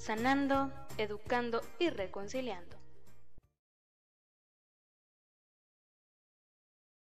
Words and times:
sanando, 0.00 0.72
educando 0.96 1.60
y 1.78 1.90
reconciliando. 1.90 2.74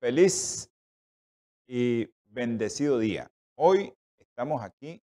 Feliz 0.01 0.71
y 1.67 2.09
bendecido 2.25 2.99
día. 2.99 3.31
Hoy 3.57 3.95
estamos 4.19 4.63
aquí 4.63 5.03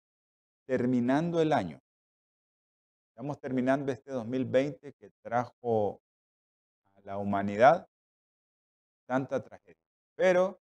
terminando 0.66 1.40
el 1.40 1.54
año. 1.54 1.80
Estamos 3.10 3.40
terminando 3.40 3.92
este 3.92 4.12
2020 4.12 4.94
que 4.94 5.12
trajo 5.22 6.02
a 6.96 7.02
la 7.02 7.20
humanidad 7.20 7.88
tanta 9.06 9.44
tragedia. 9.44 9.78
Pero 10.16 10.60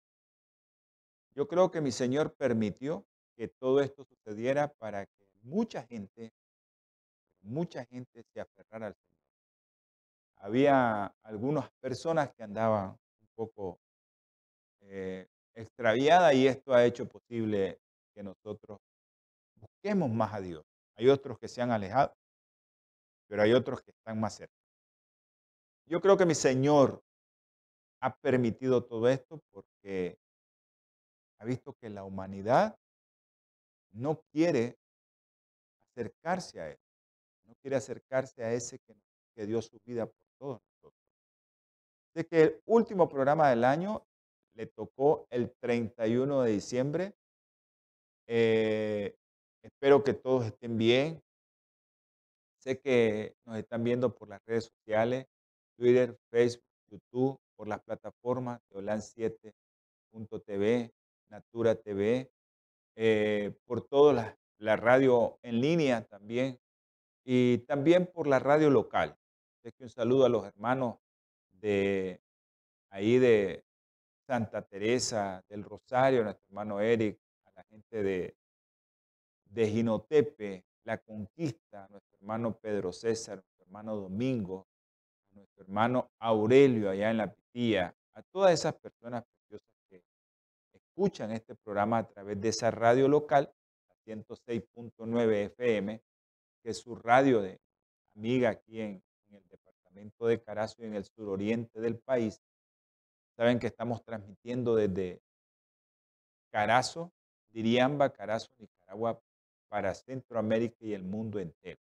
yo 1.37 1.47
creo 1.47 1.71
que 1.71 1.81
mi 1.81 1.93
Señor 1.93 2.35
permitió 2.35 3.07
que 3.37 3.47
todo 3.47 3.81
esto 3.81 4.05
sucediera 4.05 4.73
para 4.75 5.07
que 5.07 5.27
mucha 5.43 5.85
gente 5.85 6.33
mucha 7.45 7.85
gente 7.85 8.25
se 8.33 8.41
aferrara 8.41 8.89
al 8.89 8.95
Señor. 8.95 9.23
Había 10.37 11.07
algunas 11.23 11.71
personas 11.81 12.33
que 12.35 12.43
andaban 12.43 12.91
un 12.91 13.29
poco 13.35 13.79
eh, 14.81 15.29
extraviadas 15.55 16.35
y 16.35 16.47
esto 16.47 16.75
ha 16.75 16.85
hecho 16.85 17.07
posible 17.07 17.81
que 18.15 18.23
nosotros 18.23 18.79
busquemos 19.55 20.11
más 20.11 20.35
a 20.35 20.41
Dios. 20.41 20.65
Hay 20.97 21.09
otros 21.09 21.39
que 21.39 21.49
se 21.49 21.63
han 21.63 21.71
alejado, 21.71 22.15
pero 23.27 23.43
hay 23.43 23.53
otros 23.53 23.83
que 23.83 23.91
están 23.91 24.21
más 24.21 24.35
cerca. 24.35 24.55
Yo 25.87 26.01
creo 26.01 26.17
que 26.17 26.27
mi 26.27 26.35
Señor 26.35 27.03
ha 28.01 28.15
permitido 28.17 28.85
todo 28.85 29.09
esto 29.09 29.41
porque 29.51 30.19
ha 31.39 31.45
visto 31.45 31.75
que 31.75 31.91
la 31.91 32.05
humanidad 32.05 32.77
no 33.93 34.21
quiere 34.33 34.77
acercarse 35.91 36.61
a 36.61 36.71
Él 36.71 36.84
quiere 37.65 37.77
acercarse 37.77 38.45
a 38.45 38.53
ese 38.53 38.79
que, 38.79 38.95
dio 39.47 39.63
su 39.63 39.81
vida 39.87 40.05
por 40.05 40.27
todos 40.39 40.61
nosotros. 40.61 41.03
De 42.15 42.27
que 42.27 42.43
el 42.43 42.61
último 42.67 43.09
programa 43.09 43.49
del 43.49 43.65
año 43.65 44.07
le 44.53 44.67
tocó 44.67 45.27
el 45.31 45.51
31 45.61 46.43
de 46.43 46.53
diciembre. 46.53 47.15
Eh, 48.27 49.17
espero 49.63 50.05
que 50.05 50.13
todos 50.13 50.45
estén 50.45 50.77
bien. 50.77 51.23
Sé 52.59 52.81
que 52.81 53.35
nos 53.47 53.57
están 53.57 53.83
viendo 53.83 54.15
por 54.15 54.29
las 54.29 54.45
redes 54.45 54.67
sociales, 54.67 55.27
Twitter, 55.79 56.19
Facebook, 56.31 56.69
YouTube, 56.91 57.41
por 57.57 57.67
las 57.67 57.81
plataformas 57.81 58.61
de 58.69 58.77
Olan7.tv, 58.77 60.93
Natura 61.31 61.77
TV, 61.77 62.31
eh, 62.95 63.55
por 63.65 63.89
toda 63.89 64.13
la, 64.13 64.39
la 64.59 64.77
radio 64.77 65.39
en 65.43 65.63
línea 65.63 66.05
también, 66.05 66.61
y 67.25 67.59
también 67.59 68.07
por 68.07 68.27
la 68.27 68.39
radio 68.39 68.71
local. 68.71 69.17
Así 69.59 69.73
que 69.73 69.85
un 69.85 69.91
saludo 69.91 70.27
a 70.27 70.29
los 70.29 70.45
hermanos 70.45 70.99
de 71.53 72.21
ahí 72.91 73.19
de 73.19 73.65
Santa 74.27 74.63
Teresa 74.63 75.43
del 75.49 75.65
Rosario, 75.65 76.23
nuestro 76.23 76.47
hermano 76.49 76.81
Eric, 76.81 77.19
a 77.47 77.51
la 77.57 77.65
gente 77.65 78.03
de, 78.03 78.37
de 79.47 79.69
Ginotepe, 79.69 80.65
La 80.85 80.99
Conquista, 80.99 81.89
nuestro 81.91 82.19
hermano 82.19 82.57
Pedro 82.59 82.93
César, 82.93 83.37
nuestro 83.37 83.65
hermano 83.65 83.97
Domingo, 83.97 84.67
nuestro 85.33 85.65
hermano 85.65 86.11
Aurelio 86.19 86.91
allá 86.91 87.11
en 87.11 87.17
La 87.17 87.33
Pitía, 87.33 87.95
a 88.15 88.23
todas 88.23 88.53
esas 88.53 88.75
personas 88.75 89.25
preciosas 89.25 89.69
que 89.89 90.03
escuchan 90.73 91.33
este 91.33 91.55
programa 91.55 91.99
a 91.99 92.09
través 92.09 92.41
de 92.41 92.49
esa 92.49 92.71
radio 92.71 93.09
local, 93.09 93.53
106.9 94.07 95.47
FM, 95.47 96.03
que 96.65 96.71
es 96.71 96.79
su 96.79 96.97
radio 96.97 97.43
de 97.43 97.61
amiga 98.17 98.49
aquí 98.49 98.81
en, 98.81 99.03
el 99.29 99.49
departamento 99.51 100.27
de 100.27 100.41
Carazo 100.41 100.83
y 100.83 100.87
en 100.87 100.95
el 100.95 101.05
suroriente 101.05 101.81
del 101.81 101.99
país. 101.99 102.41
Saben 103.37 103.59
que 103.59 103.67
estamos 103.67 104.03
transmitiendo 104.03 104.75
desde 104.75 105.21
Carazo, 106.51 107.13
Diriamba, 107.51 108.11
Carazo, 108.11 108.51
Nicaragua, 108.59 109.21
para 109.69 109.95
Centroamérica 109.95 110.77
y 110.81 110.95
el 110.95 111.03
mundo 111.03 111.39
entero. 111.39 111.81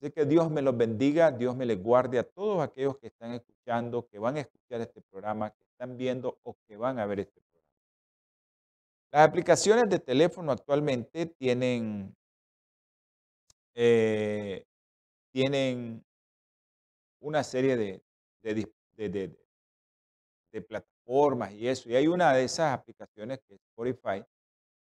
Así 0.00 0.10
que 0.10 0.26
Dios 0.26 0.50
me 0.50 0.62
los 0.62 0.76
bendiga, 0.76 1.30
Dios 1.30 1.56
me 1.56 1.64
les 1.64 1.82
guarde 1.82 2.18
a 2.18 2.24
todos 2.24 2.62
aquellos 2.62 2.98
que 2.98 3.06
están 3.06 3.32
escuchando, 3.32 4.06
que 4.06 4.18
van 4.18 4.36
a 4.36 4.40
escuchar 4.40 4.80
este 4.80 5.00
programa, 5.00 5.50
que 5.50 5.64
están 5.64 5.96
viendo 5.96 6.38
o 6.42 6.56
que 6.66 6.76
van 6.76 6.98
a 6.98 7.06
ver 7.06 7.20
este 7.20 7.40
programa. 7.40 7.68
Las 9.12 9.28
aplicaciones 9.28 9.88
de 9.88 9.98
teléfono 9.98 10.52
actualmente 10.52 11.26
tienen 11.26 12.16
eh, 13.74 14.64
tienen 15.32 16.04
una 17.20 17.44
serie 17.44 17.76
de, 17.76 18.02
de, 18.42 19.36
plataformas 20.62 21.52
y 21.52 21.68
eso. 21.68 21.88
Y 21.88 21.96
hay 21.96 22.06
una 22.06 22.32
de 22.34 22.44
esas 22.44 22.72
aplicaciones 22.72 23.40
que 23.46 23.54
es 23.54 23.60
Spotify, 23.60 24.24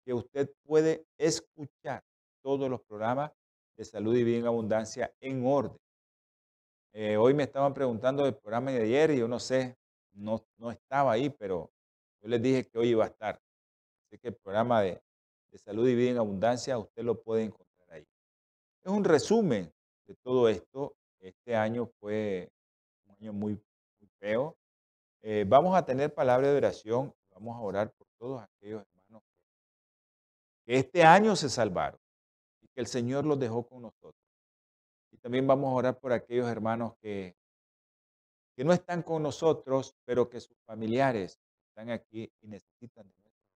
que 0.04 0.15
usted 0.15 0.50
puede 0.65 1.04
escuchar 1.19 2.03
todos 2.43 2.71
los 2.71 2.81
programas 2.82 3.32
de 3.76 3.84
salud 3.84 4.16
y 4.16 4.25
bien 4.25 4.47
abundancia 4.47 5.12
en 5.20 5.44
orden. 5.44 5.78
Eh, 6.93 7.16
hoy 7.16 7.34
me 7.34 7.44
estaban 7.44 7.75
preguntando 7.75 8.25
del 8.25 8.34
programa 8.34 8.70
de 8.70 8.82
ayer 8.82 9.10
y 9.10 9.19
yo 9.19 9.28
no 9.28 9.38
sé, 9.38 9.76
no, 10.12 10.44
no 10.56 10.70
estaba 10.70 11.12
ahí, 11.12 11.31
pero 11.31 11.70
yo 12.22 12.28
les 12.28 12.43
dije 12.43 12.66
que 12.66 12.78
hoy 12.78 12.88
iba 12.88 13.05
a 13.05 13.09
estar. 13.09 13.41
Así 14.06 14.19
que 14.19 14.28
el 14.28 14.34
programa 14.34 14.82
de, 14.82 15.00
de 15.50 15.59
salud 15.59 15.87
y 15.87 15.94
vida 15.94 16.10
en 16.10 16.19
abundancia 16.19 16.78
usted 16.78 17.05
lo 17.05 17.22
puede 17.22 17.44
encontrar 17.44 17.68
es 18.88 18.94
un 18.94 19.04
resumen 19.04 19.72
de 20.06 20.15
todo 20.16 20.49
esto. 20.49 20.97
Este 21.21 21.54
año 21.54 21.87
fue 22.00 22.50
un 23.04 23.15
año 23.16 23.32
muy, 23.32 23.62
feo. 24.19 24.56
Eh, 25.22 25.44
vamos 25.47 25.76
a 25.76 25.84
tener 25.84 26.12
palabra 26.12 26.50
de 26.50 26.56
oración. 26.56 27.15
Vamos 27.31 27.56
a 27.56 27.60
orar 27.60 27.93
por 27.93 28.06
todos 28.19 28.43
aquellos 28.43 28.82
hermanos 28.82 29.22
que 30.65 30.78
este 30.78 31.04
año 31.04 31.37
se 31.37 31.49
salvaron 31.49 32.00
y 32.60 32.69
que 32.69 32.81
el 32.81 32.87
Señor 32.87 33.26
los 33.26 33.38
dejó 33.38 33.65
con 33.65 33.82
nosotros. 33.82 34.25
Y 35.12 35.19
también 35.19 35.47
vamos 35.47 35.70
a 35.70 35.76
orar 35.76 35.99
por 36.00 36.12
aquellos 36.12 36.49
hermanos 36.49 36.94
que, 37.00 37.37
que 38.56 38.65
no 38.65 38.72
están 38.72 39.03
con 39.03 39.22
nosotros, 39.22 39.94
pero 40.05 40.28
que 40.28 40.41
sus 40.41 40.56
familiares 40.65 41.38
están 41.69 41.91
aquí 41.91 42.32
y 42.41 42.49
necesitan 42.49 43.06
de 43.09 43.15
oración. 43.20 43.53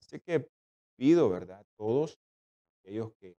Así 0.00 0.18
que 0.18 0.50
pido, 0.96 1.28
¿verdad? 1.28 1.64
Todos 1.76 2.18
aquellos 2.80 3.12
que 3.20 3.36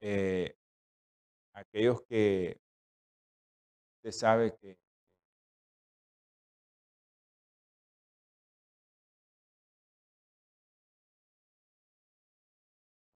eh, 0.00 0.54
aquellos 1.52 2.02
que 2.08 2.60
usted 4.02 4.12
sabe 4.12 4.56
que 4.56 4.78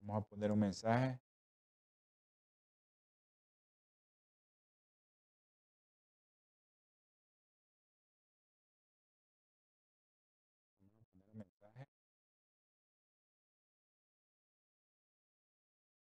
Vamos 0.00 0.22
a 0.22 0.26
poner 0.28 0.52
un 0.52 0.58
mensaje. 0.58 1.18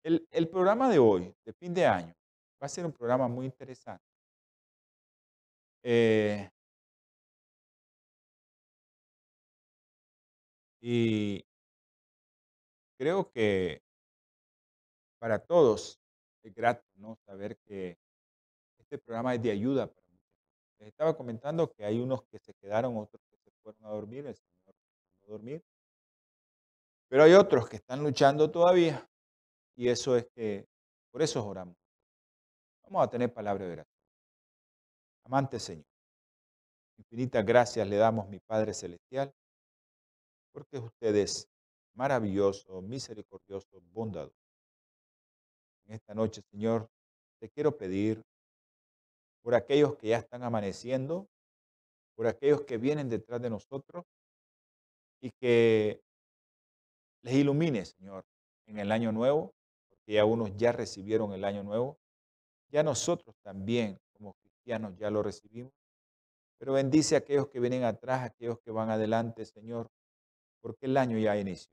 El, 0.05 0.47
programa 0.49 0.87
de 0.87 0.99
hoy, 0.99 1.35
de 1.43 1.51
fin 1.53 1.73
de 1.73 1.83
año, 1.83 2.13
va 2.61 2.67
a 2.67 2.69
ser 2.69 2.85
un 2.85 2.91
programa 2.91 3.27
muy 3.27 3.47
interesante. 3.47 4.05
Eh, 5.81 6.47
y 10.79 11.43
creo 12.99 13.31
que 13.31 13.81
para 15.17 15.39
todos 15.39 15.99
es 16.43 16.53
grato 16.53 16.85
¿no? 16.97 17.15
saber 17.25 17.57
que 17.57 17.97
este 18.77 18.99
programa 18.99 19.33
es 19.33 19.41
de 19.41 19.49
ayuda 19.49 19.87
para 19.87 20.05
muchos. 20.07 20.37
Les 20.77 20.89
estaba 20.89 21.17
comentando 21.17 21.71
que 21.71 21.83
hay 21.83 21.99
unos 21.99 22.21
que 22.25 22.37
se 22.37 22.53
quedaron, 22.53 22.95
otros 22.95 23.23
que 23.27 23.37
se 23.39 23.49
fueron 23.63 23.83
a 23.85 23.89
dormir, 23.89 24.27
el 24.27 24.35
Señor 24.35 24.75
a 25.23 25.27
dormir. 25.31 25.65
Pero 27.07 27.23
hay 27.23 27.33
otros 27.33 27.67
que 27.67 27.77
están 27.77 28.03
luchando 28.03 28.51
todavía 28.51 29.09
y 29.75 29.89
eso 29.89 30.16
es 30.16 30.27
que, 30.36 30.68
por 31.12 31.22
eso 31.22 31.45
oramos. 31.45 31.75
Vamos 32.83 33.04
a 33.04 33.10
tener 33.10 33.33
palabra 33.33 33.66
de 33.66 33.74
oración. 33.74 33.95
Amante 35.25 35.60
Señor, 35.60 35.86
infinitas 36.98 37.45
gracias 37.45 37.88
le 37.88 37.98
damos, 37.98 38.27
mi 38.30 38.39
Padre 38.39 38.74
Celestial, 38.74 39.33
porque 40.51 40.77
usted 40.77 41.16
es 41.16 41.48
maravilloso, 41.95 42.81
misericordioso, 42.81 43.81
bondadoso. 43.92 44.36
En 45.88 45.95
esta 45.95 46.13
noche, 46.13 46.42
Señor, 46.51 46.88
te 47.39 47.50
quiero 47.50 47.75
pedir 47.75 48.22
por 49.42 49.56
aquellos 49.56 49.95
que 49.98 50.10
ya 50.10 50.18
están 50.18 50.44
amaneciendo, 50.44 51.27
por 52.16 52.27
aquellos 52.27 52.62
que 52.62 52.77
vienen 52.77 53.10
detrás 53.10 53.42
de 53.42 53.50
nosotros 53.50 54.06
y 55.22 55.31
que 55.31 56.01
les 57.24 57.36
ilumine, 57.36 57.86
Señor, 57.86 58.24
en 58.68 58.80
el 58.80 58.92
año 58.92 59.12
nuevo, 59.12 59.54
porque 60.05 60.13
ya 60.13 60.25
unos 60.25 60.55
ya 60.55 60.71
recibieron 60.71 61.33
el 61.33 61.43
año 61.43 61.63
nuevo, 61.63 61.97
ya 62.69 62.83
nosotros 62.83 63.35
también 63.41 63.99
como 64.13 64.35
cristianos 64.35 64.95
ya 64.97 65.09
lo 65.09 65.23
recibimos, 65.23 65.73
pero 66.59 66.73
bendice 66.73 67.15
a 67.15 67.19
aquellos 67.19 67.47
que 67.47 67.59
vienen 67.59 67.83
atrás, 67.83 68.21
a 68.21 68.25
aquellos 68.25 68.59
que 68.59 68.69
van 68.69 68.91
adelante, 68.91 69.45
Señor, 69.45 69.89
porque 70.61 70.85
el 70.85 70.95
año 70.97 71.17
ya 71.17 71.35
inició. 71.37 71.71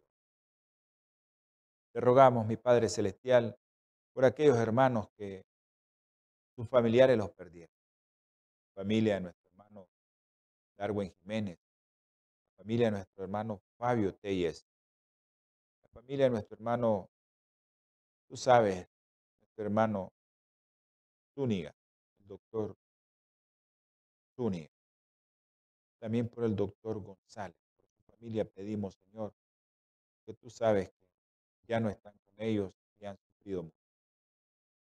Te 1.92 2.00
rogamos, 2.00 2.46
mi 2.46 2.56
Padre 2.56 2.88
Celestial, 2.88 3.54
por 4.14 4.24
aquellos 4.24 4.56
hermanos 4.56 5.10
que 5.14 5.44
sus 6.56 6.66
familiares 6.68 7.18
los 7.18 7.30
perdieron. 7.32 7.74
familia 8.74 9.16
de 9.16 9.20
nuestro 9.20 9.50
hermano 9.50 9.86
Darwin 10.78 11.12
Jiménez, 11.20 11.58
la 12.48 12.54
familia 12.56 12.86
de 12.86 12.92
nuestro 12.92 13.24
hermano 13.24 13.60
Fabio 13.76 14.14
Telles, 14.14 14.66
la 15.82 15.90
familia 15.90 16.24
de 16.24 16.30
nuestro 16.30 16.56
hermano, 16.56 17.11
tú 18.32 18.38
sabes, 18.38 18.88
nuestro 19.40 19.62
hermano 19.62 20.10
Zúñiga, 21.34 21.76
el 22.18 22.28
doctor 22.28 22.74
Zúñiga. 24.34 24.70
También 25.98 26.30
por 26.30 26.44
el 26.44 26.56
doctor 26.56 26.98
González, 27.02 27.58
por 27.76 27.84
su 27.84 28.00
familia 28.10 28.46
pedimos, 28.46 28.94
Señor, 28.94 29.34
que 30.24 30.32
tú 30.32 30.48
sabes 30.48 30.88
que 30.88 31.66
ya 31.68 31.78
no 31.78 31.90
están 31.90 32.14
con 32.24 32.34
ellos 32.38 32.72
y 32.98 33.04
han 33.04 33.18
sufrido 33.18 33.64
mucho. 33.64 33.76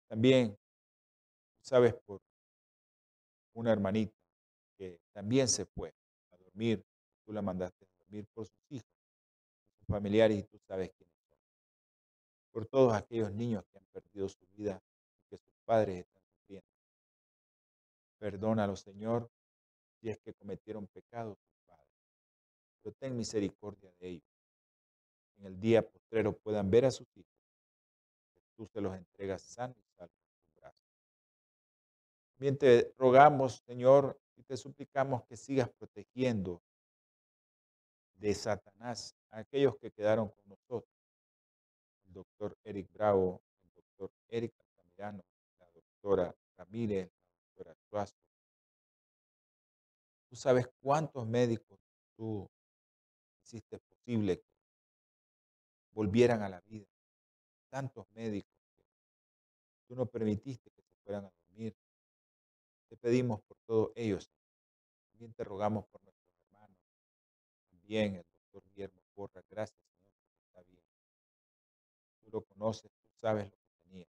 También, 0.07 0.57
sabes, 1.61 1.93
por 2.07 2.21
una 3.55 3.73
hermanita 3.73 4.15
que 4.79 5.01
también 5.13 5.49
se 5.49 5.67
fue 5.67 5.93
a 6.31 6.37
dormir, 6.37 6.87
tú 7.27 7.33
la 7.33 7.43
mandaste 7.43 7.85
a 7.85 7.99
dormir 8.05 8.29
por 8.33 8.47
sus 8.47 8.71
hijos, 8.71 8.95
sus 9.77 9.89
familiares 9.89 10.39
y 10.39 10.45
tú 10.45 10.57
sabes 10.69 10.93
son. 10.97 11.04
Por 12.55 12.67
todos 12.67 12.95
aquellos 12.95 13.33
niños 13.33 13.65
que 13.67 13.79
han 13.79 13.85
perdido 13.93 14.29
su 14.29 14.47
vida 14.57 14.81
y 15.19 15.29
que 15.29 15.37
sus 15.37 15.55
padres 15.67 15.99
están 15.99 16.23
sufriendo. 16.23 16.69
Perdónalo, 18.19 18.77
Señor, 18.77 19.29
si 20.01 20.09
es 20.09 20.19
que 20.19 20.33
cometieron 20.33 20.87
pecados 20.87 21.37
sus 21.37 21.59
padres. 21.67 21.93
Pero 22.81 22.95
ten 22.99 23.17
misericordia 23.17 23.93
de 23.99 24.09
ellos. 24.09 24.31
En 25.39 25.47
el 25.47 25.61
día 25.61 25.83
postrero 25.83 26.33
puedan 26.33 26.71
ver 26.71 26.87
a 26.87 26.91
sus 26.91 27.09
hijos 27.17 27.35
tú 28.57 28.67
se 28.67 28.81
los 28.81 28.95
entregas 28.97 29.43
sanos 29.43 29.77
y 29.79 29.97
salvos 29.97 30.17
en 30.17 30.55
tu 30.55 30.61
brazo. 30.61 30.79
También 32.35 32.59
te 32.59 32.95
rogamos, 32.99 33.63
Señor, 33.67 34.19
y 34.37 34.43
te 34.43 34.57
suplicamos 34.57 35.25
que 35.25 35.37
sigas 35.37 35.69
protegiendo 35.71 36.63
de 38.15 38.35
Satanás 38.35 39.15
a 39.31 39.39
aquellos 39.39 39.77
que 39.77 39.91
quedaron 39.91 40.29
con 40.29 40.49
nosotros. 40.49 40.94
Doctor 42.15 42.57
Eric 42.65 42.91
Bravo, 42.93 43.43
el 43.63 43.75
doctor 43.75 44.11
Eric 44.29 44.55
Altamirano, 44.61 45.25
la 45.59 45.67
doctora 45.73 46.35
Ramírez, 46.57 47.11
la 47.11 47.35
doctora 47.43 47.75
Suazo. 47.91 48.17
Tú 50.29 50.37
sabes 50.37 50.69
cuántos 50.81 51.27
médicos 51.27 51.79
tú 52.17 52.49
hiciste 53.43 53.79
posible 53.79 54.39
que 54.39 54.47
volvieran 55.93 56.43
a 56.43 56.49
la 56.49 56.61
vida 56.61 56.87
tantos 57.75 58.07
médicos 58.15 58.53
que 58.77 58.85
tú 59.89 59.97
no 59.97 60.07
permitiste 60.07 60.71
que 60.71 60.83
se 60.83 60.95
fueran 61.03 61.25
a 61.25 61.33
dormir. 61.49 61.77
Te 62.89 62.97
pedimos 62.97 63.43
por 63.43 63.57
todos 63.67 63.91
ellos. 63.97 64.31
También 65.09 65.35
te 65.35 65.43
rogamos 65.43 65.85
por 65.87 66.01
nuestros 66.05 66.31
hermanos. 66.45 66.79
También 67.69 68.15
el 68.15 68.25
doctor 68.37 68.63
Guillermo 68.71 69.03
Porra. 69.13 69.43
Gracias, 69.51 69.77
lo 72.35 72.43
conoces, 72.43 72.91
tú 72.91 73.15
sabes 73.21 73.45
lo 73.45 73.57
que 73.57 73.89
tenía. 73.89 74.07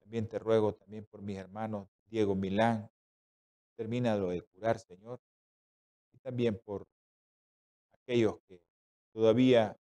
También 0.00 0.28
te 0.28 0.38
ruego 0.38 0.74
también 0.74 1.06
por 1.06 1.22
mis 1.22 1.38
hermanos 1.38 1.88
Diego 2.06 2.34
Milán. 2.34 2.90
Termina 3.76 4.16
lo 4.16 4.30
de 4.30 4.42
curar, 4.42 4.80
Señor. 4.80 5.20
Y 6.12 6.18
también 6.18 6.58
por 6.58 6.86
aquellos 7.92 8.40
que 8.48 8.60
todavía 9.12 9.78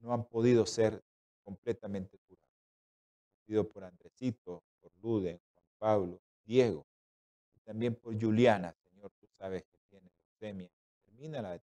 no 0.00 0.12
han 0.12 0.24
podido 0.26 0.66
ser 0.66 1.02
completamente 1.42 2.18
curado. 2.18 2.42
Pido 3.46 3.68
por 3.68 3.84
Andresito, 3.84 4.62
por 4.80 4.92
Lude, 4.98 5.40
Juan 5.54 5.66
Pablo, 5.78 6.20
Diego, 6.44 6.86
y 7.56 7.60
también 7.60 7.94
por 7.94 8.20
Juliana, 8.20 8.74
Señor, 8.90 9.10
tú 9.18 9.26
sabes 9.38 9.64
que 9.64 9.78
tiene 9.88 10.10
leucemia. 10.10 10.70
Termínala 11.04 11.52
de 11.52 11.60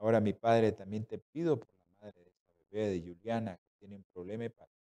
Ahora, 0.00 0.20
mi 0.20 0.32
Padre, 0.32 0.72
también 0.72 1.06
te 1.06 1.18
pido 1.18 1.60
por 1.60 1.68
la 1.68 2.06
madre 2.06 2.24
de 2.24 2.30
esta 2.30 2.64
bebé, 2.70 2.88
de 2.88 3.00
Juliana, 3.00 3.56
que 3.56 3.70
tiene 3.78 3.94
un 3.94 4.04
problema 4.12 4.44
hepático. 4.46 4.80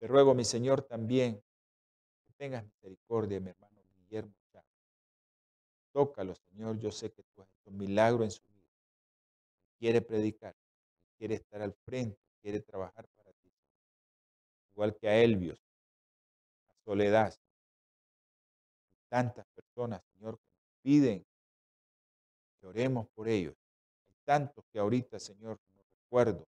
Te 0.00 0.08
ruego, 0.08 0.34
mi 0.34 0.44
Señor, 0.44 0.82
también 0.82 1.36
que 2.26 2.32
tengas 2.36 2.64
misericordia 2.64 3.38
mi 3.40 3.50
hermano 3.50 3.80
Guillermo. 3.94 4.34
Tócalo, 5.92 6.34
Señor, 6.34 6.78
yo 6.78 6.92
sé 6.92 7.10
que 7.12 7.22
tú 7.22 7.42
has 7.42 7.48
hecho 7.48 7.70
un 7.70 7.78
milagro 7.78 8.24
en 8.24 8.30
su 8.30 8.42
vida 8.44 8.58
quiere 9.78 10.02
predicar, 10.02 10.56
quiere 11.16 11.36
estar 11.36 11.62
al 11.62 11.72
frente, 11.72 12.20
quiere 12.42 12.60
trabajar 12.60 13.08
para 13.16 13.32
ti. 13.32 13.52
Igual 14.72 14.96
que 14.96 15.08
a 15.08 15.16
Elvios, 15.22 15.60
a 16.68 16.74
Soledad, 16.84 17.34
tantas 19.08 19.46
personas, 19.54 20.02
Señor, 20.12 20.38
que 20.38 20.50
nos 20.50 20.70
piden 20.82 21.26
oremos 22.68 23.08
por 23.08 23.28
ellos. 23.28 23.54
Hay 24.08 24.14
tantos 24.24 24.64
que 24.72 24.78
ahorita, 24.78 25.18
Señor, 25.18 25.58
no 25.74 25.82
recuerdo 25.82 26.46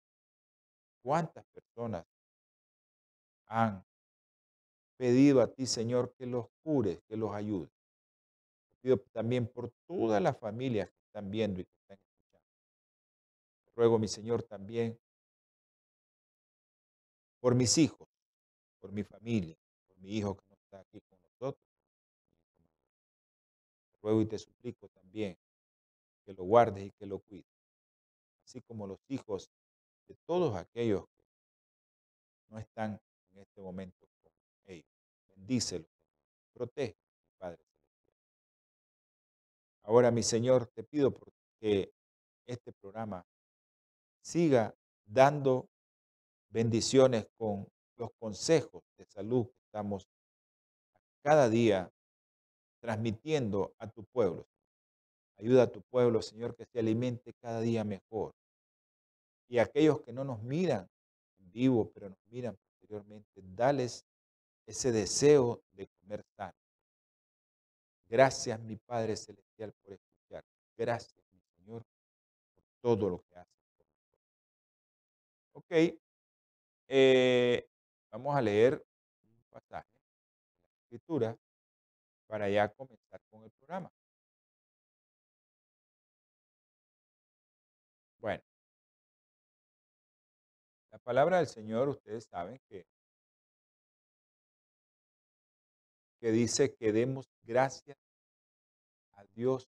cuántas 1.03 1.45
personas 1.47 2.07
han 3.47 3.85
pedido 4.97 5.41
a 5.41 5.49
ti, 5.49 5.67
Señor, 5.67 6.15
que 6.15 6.27
los 6.27 6.47
cures, 6.63 7.01
que 7.09 7.17
los 7.17 7.35
ayudes. 7.35 7.71
pido 8.81 8.99
también 9.13 9.47
por 9.47 9.71
todas 9.87 10.23
las 10.23 10.37
familias 10.39 10.89
que 10.91 11.01
están 11.07 11.31
viendo 11.31 11.61
y 11.61 11.65
que 11.65 11.77
están 11.81 11.99
Ruego, 13.75 13.99
mi 13.99 14.07
Señor, 14.07 14.43
también 14.43 14.99
por 17.41 17.55
mis 17.55 17.79
hijos, 17.79 18.07
por 18.79 18.93
mi 18.93 19.03
familia, 19.03 19.57
por 19.87 19.97
mi 19.99 20.17
hijo 20.17 20.37
que 20.37 20.45
no 20.49 20.55
está 20.57 20.81
aquí 20.81 21.01
con 21.01 21.19
nosotros. 21.23 21.65
Ruego 24.03 24.21
y 24.21 24.27
te 24.27 24.39
suplico 24.39 24.89
también 24.89 25.39
que 26.25 26.35
lo 26.35 26.45
guardes 26.45 26.85
y 26.85 26.91
que 26.93 27.07
lo 27.07 27.19
cuides, 27.21 27.47
así 28.45 28.61
como 28.63 28.87
los 28.87 28.99
hijos 29.09 29.51
de 30.09 30.17
todos 30.27 30.57
aquellos 30.57 31.07
que 31.17 31.25
no 32.49 32.59
están 32.59 33.01
en 33.33 33.39
este 33.39 33.61
momento 33.61 34.07
con 34.23 34.33
ellos. 34.67 34.91
Bendícelos, 35.35 35.89
protege, 36.53 36.97
Padre 37.39 37.57
Celestial. 37.57 38.13
Ahora, 39.85 40.11
mi 40.11 40.23
Señor, 40.23 40.67
te 40.69 40.85
pido 40.85 41.13
que 41.61 41.93
este 42.47 42.73
programa 42.73 43.27
siga 44.21 44.75
dando 45.05 45.69
bendiciones 46.51 47.27
con 47.37 47.67
los 47.97 48.11
consejos 48.19 48.83
de 48.97 49.07
salud 49.07 49.47
que 49.47 49.61
estamos 49.65 50.09
cada 51.23 51.49
día 51.49 51.91
transmitiendo 52.81 53.75
a 53.79 53.89
tu 53.89 54.05
pueblo. 54.05 54.47
Ayuda 55.43 55.65
a 55.65 55.67
tu 55.67 55.83
pueblo, 55.83 56.23
Señor, 56.23 56.55
que 56.55 56.65
se 56.67 56.79
alimente 56.79 57.35
cada 57.35 57.61
día 57.61 57.83
mejor. 57.83 58.33
Y 59.49 59.59
aquellos 59.59 60.01
que 60.03 60.13
no 60.13 60.23
nos 60.23 60.41
miran 60.41 60.89
en 61.41 61.51
vivo, 61.51 61.91
pero 61.93 62.11
nos 62.11 62.19
miran 62.29 62.57
posteriormente, 62.57 63.43
dales 63.57 64.07
ese 64.67 64.93
deseo 64.93 65.61
de 65.73 65.89
comer 65.89 66.23
sano. 66.37 66.55
Gracias, 68.07 68.61
mi 68.61 68.77
Padre 68.77 69.17
Celestial, 69.17 69.73
por 69.83 69.95
escuchar. 69.95 70.45
Gracias, 70.77 71.21
mi 71.33 71.41
Señor, 71.57 71.83
por 72.55 72.65
todo 72.81 73.11
lo 73.11 73.25
que 73.25 73.39
haces. 73.41 73.53
Ok, 75.55 76.01
eh, 76.87 77.67
vamos 78.13 78.37
a 78.37 78.41
leer 78.41 78.75
un 79.25 79.45
pasaje 79.51 79.89
de 79.91 80.07
la 80.07 80.83
Escritura 80.85 81.37
para 82.29 82.49
ya 82.49 82.69
comenzar 82.69 83.21
con 83.29 83.43
el 83.43 83.51
programa. 83.51 83.91
Palabra 91.03 91.39
del 91.39 91.47
Señor, 91.47 91.89
ustedes 91.89 92.25
saben 92.25 92.61
que, 92.69 92.87
que 96.21 96.31
dice 96.31 96.75
que 96.75 96.93
demos 96.93 97.29
gracias 97.43 97.99
a 99.13 99.25
Dios 99.35 99.69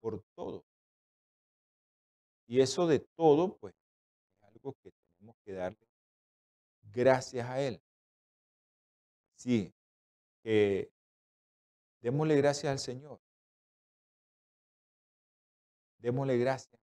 por 0.00 0.22
todo. 0.34 0.64
Y 2.46 2.60
eso 2.60 2.86
de 2.86 3.00
todo, 3.00 3.56
pues, 3.56 3.74
es 3.74 4.42
algo 4.44 4.74
que 4.82 4.92
tenemos 4.92 5.36
que 5.44 5.52
darle 5.52 5.86
gracias 6.92 7.48
a 7.48 7.60
Él. 7.60 7.82
Sí, 9.34 9.74
que 10.42 10.90
démosle 12.00 12.36
gracias 12.36 12.70
al 12.70 12.78
Señor. 12.78 13.20
Démosle 15.98 16.38
gracias 16.38 16.80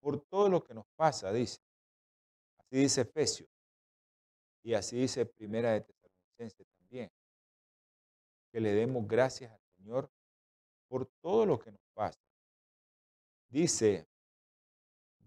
por 0.00 0.20
todo 0.20 0.48
lo 0.48 0.64
que 0.64 0.74
nos 0.74 0.86
pasa, 0.96 1.32
dice. 1.32 1.67
Así 2.68 2.82
dice 2.82 3.00
Efesios. 3.00 3.48
Y 4.62 4.74
así 4.74 4.96
dice 4.98 5.24
Primera 5.24 5.72
de 5.72 5.80
Tesalonicenses 5.80 6.66
también. 6.78 7.10
Que 8.52 8.60
le 8.60 8.72
demos 8.72 9.08
gracias 9.08 9.50
al 9.50 9.60
Señor 9.76 10.10
por 10.88 11.06
todo 11.22 11.46
lo 11.46 11.58
que 11.58 11.72
nos 11.72 11.80
pasa. 11.94 12.20
Dice, 13.48 14.06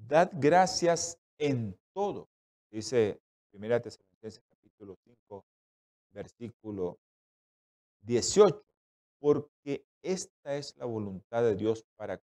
dad 0.07 0.29
gracias 0.33 1.17
en 1.39 1.75
todo. 1.93 2.29
Dice 2.69 3.19
Primera 3.49 3.79
de 3.79 3.81
Tesalonicenses 3.81 4.43
capítulo 4.47 4.95
5, 5.03 5.43
versículo 6.11 6.99
18. 8.01 8.63
Porque 9.19 9.83
esta 10.03 10.55
es 10.55 10.77
la 10.77 10.85
voluntad 10.85 11.41
de 11.41 11.55
Dios 11.55 11.83
para 11.95 12.19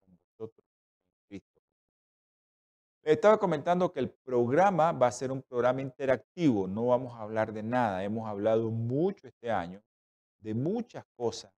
estaba 3.04 3.38
comentando 3.38 3.92
que 3.92 4.00
el 4.00 4.10
programa 4.10 4.92
va 4.92 5.08
a 5.08 5.12
ser 5.12 5.30
un 5.30 5.42
programa 5.42 5.82
interactivo, 5.82 6.66
no 6.66 6.86
vamos 6.86 7.14
a 7.14 7.22
hablar 7.22 7.52
de 7.52 7.62
nada. 7.62 8.02
Hemos 8.02 8.28
hablado 8.28 8.70
mucho 8.70 9.28
este 9.28 9.50
año 9.50 9.82
de 10.40 10.54
muchas 10.54 11.04
cosas. 11.16 11.52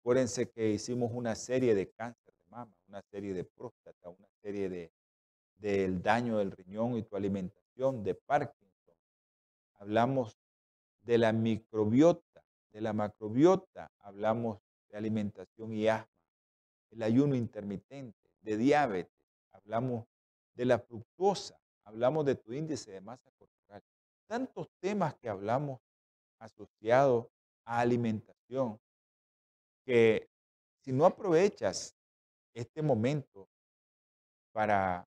Acuérdense 0.00 0.50
que 0.50 0.70
hicimos 0.70 1.10
una 1.12 1.34
serie 1.34 1.74
de 1.74 1.90
cáncer 1.90 2.34
de 2.34 2.44
mama, 2.48 2.72
una 2.88 3.02
serie 3.02 3.34
de 3.34 3.44
próstata, 3.44 4.08
una 4.08 4.28
serie 4.42 4.68
de 4.68 4.92
del 5.60 6.02
daño 6.02 6.38
del 6.38 6.52
riñón 6.52 6.96
y 6.96 7.02
tu 7.02 7.16
alimentación, 7.16 8.02
de 8.02 8.14
Parkinson. 8.14 8.94
Hablamos 9.74 10.38
de 11.02 11.18
la 11.18 11.32
microbiota, 11.32 12.42
de 12.72 12.80
la 12.80 12.92
macrobiota, 12.92 13.90
hablamos 13.98 14.58
de 14.88 14.96
alimentación 14.96 15.72
y 15.72 15.88
asma, 15.88 16.08
el 16.90 17.02
ayuno 17.02 17.34
intermitente, 17.34 18.18
de 18.40 18.56
diabetes, 18.56 19.26
hablamos 19.52 20.06
de 20.54 20.64
la 20.64 20.78
fructosa, 20.78 21.58
hablamos 21.84 22.24
de 22.24 22.34
tu 22.34 22.52
índice 22.52 22.92
de 22.92 23.00
masa 23.00 23.30
corporal. 23.38 23.82
Tantos 24.26 24.68
temas 24.80 25.14
que 25.16 25.28
hablamos 25.28 25.80
asociados 26.38 27.26
a 27.64 27.80
alimentación 27.80 28.80
que 29.84 30.28
si 30.82 30.92
no 30.92 31.04
aprovechas 31.04 31.94
este 32.54 32.82
momento 32.82 33.48
para 34.52 35.06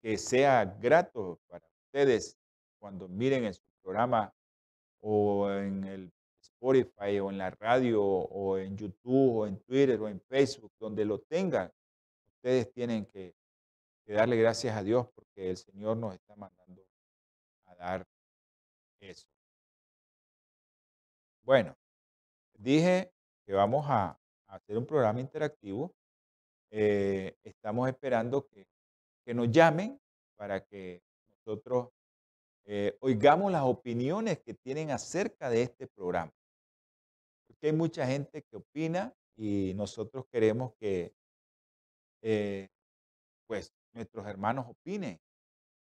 que 0.00 0.16
sea 0.16 0.64
grato 0.64 1.38
para 1.48 1.66
ustedes 1.86 2.38
cuando 2.78 3.08
miren 3.08 3.44
en 3.44 3.54
su 3.54 3.62
programa 3.82 4.32
o 5.00 5.50
en 5.50 5.84
el 5.84 6.12
Spotify 6.40 7.18
o 7.20 7.30
en 7.30 7.38
la 7.38 7.50
radio 7.50 8.02
o 8.02 8.58
en 8.58 8.76
YouTube 8.76 9.36
o 9.36 9.46
en 9.46 9.58
Twitter 9.60 10.00
o 10.00 10.08
en 10.08 10.20
Facebook, 10.20 10.72
donde 10.78 11.04
lo 11.04 11.18
tengan, 11.20 11.70
ustedes 12.34 12.72
tienen 12.72 13.06
que, 13.06 13.34
darle 14.14 14.36
gracias 14.36 14.76
a 14.76 14.82
Dios 14.82 15.08
porque 15.14 15.50
el 15.50 15.56
Señor 15.56 15.96
nos 15.96 16.14
está 16.14 16.36
mandando 16.36 16.84
a 17.66 17.74
dar 17.76 18.06
eso. 19.00 19.28
Bueno, 21.42 21.76
dije 22.54 23.12
que 23.46 23.52
vamos 23.52 23.86
a, 23.88 24.16
hacer 24.46 24.76
un 24.76 24.84
programa 24.84 25.20
interactivo. 25.20 25.94
Eh, 26.72 27.36
estamos 27.44 27.88
esperando 27.88 28.48
que 28.48 28.66
que 29.24 29.34
nos 29.34 29.50
llamen 29.50 30.00
para 30.36 30.64
que 30.64 31.02
nosotros 31.28 31.90
eh, 32.64 32.96
oigamos 33.00 33.52
las 33.52 33.62
opiniones 33.62 34.40
que 34.40 34.54
tienen 34.54 34.90
acerca 34.90 35.48
de 35.50 35.62
este 35.62 35.86
programa. 35.86 36.32
Porque 37.46 37.68
hay 37.68 37.72
mucha 37.72 38.06
gente 38.06 38.42
que 38.42 38.56
opina 38.56 39.14
y 39.36 39.72
nosotros 39.74 40.26
queremos 40.30 40.74
que 40.80 41.14
eh, 42.22 42.68
pues 43.46 43.72
nuestros 43.92 44.26
hermanos 44.26 44.66
opinen. 44.68 45.20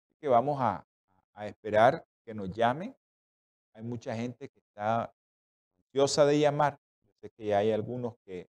Así 0.05 0.15
que 0.20 0.27
vamos 0.27 0.58
a, 0.60 0.86
esperar 1.41 2.05
que 2.24 2.36
nos 2.36 2.51
llamen. 2.51 2.96
Hay 3.74 3.81
mucha 3.81 4.15
gente 4.15 4.48
que 4.48 4.60
está 4.60 5.12
ansiosa 5.86 6.25
de 6.25 6.38
llamar. 6.38 6.79
Yo 7.03 7.12
sé 7.20 7.29
que 7.31 7.55
hay 7.55 7.72
algunos 7.72 8.15
que 8.25 8.48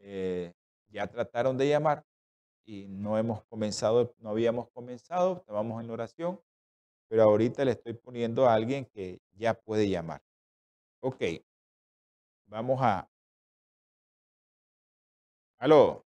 eh, 0.00 0.52
ya 0.88 1.06
trataron 1.06 1.56
de 1.56 1.68
llamar, 1.68 2.04
y 2.66 2.86
no 2.88 3.18
hemos 3.18 3.42
comenzado, 3.44 4.14
no 4.18 4.30
habíamos 4.30 4.68
comenzado, 4.70 5.36
estábamos 5.36 5.82
en 5.82 5.90
oración, 5.90 6.40
pero 7.08 7.24
ahorita 7.24 7.64
le 7.64 7.72
estoy 7.72 7.94
poniendo 7.94 8.46
a 8.46 8.54
alguien 8.54 8.86
que 8.86 9.20
ya 9.34 9.54
puede 9.54 9.88
llamar. 9.88 10.22
Ok, 11.00 11.22
vamos 12.46 12.80
a... 12.80 13.08
Aló. 15.58 16.03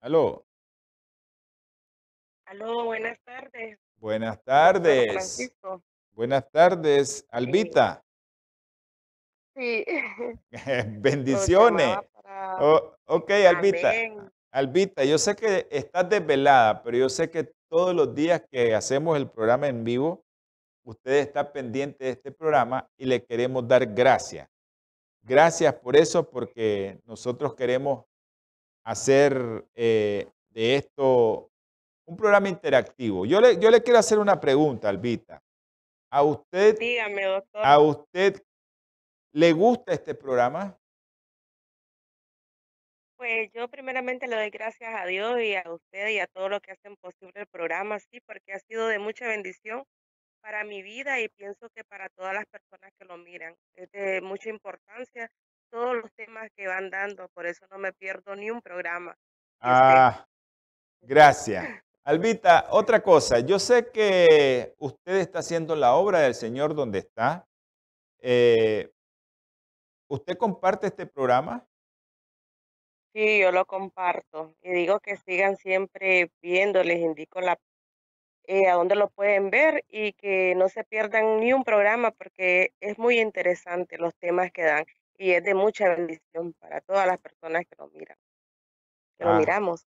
Aló. 0.00 0.46
Aló, 2.44 2.84
buenas 2.84 3.18
tardes. 3.24 3.78
Buenas 3.96 4.42
tardes. 4.44 5.52
Buenas 6.12 6.48
tardes, 6.52 7.26
Albita. 7.30 8.04
Sí. 9.56 9.84
Bendiciones. 11.00 11.96
Oh, 12.60 12.94
ok, 13.06 13.30
Albita. 13.48 13.92
Albita, 14.52 15.04
yo 15.04 15.18
sé 15.18 15.34
que 15.34 15.66
estás 15.68 16.08
desvelada, 16.08 16.80
pero 16.82 16.96
yo 16.96 17.08
sé 17.08 17.28
que 17.28 17.52
todos 17.68 17.94
los 17.94 18.14
días 18.14 18.42
que 18.50 18.76
hacemos 18.76 19.16
el 19.16 19.28
programa 19.28 19.66
en 19.66 19.82
vivo, 19.82 20.24
usted 20.84 21.14
está 21.14 21.52
pendiente 21.52 22.04
de 22.04 22.10
este 22.10 22.30
programa 22.30 22.88
y 22.96 23.06
le 23.06 23.24
queremos 23.24 23.66
dar 23.66 23.84
gracias. 23.84 24.48
Gracias 25.22 25.74
por 25.74 25.96
eso, 25.96 26.30
porque 26.30 27.00
nosotros 27.04 27.54
queremos 27.56 28.04
hacer 28.88 29.66
eh, 29.74 30.26
de 30.48 30.76
esto 30.76 31.50
un 32.06 32.16
programa 32.16 32.48
interactivo. 32.48 33.26
Yo 33.26 33.38
le, 33.38 33.60
yo 33.60 33.70
le 33.70 33.82
quiero 33.82 33.98
hacer 33.98 34.18
una 34.18 34.40
pregunta, 34.40 34.88
Albita. 34.88 35.42
¿A 36.10 36.22
usted, 36.22 36.78
Dígame, 36.78 37.26
doctor. 37.26 37.66
¿A 37.66 37.78
usted 37.80 38.42
le 39.32 39.52
gusta 39.52 39.92
este 39.92 40.14
programa? 40.14 40.74
Pues 43.18 43.50
yo 43.52 43.68
primeramente 43.68 44.26
le 44.26 44.36
doy 44.36 44.48
gracias 44.48 44.94
a 44.94 45.04
Dios 45.04 45.38
y 45.38 45.54
a 45.54 45.70
usted 45.70 46.08
y 46.08 46.20
a 46.20 46.26
todos 46.26 46.48
los 46.48 46.60
que 46.60 46.72
hacen 46.72 46.96
posible 46.96 47.40
el 47.40 47.46
programa, 47.46 47.98
sí, 47.98 48.22
porque 48.24 48.54
ha 48.54 48.58
sido 48.58 48.88
de 48.88 48.98
mucha 48.98 49.26
bendición 49.26 49.84
para 50.40 50.64
mi 50.64 50.80
vida 50.80 51.20
y 51.20 51.28
pienso 51.28 51.68
que 51.74 51.84
para 51.84 52.08
todas 52.08 52.32
las 52.32 52.46
personas 52.46 52.90
que 52.98 53.04
lo 53.04 53.18
miran. 53.18 53.54
Es 53.74 53.90
de 53.92 54.22
mucha 54.22 54.48
importancia 54.48 55.30
todos 55.70 55.96
los 55.96 56.12
temas 56.12 56.50
que 56.56 56.66
van 56.66 56.90
dando, 56.90 57.28
por 57.28 57.46
eso 57.46 57.66
no 57.70 57.78
me 57.78 57.92
pierdo 57.92 58.34
ni 58.36 58.50
un 58.50 58.60
programa. 58.60 59.16
Ah, 59.60 60.26
gracias. 61.00 61.66
Albita, 62.04 62.68
otra 62.70 63.02
cosa, 63.02 63.40
yo 63.40 63.58
sé 63.58 63.90
que 63.90 64.74
usted 64.78 65.16
está 65.16 65.40
haciendo 65.40 65.76
la 65.76 65.94
obra 65.94 66.20
del 66.20 66.34
Señor 66.34 66.74
donde 66.74 67.00
está. 67.00 67.46
Eh, 68.20 68.90
¿Usted 70.08 70.38
comparte 70.38 70.86
este 70.86 71.06
programa? 71.06 71.66
Sí, 73.12 73.40
yo 73.40 73.52
lo 73.52 73.66
comparto 73.66 74.54
y 74.62 74.70
digo 74.70 75.00
que 75.00 75.16
sigan 75.16 75.56
siempre 75.56 76.30
viendo, 76.40 76.82
les 76.82 76.98
indico 77.00 77.40
la, 77.40 77.58
eh, 78.44 78.68
a 78.68 78.74
dónde 78.74 78.94
lo 78.94 79.10
pueden 79.10 79.50
ver 79.50 79.84
y 79.88 80.12
que 80.14 80.54
no 80.56 80.70
se 80.70 80.84
pierdan 80.84 81.40
ni 81.40 81.52
un 81.52 81.64
programa 81.64 82.12
porque 82.12 82.72
es 82.80 82.98
muy 82.98 83.20
interesante 83.20 83.98
los 83.98 84.14
temas 84.16 84.50
que 84.50 84.62
dan 84.62 84.86
y 85.18 85.32
es 85.32 85.44
de 85.44 85.54
mucha 85.54 85.88
bendición 85.88 86.54
para 86.54 86.80
todas 86.80 87.06
las 87.06 87.18
personas 87.18 87.64
que 87.68 87.76
lo 87.76 87.88
miran, 87.88 88.16
que 89.18 89.24
lo 89.24 89.32
Ah, 89.32 89.38
miramos. 89.38 89.86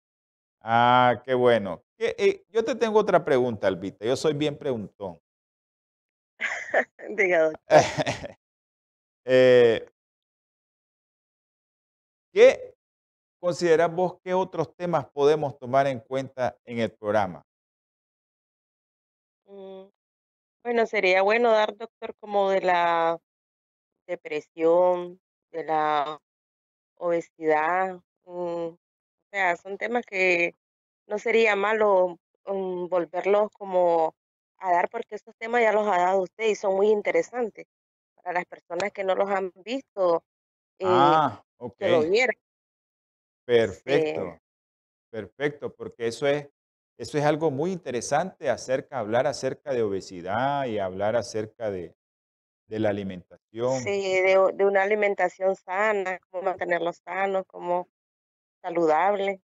ah, 0.62 1.22
qué 1.25 1.34
bueno. 1.34 1.84
Que, 1.98 2.15
eh, 2.17 2.46
yo 2.50 2.63
te 2.63 2.75
tengo 2.75 3.00
otra 3.00 3.24
pregunta, 3.25 3.67
Albita. 3.67 4.05
Yo 4.05 4.15
soy 4.15 4.34
bien 4.34 4.57
preguntón. 4.57 5.19
Diga, 7.17 7.39
doctor. 7.51 7.60
Eh, 9.29 9.86
¿Qué 12.34 12.75
consideras 13.41 13.93
vos 13.93 14.19
qué 14.24 14.34
otros 14.34 14.74
temas 14.75 15.05
podemos 15.10 15.57
tomar 15.60 15.88
en 15.88 16.00
cuenta 16.00 16.57
en 16.65 16.79
el 16.79 16.91
programa? 16.91 17.43
Mm, 19.46 19.88
Bueno, 20.63 20.86
sería 20.88 21.22
bueno 21.24 21.51
dar, 21.51 21.75
doctor, 21.77 22.15
como 22.19 22.50
de 22.51 22.62
la 22.62 23.19
depresión, 24.08 25.20
de 25.52 25.64
la 25.64 26.20
obesidad, 26.96 27.96
mm, 28.26 28.68
o 28.70 28.78
sea, 29.32 29.56
son 29.58 29.78
temas 29.78 30.06
que 30.06 30.54
no 31.08 31.20
sería 31.20 31.56
malo 31.56 32.18
mm, 32.46 32.88
volverlos 32.88 33.50
como 33.52 34.16
a 34.60 34.72
dar 34.72 34.90
porque 34.90 35.16
estos 35.16 35.36
temas 35.38 35.62
ya 35.62 35.72
los 35.72 35.88
ha 35.88 35.98
dado 35.98 36.22
usted 36.22 36.48
y 36.48 36.56
son 36.56 36.76
muy 36.76 36.90
interesantes 36.90 37.66
para 38.16 38.34
las 38.34 38.46
personas 38.46 38.92
que 38.92 39.04
no 39.04 39.16
los 39.16 39.30
han 39.30 39.52
visto, 39.64 40.24
eh, 40.80 40.86
Ah, 40.86 41.44
ok. 41.58 41.76
que 41.78 41.90
lo 41.90 42.02
vieran. 42.02 42.36
Sí, 42.36 42.52
Perfecto, 43.46 44.40
perfecto, 45.10 45.74
porque 45.74 46.08
eso 46.08 46.28
es, 46.28 46.50
eso 46.98 47.18
es 47.18 47.24
algo 47.24 47.50
muy 47.50 47.72
interesante 47.72 48.50
acerca, 48.50 49.00
hablar 49.00 49.28
acerca 49.28 49.74
de 49.74 49.84
obesidad 49.84 50.66
y 50.66 50.80
hablar 50.80 51.16
acerca 51.16 51.72
de, 51.72 51.97
de 52.67 52.79
la 52.79 52.89
alimentación. 52.89 53.81
sí, 53.81 54.21
de, 54.21 54.51
de 54.53 54.65
una 54.65 54.83
alimentación 54.83 55.55
sana, 55.55 56.19
cómo 56.29 56.43
mantenerlos 56.43 56.97
sanos, 56.97 57.45
cómo 57.47 57.88
saludable. 58.62 59.41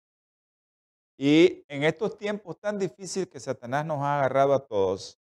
Y 1.17 1.65
en 1.69 1.83
estos 1.83 2.17
tiempos 2.17 2.61
tan 2.61 2.79
difíciles 2.79 3.29
que 3.29 3.41
Satanás 3.41 3.85
nos 3.85 3.99
ha 3.99 4.19
agarrado 4.19 4.55
a 4.55 4.67
todos 4.67 5.19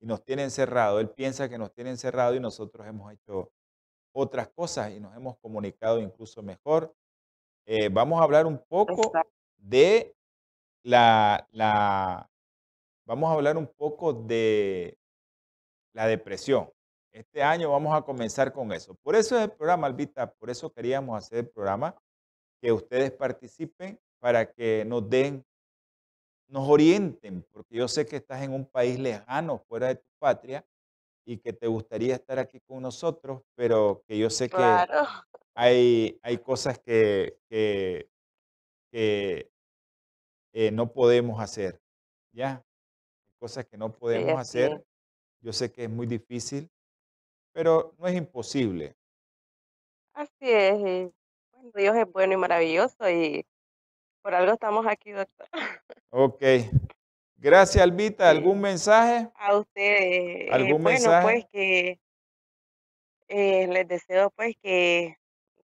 y 0.00 0.06
nos 0.06 0.24
tiene 0.24 0.44
encerrado, 0.44 1.00
él 1.00 1.10
piensa 1.10 1.48
que 1.48 1.58
nos 1.58 1.72
tiene 1.74 1.90
encerrado 1.90 2.34
y 2.34 2.40
nosotros 2.40 2.86
hemos 2.86 3.12
hecho 3.12 3.52
otras 4.12 4.48
cosas 4.48 4.92
y 4.92 5.00
nos 5.00 5.14
hemos 5.16 5.36
comunicado 5.38 6.00
incluso 6.00 6.42
mejor. 6.42 6.94
Eh, 7.66 7.88
vamos 7.88 8.20
a 8.20 8.24
hablar 8.24 8.46
un 8.46 8.58
poco 8.58 9.06
Exacto. 9.06 9.30
de 9.56 10.14
la, 10.84 11.48
la, 11.50 12.30
vamos 13.04 13.30
a 13.30 13.34
hablar 13.34 13.56
un 13.56 13.66
poco 13.66 14.12
de 14.12 14.96
la 15.92 16.06
depresión. 16.06 16.70
Este 17.12 17.42
año 17.42 17.70
vamos 17.70 17.94
a 17.96 18.02
comenzar 18.02 18.52
con 18.52 18.72
eso. 18.72 18.94
Por 18.94 19.16
eso 19.16 19.36
es 19.36 19.44
el 19.44 19.50
programa, 19.50 19.86
Albita, 19.86 20.32
por 20.32 20.50
eso 20.50 20.72
queríamos 20.72 21.16
hacer 21.16 21.38
el 21.38 21.48
programa, 21.48 21.94
que 22.60 22.72
ustedes 22.72 23.10
participen 23.10 23.98
para 24.18 24.52
que 24.52 24.84
nos 24.84 25.08
den 25.08 25.44
nos 26.50 26.68
orienten, 26.68 27.46
porque 27.52 27.76
yo 27.76 27.88
sé 27.88 28.06
que 28.06 28.16
estás 28.16 28.42
en 28.42 28.52
un 28.52 28.66
país 28.66 28.98
lejano, 28.98 29.58
fuera 29.58 29.88
de 29.88 29.96
tu 29.96 30.08
patria, 30.18 30.66
y 31.24 31.38
que 31.38 31.52
te 31.52 31.66
gustaría 31.66 32.14
estar 32.14 32.38
aquí 32.38 32.60
con 32.60 32.82
nosotros, 32.82 33.42
pero 33.54 34.02
que 34.06 34.18
yo 34.18 34.28
sé 34.30 34.48
que 34.48 34.56
Claro, 34.56 35.06
hay, 35.54 36.18
hay 36.22 36.38
cosas 36.38 36.78
que, 36.78 37.38
que, 37.48 38.10
que, 38.90 39.50
eh, 40.52 40.70
no 40.72 40.92
podemos 40.92 41.40
hacer, 41.40 41.80
¿ya? 42.32 42.64
Cosas 43.38 43.66
que 43.66 43.78
no 43.78 43.88
sí, 43.88 43.94
podemos 43.98 44.32
es. 44.32 44.38
hacer. 44.38 44.84
Yo 45.40 45.52
sé 45.52 45.70
que 45.70 45.84
es 45.84 45.90
muy 45.90 46.06
difícil, 46.06 46.68
pero 47.60 47.92
no 47.98 48.06
es 48.06 48.16
imposible. 48.16 48.96
Así 50.14 50.30
es. 50.50 50.78
y, 50.78 51.12
bueno, 51.52 51.70
Dios 51.74 51.94
es 51.94 52.10
bueno 52.10 52.32
y 52.32 52.36
maravilloso 52.38 53.10
y 53.10 53.44
por 54.22 54.34
algo 54.34 54.54
estamos 54.54 54.86
aquí, 54.86 55.10
doctor. 55.10 55.46
Ok. 56.08 56.40
Gracias, 57.36 57.84
Albita. 57.84 58.30
¿Algún 58.30 58.62
mensaje? 58.62 59.28
A 59.34 59.58
ustedes, 59.58 60.00
eh, 60.00 60.48
¿Algún 60.50 60.82
bueno, 60.82 61.00
pues 61.00 61.02
mensaje? 61.02 61.48
que 61.52 62.00
eh, 63.28 63.66
les 63.66 63.86
deseo 63.86 64.30
pues 64.30 64.56
que, 64.62 65.18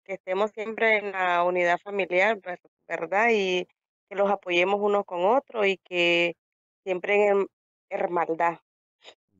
que 0.03 0.13
estemos 0.15 0.51
siempre 0.51 0.97
en 0.97 1.13
la 1.13 1.43
unidad 1.45 1.77
familiar, 1.81 2.37
ver- 2.41 2.59
¿verdad? 2.89 3.29
Y 3.31 3.65
que 4.09 4.15
los 4.15 4.29
apoyemos 4.29 4.81
uno 4.81 5.05
con 5.05 5.23
otro 5.23 5.65
y 5.65 5.77
que 5.77 6.35
siempre 6.83 7.27
en 7.27 7.47
hermandad, 7.89 8.59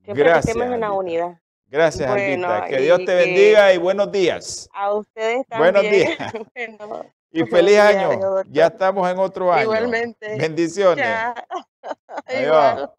siempre 0.05 0.24
que 0.24 0.39
estemos 0.39 0.43
Gracias, 0.43 0.55
en 0.55 0.79
la 0.79 0.88
Albita. 0.88 0.91
unidad. 0.93 1.41
Gracias, 1.67 2.10
Albita. 2.10 2.47
Bueno, 2.47 2.67
Que 2.67 2.78
Dios 2.82 2.99
te 2.99 3.06
que 3.06 3.15
bendiga 3.15 3.73
y 3.73 3.78
buenos 3.78 4.12
días. 4.12 4.69
a 4.73 4.93
ustedes 4.93 5.45
Buenos 5.49 5.82
también. 5.84 6.17
días 6.17 6.34
Bueno, 6.80 7.12
y 7.32 7.43
feliz 7.45 7.78
año. 7.80 8.43
Ya 8.49 8.67
estamos 8.67 9.10
en 9.10 9.17
otro 9.19 9.51
año. 9.51 9.63
Igualmente, 9.63 10.38
Bendiciones. 10.38 11.06
ya, 11.06 11.34
Adiós. 12.28 12.43
igual. 12.43 12.93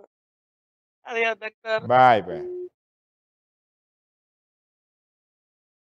Adiós, 1.05 1.39
doctor. 1.39 1.87
Bye, 1.87 2.23
bye. 2.23 2.69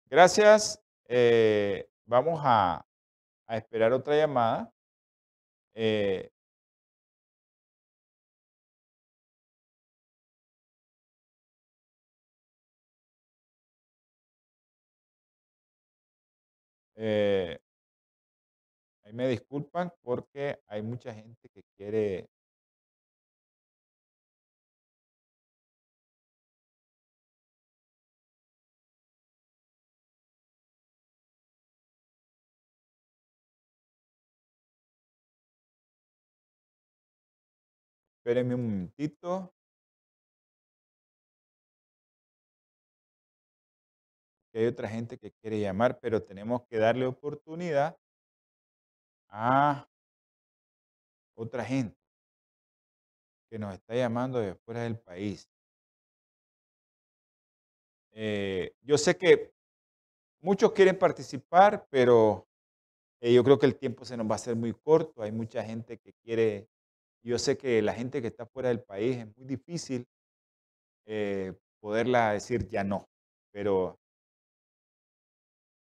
Gracias. 0.10 0.80
Eh, 1.08 1.88
vamos 2.06 2.40
a, 2.44 2.86
a 3.48 3.58
esperar 3.58 3.92
otra 3.94 4.16
llamada. 4.16 4.72
Eh, 5.74 6.30
eh, 16.96 17.60
ahí 19.04 19.14
me 19.14 19.28
disculpan 19.28 19.92
porque 20.02 20.60
hay 20.68 20.82
mucha 20.82 21.14
gente 21.14 21.50
que 21.50 21.64
quiere 21.78 22.28
Espérenme 38.26 38.56
un 38.56 38.64
momentito. 38.64 39.54
Que 44.54 44.60
hay 44.60 44.66
otra 44.68 44.88
gente 44.88 45.18
que 45.18 45.32
quiere 45.32 45.60
llamar, 45.60 46.00
pero 46.00 46.22
tenemos 46.22 46.62
que 46.70 46.78
darle 46.78 47.08
oportunidad 47.08 47.98
a 49.30 49.90
otra 51.36 51.66
gente 51.66 51.98
que 53.50 53.58
nos 53.58 53.74
está 53.74 53.96
llamando 53.96 54.40
de 54.40 54.54
fuera 54.54 54.84
del 54.84 55.00
país. 55.00 55.50
Eh, 58.12 58.76
yo 58.82 58.96
sé 59.00 59.18
que 59.18 59.52
muchos 60.40 60.72
quieren 60.72 61.00
participar, 61.00 61.88
pero 61.90 62.48
eh, 63.22 63.34
yo 63.34 63.44
creo 63.44 63.58
que 63.58 63.66
el 63.66 63.76
tiempo 63.76 64.06
se 64.06 64.16
nos 64.16 64.28
va 64.28 64.34
a 64.34 64.36
hacer 64.36 64.56
muy 64.56 64.74
corto. 64.74 65.24
Hay 65.24 65.32
mucha 65.32 65.64
gente 65.64 65.98
que 65.98 66.14
quiere, 66.24 66.70
yo 67.24 67.40
sé 67.40 67.58
que 67.58 67.82
la 67.82 67.94
gente 67.96 68.22
que 68.22 68.28
está 68.28 68.46
fuera 68.46 68.70
del 68.70 68.84
país 68.84 69.18
es 69.18 69.36
muy 69.36 69.48
difícil 69.48 70.08
eh, 71.08 71.54
poderla 71.80 72.34
decir 72.34 72.68
ya 72.68 72.84
no, 72.84 73.10
pero 73.52 74.00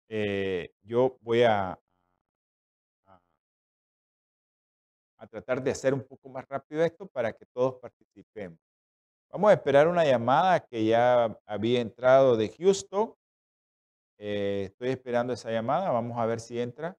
eh, 0.10 0.72
yo 0.84 1.18
voy 1.22 1.44
a, 1.44 1.80
a- 3.06 3.20
tratar 5.28 5.62
de 5.64 5.72
hacer 5.72 5.94
un 5.94 6.04
poco 6.04 6.30
más 6.30 6.48
rápido 6.48 6.84
esto 6.84 7.08
para 7.08 7.34
que 7.34 7.46
todos 7.48 7.76
participemos. 7.80 8.60
Vamos 9.32 9.50
a 9.50 9.54
esperar 9.54 9.88
una 9.88 10.06
llamada 10.06 10.60
que 10.60 10.86
ya 10.86 11.38
había 11.46 11.82
entrado 11.82 12.38
de 12.38 12.50
Houston. 12.58 13.16
Eh, 14.18 14.66
estoy 14.70 14.90
esperando 14.90 15.34
esa 15.34 15.52
llamada. 15.52 15.92
Vamos 15.92 16.18
a 16.18 16.26
ver 16.26 16.40
si 16.40 16.60
entra. 16.60 16.98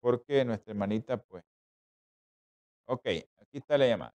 Porque 0.00 0.44
nuestra 0.44 0.72
hermanita, 0.72 1.18
pues. 1.18 1.44
Ok, 2.86 3.06
aquí 3.38 3.58
está 3.58 3.78
la 3.78 3.86
llamada. 3.86 4.14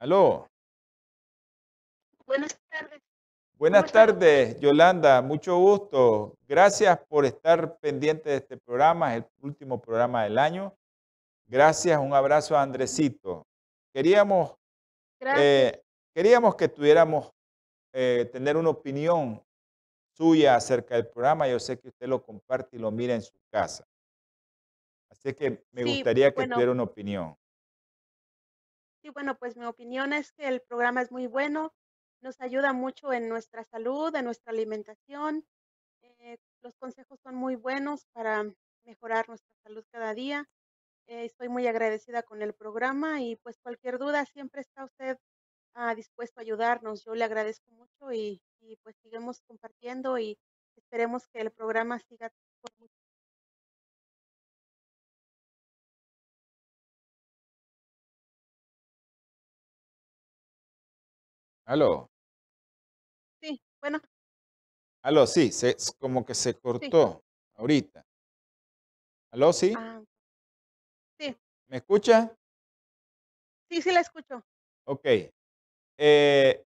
Aló. 0.00 0.48
Buenas 2.26 2.58
tardes. 2.70 3.07
Buenas 3.58 3.90
tardes, 3.90 4.58
Yolanda. 4.60 5.20
Mucho 5.20 5.58
gusto. 5.58 6.36
Gracias 6.46 6.96
por 7.08 7.24
estar 7.26 7.76
pendiente 7.80 8.30
de 8.30 8.36
este 8.36 8.56
programa. 8.56 9.16
Es 9.16 9.24
el 9.24 9.30
último 9.44 9.80
programa 9.80 10.22
del 10.24 10.38
año. 10.38 10.76
Gracias. 11.46 11.98
Un 11.98 12.14
abrazo 12.14 12.56
a 12.56 12.62
Andresito. 12.62 13.46
Queríamos, 13.92 14.54
eh, 15.20 15.82
queríamos 16.14 16.54
que 16.54 16.68
tuviéramos, 16.68 17.32
eh, 17.92 18.28
tener 18.32 18.56
una 18.56 18.70
opinión 18.70 19.42
suya 20.16 20.54
acerca 20.54 20.94
del 20.94 21.08
programa. 21.08 21.48
Yo 21.48 21.58
sé 21.58 21.80
que 21.80 21.88
usted 21.88 22.06
lo 22.06 22.22
comparte 22.22 22.76
y 22.76 22.78
lo 22.78 22.92
mira 22.92 23.14
en 23.14 23.22
su 23.22 23.34
casa. 23.50 23.84
Así 25.10 25.34
que 25.34 25.64
me 25.72 25.82
Sí, 25.82 25.94
gustaría 25.96 26.30
que 26.30 26.36
bueno, 26.36 26.54
tuviera 26.54 26.70
una 26.70 26.84
opinión. 26.84 27.36
sí, 29.02 29.10
bueno, 29.10 29.36
pues 29.36 29.56
mi 29.56 29.64
opinión 29.64 30.12
es 30.12 30.32
que 30.32 30.46
el 30.46 30.60
programa 30.60 31.02
es 31.02 31.10
muy 31.10 31.26
bueno, 31.26 31.72
nos 32.20 32.40
ayuda 32.40 32.72
mucho 32.72 33.12
en 33.12 33.28
nuestra 33.28 33.64
salud, 33.64 34.14
en 34.14 34.24
nuestra 34.24 34.52
alimentación. 34.52 35.44
eh, 36.02 36.38
los 36.62 36.76
consejos 36.76 37.20
son 37.22 37.34
muy 37.36 37.56
buenos 37.56 38.06
para 38.12 38.44
mejorar 38.84 39.28
nuestra 39.28 39.54
salud 39.64 39.84
cada 39.90 40.14
día. 40.14 40.46
Eh, 41.06 41.24
estoy 41.26 41.48
muy 41.48 41.66
agradecida 41.66 42.22
con 42.22 42.42
el 42.42 42.54
programa 42.54 43.22
y 43.22 43.36
pues 43.36 43.58
cualquier 43.60 43.98
duda 43.98 44.26
siempre 44.26 44.60
está 44.62 44.84
usted 44.84 45.18
ah, 45.74 45.94
dispuesto 45.94 46.40
a 46.40 46.42
ayudarnos. 46.42 47.04
Yo 47.04 47.14
le 47.14 47.24
agradezco 47.24 47.70
mucho 47.72 48.12
y, 48.12 48.42
pues 48.82 48.96
sigamos 49.02 49.42
compartiendo 49.42 50.18
y 50.18 50.38
esperemos 50.76 51.28
que 51.28 51.40
el 51.40 51.50
programa 51.52 51.98
siga 52.00 52.30
por 52.62 52.72
mucho 52.78 52.94
Aló. 61.66 62.07
Bueno. 63.80 64.00
Aló, 65.02 65.26
sí, 65.26 65.52
se, 65.52 65.76
como 65.98 66.24
que 66.24 66.34
se 66.34 66.54
cortó 66.54 67.22
ahorita. 67.54 68.04
Aló, 69.30 69.52
sí. 69.52 69.72
Ah, 69.76 70.02
sí. 71.18 71.36
¿Me 71.68 71.76
escucha? 71.76 72.34
Sí, 73.70 73.82
sí 73.82 73.92
la 73.92 74.00
escucho. 74.00 74.42
Ok. 74.84 75.06
Eh, 75.98 76.64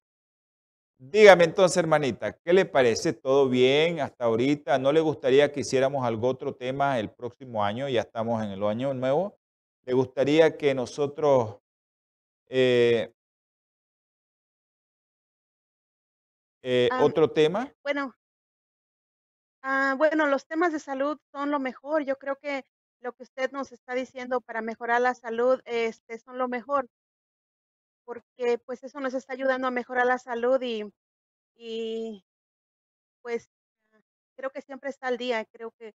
dígame 0.98 1.44
entonces, 1.44 1.77
hermanita, 1.77 2.38
¿qué 2.38 2.53
le 2.53 2.64
parece? 2.64 3.12
¿Todo 3.12 3.48
bien 3.48 4.01
hasta 4.01 4.25
ahorita? 4.25 4.79
¿No 4.79 4.92
le 4.92 5.01
gustaría 5.01 5.53
que 5.53 5.61
hiciéramos 5.61 6.05
algún 6.05 6.31
otro 6.31 6.55
tema 6.55 6.98
el 6.98 7.11
próximo 7.11 7.64
año? 7.64 7.88
Ya 7.88 8.03
estamos 8.03 8.42
en 8.42 8.51
el 8.51 8.62
año 8.62 8.94
nuevo. 8.94 9.37
¿Le 9.85 9.92
gustaría 9.92 10.57
que 10.57 10.75
nosotros 10.75 11.59
eh, 12.48 13.12
eh, 16.62 16.88
Ah, 16.90 17.05
otro 17.05 17.31
tema? 17.31 17.72
Bueno, 17.83 18.14
ah, 19.62 19.94
bueno, 19.96 20.27
los 20.27 20.46
temas 20.46 20.72
de 20.72 20.79
salud 20.79 21.18
son 21.33 21.51
lo 21.51 21.59
mejor. 21.59 22.05
Yo 22.05 22.16
creo 22.16 22.37
que 22.37 22.64
lo 23.01 23.12
que 23.12 23.25
usted 23.25 23.51
nos 23.53 23.72
está 23.72 23.94
diciendo 23.94 24.40
para 24.40 24.62
mejorar 24.62 25.01
la 25.01 25.14
salud, 25.14 25.61
este, 25.64 26.18
son 26.18 26.38
lo 26.38 26.48
mejor. 26.48 26.88
Porque, 28.05 28.59
pues, 28.59 28.83
eso 28.85 29.01
nos 29.01 29.14
está 29.14 29.33
ayudando 29.33 29.68
a 29.68 29.70
mejorar 29.70 30.07
la 30.07 30.18
salud 30.18 30.61
y 30.62 30.92
y 31.57 32.25
pues, 33.22 33.48
creo 34.37 34.51
que 34.51 34.62
siempre 34.62 34.90
está 34.90 35.09
al 35.09 35.16
día. 35.16 35.44
Creo 35.44 35.70
que 35.79 35.94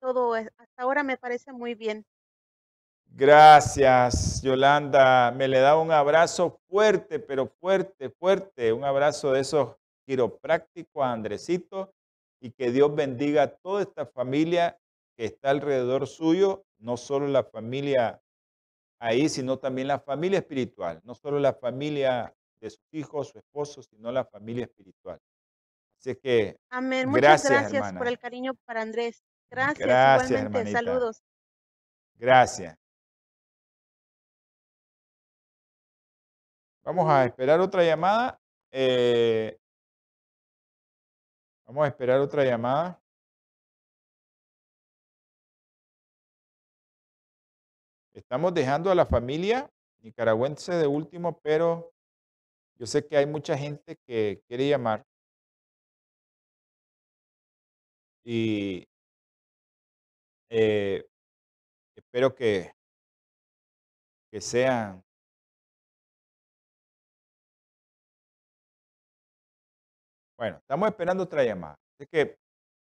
todo, 0.00 0.34
hasta 0.34 0.82
ahora 0.82 1.02
me 1.02 1.16
parece 1.16 1.52
muy 1.52 1.74
bien. 1.74 2.06
Gracias, 3.04 4.40
Yolanda. 4.42 5.30
Me 5.32 5.48
le 5.48 5.60
da 5.60 5.76
un 5.76 5.92
abrazo 5.92 6.60
fuerte, 6.68 7.18
pero 7.18 7.46
fuerte, 7.46 8.08
fuerte. 8.08 8.72
Un 8.72 8.84
abrazo 8.84 9.32
de 9.32 9.40
esos 9.40 9.76
quiroprácticos 10.06 11.02
a 11.02 11.12
Andresito 11.12 11.94
y 12.40 12.50
que 12.50 12.70
Dios 12.70 12.94
bendiga 12.94 13.42
a 13.44 13.54
toda 13.56 13.82
esta 13.82 14.06
familia 14.06 14.78
que 15.16 15.26
está 15.26 15.50
alrededor 15.50 16.06
suyo, 16.06 16.64
no 16.78 16.96
solo 16.96 17.28
la 17.28 17.44
familia 17.44 18.20
ahí, 18.98 19.28
sino 19.28 19.58
también 19.58 19.88
la 19.88 20.00
familia 20.00 20.38
espiritual, 20.38 21.00
no 21.04 21.14
solo 21.14 21.38
la 21.38 21.54
familia 21.54 22.34
de 22.60 22.70
sus 22.70 22.86
hijos, 22.92 23.28
su 23.28 23.38
esposo, 23.38 23.82
sino 23.82 24.10
la 24.12 24.24
familia 24.24 24.64
espiritual. 24.64 25.20
Así 25.98 26.16
que, 26.16 26.56
Amén. 26.70 27.08
Muchas 27.08 27.44
gracias, 27.44 27.72
gracias 27.72 27.92
por 27.98 28.08
el 28.08 28.18
cariño 28.18 28.54
para 28.64 28.82
Andrés. 28.82 29.22
Gracias, 29.50 29.86
Gracias, 29.86 30.30
igualmente. 30.30 30.58
hermanita. 30.58 30.78
Saludos. 30.78 31.22
Gracias. 32.14 32.76
Vamos 36.84 37.08
a 37.08 37.24
esperar 37.26 37.60
otra 37.60 37.84
llamada. 37.84 38.40
Eh, 38.72 39.58
vamos 41.72 41.86
a 41.86 41.88
esperar 41.88 42.20
otra 42.20 42.44
llamada. 42.44 43.00
Estamos 48.12 48.52
dejando 48.52 48.90
a 48.90 48.94
la 48.94 49.06
familia 49.06 49.70
nicaragüense 50.02 50.74
de 50.74 50.86
último, 50.86 51.40
pero 51.40 51.90
yo 52.78 52.86
sé 52.86 53.06
que 53.06 53.16
hay 53.16 53.24
mucha 53.24 53.56
gente 53.56 53.96
que 54.06 54.42
quiere 54.46 54.68
llamar. 54.68 55.02
Y 58.22 58.86
eh, 60.50 61.06
espero 61.96 62.34
que, 62.34 62.74
que 64.30 64.42
sean 64.42 65.02
Bueno, 70.42 70.56
estamos 70.56 70.88
esperando 70.88 71.22
otra 71.22 71.44
llamada. 71.44 71.78
Así 71.94 72.04
que, 72.08 72.36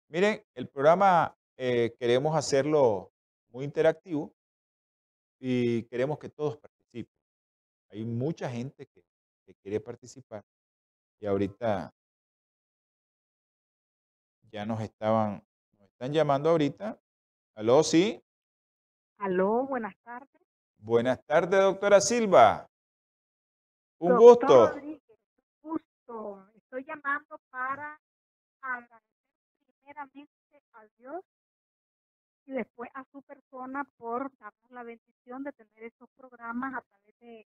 miren, 0.09 0.45
el 0.53 0.69
programa 0.69 1.35
eh, 1.57 1.97
queremos 1.99 2.37
hacerlo 2.37 3.15
muy 3.49 3.65
interactivo 3.65 4.35
y 5.41 5.85
queremos 5.85 6.19
que 6.19 6.29
todos 6.29 6.59
participen. 6.59 7.19
Hay 7.89 8.05
mucha 8.05 8.51
gente 8.51 8.85
que, 8.85 9.03
que 9.47 9.55
quiere 9.55 9.81
participar 9.81 10.45
y 11.19 11.25
ahorita 11.25 11.95
ya 14.51 14.67
nos 14.67 14.83
estaban, 14.83 15.43
nos 15.79 15.89
están 15.89 16.13
llamando 16.13 16.51
ahorita. 16.51 17.01
Aló, 17.55 17.83
sí. 17.83 18.23
Aló, 19.17 19.67
buenas 19.67 19.97
tardes. 20.05 20.43
Buenas 20.77 21.25
tardes, 21.25 21.59
doctora 21.59 22.03
Silva. 22.03 22.69
Un 23.99 24.11
Doctor 24.11 24.29
gusto. 24.29 24.67
Rodríguez, 24.75 25.01
un 25.63 25.71
gusto. 25.71 26.56
Estoy 26.77 26.95
llamando 26.95 27.41
para 27.49 27.99
agradecer 28.61 29.01
primeramente 29.65 30.63
a 30.75 30.85
Dios 30.99 31.25
y 32.45 32.53
después 32.53 32.91
a 32.93 33.03
su 33.05 33.23
persona 33.23 33.85
por 33.97 34.31
darnos 34.37 34.71
la 34.71 34.83
bendición 34.83 35.43
de 35.43 35.53
tener 35.53 35.85
estos 35.85 36.11
programas 36.11 36.75
a 36.75 36.83
través 36.83 37.19
de 37.21 37.47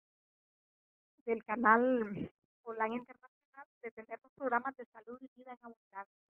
del 1.24 1.42
canal 1.42 2.30
online 2.62 2.94
internacional, 2.94 3.66
de 3.82 3.90
tener 3.90 4.16
los 4.22 4.30
programas 4.34 4.76
de 4.76 4.84
salud 4.84 5.18
y 5.20 5.28
vida 5.34 5.54
en 5.54 5.58
abundancia. 5.60 6.24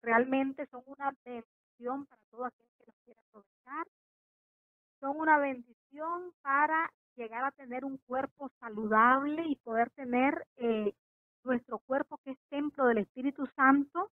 Realmente 0.00 0.66
son 0.66 0.84
una 0.86 1.12
bendición 1.24 2.06
para 2.06 2.22
todo 2.30 2.44
aquel 2.44 2.68
que 2.78 2.86
los 2.86 2.94
quiera 3.04 3.20
aprovechar. 3.20 3.88
Son 5.00 5.18
una 5.18 5.38
bendición 5.38 6.32
para 6.40 6.88
llegar 7.16 7.46
a 7.46 7.50
tener 7.50 7.84
un 7.84 7.98
cuerpo 7.98 8.48
saludable 8.60 9.42
y 9.44 9.56
poder 9.56 9.90
tener 9.90 10.46
eh, 10.58 10.94
nuestro 11.44 11.78
cuerpo 11.80 12.18
que 12.24 12.32
es 12.32 12.38
templo 12.48 12.86
del 12.86 12.98
Espíritu 12.98 13.46
Santo, 13.56 14.10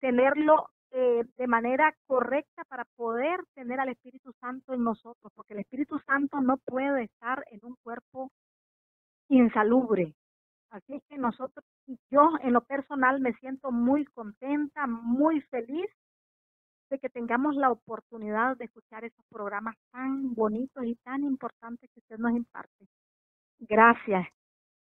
tenerlo 0.00 0.70
eh, 0.90 1.24
de 1.36 1.46
manera 1.46 1.94
correcta 2.06 2.64
para 2.64 2.84
poder 2.96 3.40
tener 3.54 3.80
al 3.80 3.88
Espíritu 3.88 4.32
Santo 4.40 4.74
en 4.74 4.84
nosotros, 4.84 5.32
porque 5.34 5.54
el 5.54 5.60
Espíritu 5.60 5.98
Santo 6.06 6.40
no 6.40 6.56
puede 6.58 7.04
estar 7.04 7.44
en 7.50 7.60
un 7.64 7.76
cuerpo 7.82 8.30
insalubre. 9.28 10.14
Así 10.70 10.94
es 10.94 11.02
que 11.08 11.18
nosotros, 11.18 11.64
yo 12.10 12.30
en 12.42 12.52
lo 12.52 12.60
personal 12.62 13.20
me 13.20 13.32
siento 13.34 13.70
muy 13.70 14.04
contenta, 14.06 14.86
muy 14.86 15.40
feliz 15.42 15.86
de 16.90 16.98
que 16.98 17.08
tengamos 17.08 17.56
la 17.56 17.70
oportunidad 17.70 18.56
de 18.56 18.66
escuchar 18.66 19.04
esos 19.04 19.24
programas 19.30 19.76
tan 19.90 20.34
bonitos 20.34 20.84
y 20.84 20.96
tan 20.96 21.24
importantes 21.24 21.90
que 21.92 22.00
usted 22.00 22.18
nos 22.18 22.32
imparte. 22.32 22.86
Gracias. 23.60 24.28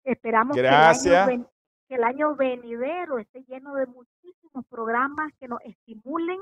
Esperamos 0.04 0.54
que 0.54 0.60
el, 0.60 0.66
año 0.66 1.48
que 1.88 1.94
el 1.94 2.04
año 2.04 2.36
venidero 2.36 3.18
esté 3.18 3.42
lleno 3.44 3.74
de 3.74 3.86
muchísimos 3.86 4.64
programas 4.68 5.32
que 5.40 5.48
nos 5.48 5.60
estimulen 5.62 6.38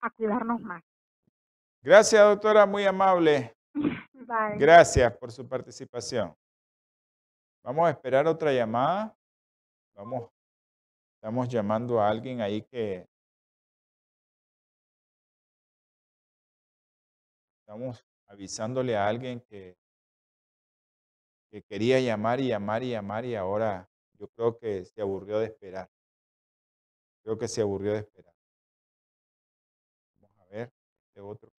a 0.00 0.10
cuidarnos 0.10 0.60
más. 0.60 0.82
Gracias, 1.80 2.22
doctora, 2.22 2.66
muy 2.66 2.84
amable. 2.84 3.56
Bye. 4.12 4.58
Gracias 4.58 5.16
por 5.16 5.30
su 5.30 5.48
participación. 5.48 6.34
Vamos 7.62 7.86
a 7.86 7.90
esperar 7.90 8.26
otra 8.26 8.52
llamada. 8.52 9.16
Vamos, 9.94 10.30
estamos 11.14 11.48
llamando 11.48 12.00
a 12.00 12.08
alguien 12.08 12.40
ahí 12.40 12.62
que 12.62 13.06
estamos 17.60 18.04
avisándole 18.26 18.96
a 18.96 19.06
alguien 19.06 19.40
que, 19.40 19.76
que 21.52 21.62
quería 21.62 22.00
llamar 22.00 22.40
y 22.40 22.48
llamar 22.48 22.82
y 22.82 22.90
llamar 22.92 23.26
y 23.26 23.34
ahora 23.34 23.86
yo 24.14 24.26
creo 24.28 24.56
que 24.56 24.86
se 24.86 25.02
aburrió 25.02 25.38
de 25.38 25.46
esperar. 25.46 25.90
Creo 27.22 27.36
que 27.36 27.46
se 27.46 27.60
aburrió 27.60 27.92
de 27.92 27.98
esperar. 27.98 28.34
Vamos 30.18 30.40
a 30.40 30.46
ver 30.46 30.72
este 31.08 31.20
otro 31.20 31.50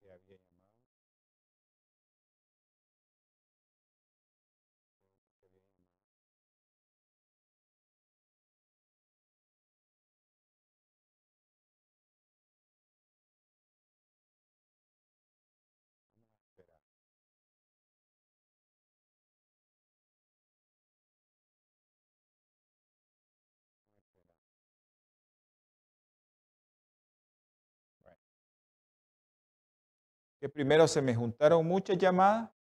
Primero 30.49 30.87
se 30.87 31.01
me 31.01 31.15
juntaron 31.15 31.65
muchas 31.65 31.97
llamadas 31.97 32.51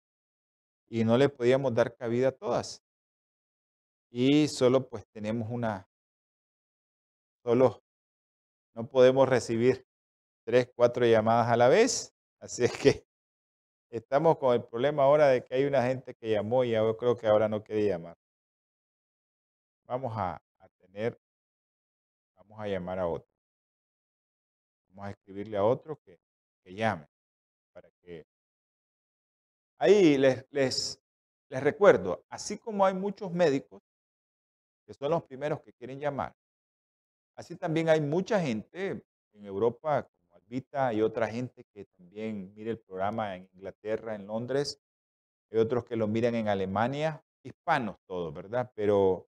y 0.89 1.05
no 1.05 1.17
le 1.17 1.29
podíamos 1.29 1.75
dar 1.75 1.97
cabida 1.97 2.29
a 2.29 2.33
todas. 2.33 2.83
Y 4.11 4.47
solo 4.49 4.89
pues 4.89 5.07
tenemos 5.09 5.49
una, 5.51 5.89
solo 7.43 7.83
no 8.75 8.87
podemos 8.87 9.29
recibir 9.29 9.87
tres, 10.45 10.71
cuatro 10.75 11.07
llamadas 11.07 11.49
a 11.49 11.57
la 11.57 11.69
vez. 11.69 12.15
Así 12.39 12.65
es 12.65 12.73
que 12.73 13.07
estamos 13.91 14.39
con 14.39 14.55
el 14.55 14.65
problema 14.65 15.05
ahora 15.05 15.29
de 15.29 15.45
que 15.45 15.55
hay 15.55 15.65
una 15.65 15.83
gente 15.83 16.15
que 16.15 16.31
llamó 16.31 16.65
y 16.65 16.73
yo 16.73 16.97
creo 16.97 17.17
que 17.17 17.27
ahora 17.27 17.49
no 17.49 17.65
quiere 17.65 17.87
llamar. 17.87 18.17
vamos 19.85 20.13
a, 20.17 20.43
a 20.59 20.69
tener, 20.79 21.19
vamos 22.37 22.61
a 22.61 22.69
llamar 22.69 22.99
a 22.99 23.07
otro. 23.07 23.29
Vamos 24.89 25.07
a 25.07 25.11
escribirle 25.11 25.57
a 25.57 25.65
otro 25.65 25.97
que, 25.97 26.21
que 26.63 26.75
llame 26.75 27.12
ahí 29.83 30.17
les, 30.17 30.47
les, 30.53 31.03
les 31.49 31.61
recuerdo, 31.61 32.25
así 32.29 32.57
como 32.57 32.87
hay 32.87 32.95
muchos 32.95 33.33
médicos 33.33 33.83
que 34.87 34.95
son 34.95 35.11
los 35.11 35.25
primeros 35.25 35.61
que 35.61 35.73
quieren 35.73 35.99
llamar, 35.99 36.37
así 37.35 37.57
también 37.57 37.89
hay 37.89 38.01
mucha 38.01 38.41
gente 38.41 39.03
en 39.33 39.45
Europa, 39.45 40.05
como 40.05 40.37
Albita, 40.37 40.93
y 40.93 41.03
otra 41.03 41.27
gente 41.27 41.65
que 41.75 41.87
también 41.97 42.55
mire 42.55 42.71
el 42.71 42.79
programa 42.79 43.35
en 43.35 43.49
Inglaterra, 43.55 44.15
en 44.15 44.29
Londres, 44.29 44.81
hay 45.51 45.59
otros 45.59 45.85
que 45.85 45.97
lo 45.97 46.07
miran 46.07 46.37
en 46.37 46.47
Alemania, 46.47 47.21
hispanos 47.43 47.97
todos, 48.07 48.33
¿verdad? 48.33 48.71
Pero 48.77 49.27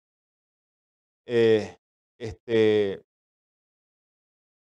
eh, 1.26 1.80
este, 2.16 3.04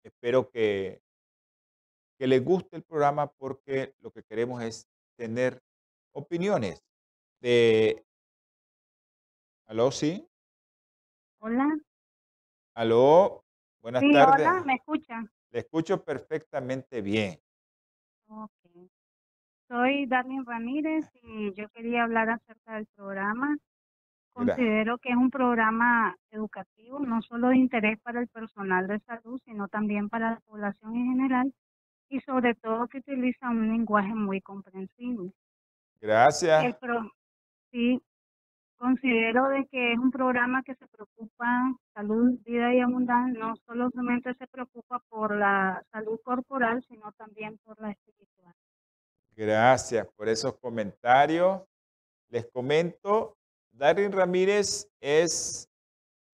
espero 0.03 0.51
que, 0.51 1.01
que 2.19 2.27
les 2.27 2.45
guste 2.45 2.75
el 2.75 2.83
programa 2.83 3.31
porque 3.31 3.95
lo 4.01 4.11
que 4.11 4.25
queremos 4.25 4.61
es 4.65 4.89
tener 5.17 5.63
opiniones 6.19 6.85
de... 7.41 8.05
¿Aló, 9.67 9.91
sí? 9.91 10.27
Hola. 11.39 11.77
¿Aló? 12.75 13.45
Buenas 13.81 14.03
Sí, 14.03 14.13
tardes. 14.13 14.47
hola, 14.47 14.63
¿me 14.65 14.75
escuchan? 14.75 15.31
Le 15.51 15.61
escucho 15.61 16.03
perfectamente 16.05 17.01
bien. 17.01 17.39
Ok. 18.29 18.51
Soy 19.69 20.07
Darlene 20.07 20.45
Ramírez 20.45 21.09
y 21.23 21.53
yo 21.55 21.69
quería 21.69 22.05
hablar 22.05 22.31
acerca 22.31 22.75
del 22.75 22.87
programa. 22.87 23.51
Mira. 23.51 24.55
Considero 24.55 24.99
que 24.99 25.11
es 25.11 25.17
un 25.17 25.31
programa 25.31 26.17
educativo, 26.31 26.99
no 27.01 27.23
solo 27.23 27.49
de 27.49 27.57
interés 27.57 27.99
para 28.01 28.21
el 28.21 28.29
personal 28.29 28.87
de 28.87 29.01
salud, 29.01 29.41
sino 29.45 29.69
también 29.69 30.09
para 30.09 30.31
la 30.33 30.41
población 30.41 30.97
en 30.97 31.07
general 31.11 31.55
y 32.09 32.21
sobre 32.21 32.55
todo 32.55 32.89
que 32.89 32.99
utiliza 32.99 33.51
un 33.51 33.69
lenguaje 33.69 34.15
muy 34.15 34.41
comprensible. 34.41 35.33
Gracias. 36.01 36.77
pro- 36.79 37.11
sí, 37.73 38.01
considero 38.77 39.49
de 39.49 39.67
que 39.67 39.93
es 39.93 39.99
un 39.99 40.11
programa 40.11 40.63
que 40.63 40.75
se 40.75 40.87
preocupa 40.87 41.75
salud, 41.95 42.39
vida 42.45 42.73
y 42.75 42.81
abundancia, 42.81 43.39
no 43.45 43.55
solamente 43.67 44.35
se 44.35 44.47
preocupa 44.47 45.01
por 45.09 45.35
la 45.37 45.83
salud 45.91 46.21
corporal, 46.23 46.83
sino 46.89 47.11
también 47.13 47.59
por 47.65 47.81
la 47.81 47.91
espiritual. 47.91 48.55
Gracias 49.35 50.07
por 50.17 50.29
esos 50.29 50.57
comentarios. 50.59 51.63
Les 52.29 52.47
comento, 52.53 53.37
Darin 53.73 54.13
Ramírez 54.13 54.89
es 55.01 55.69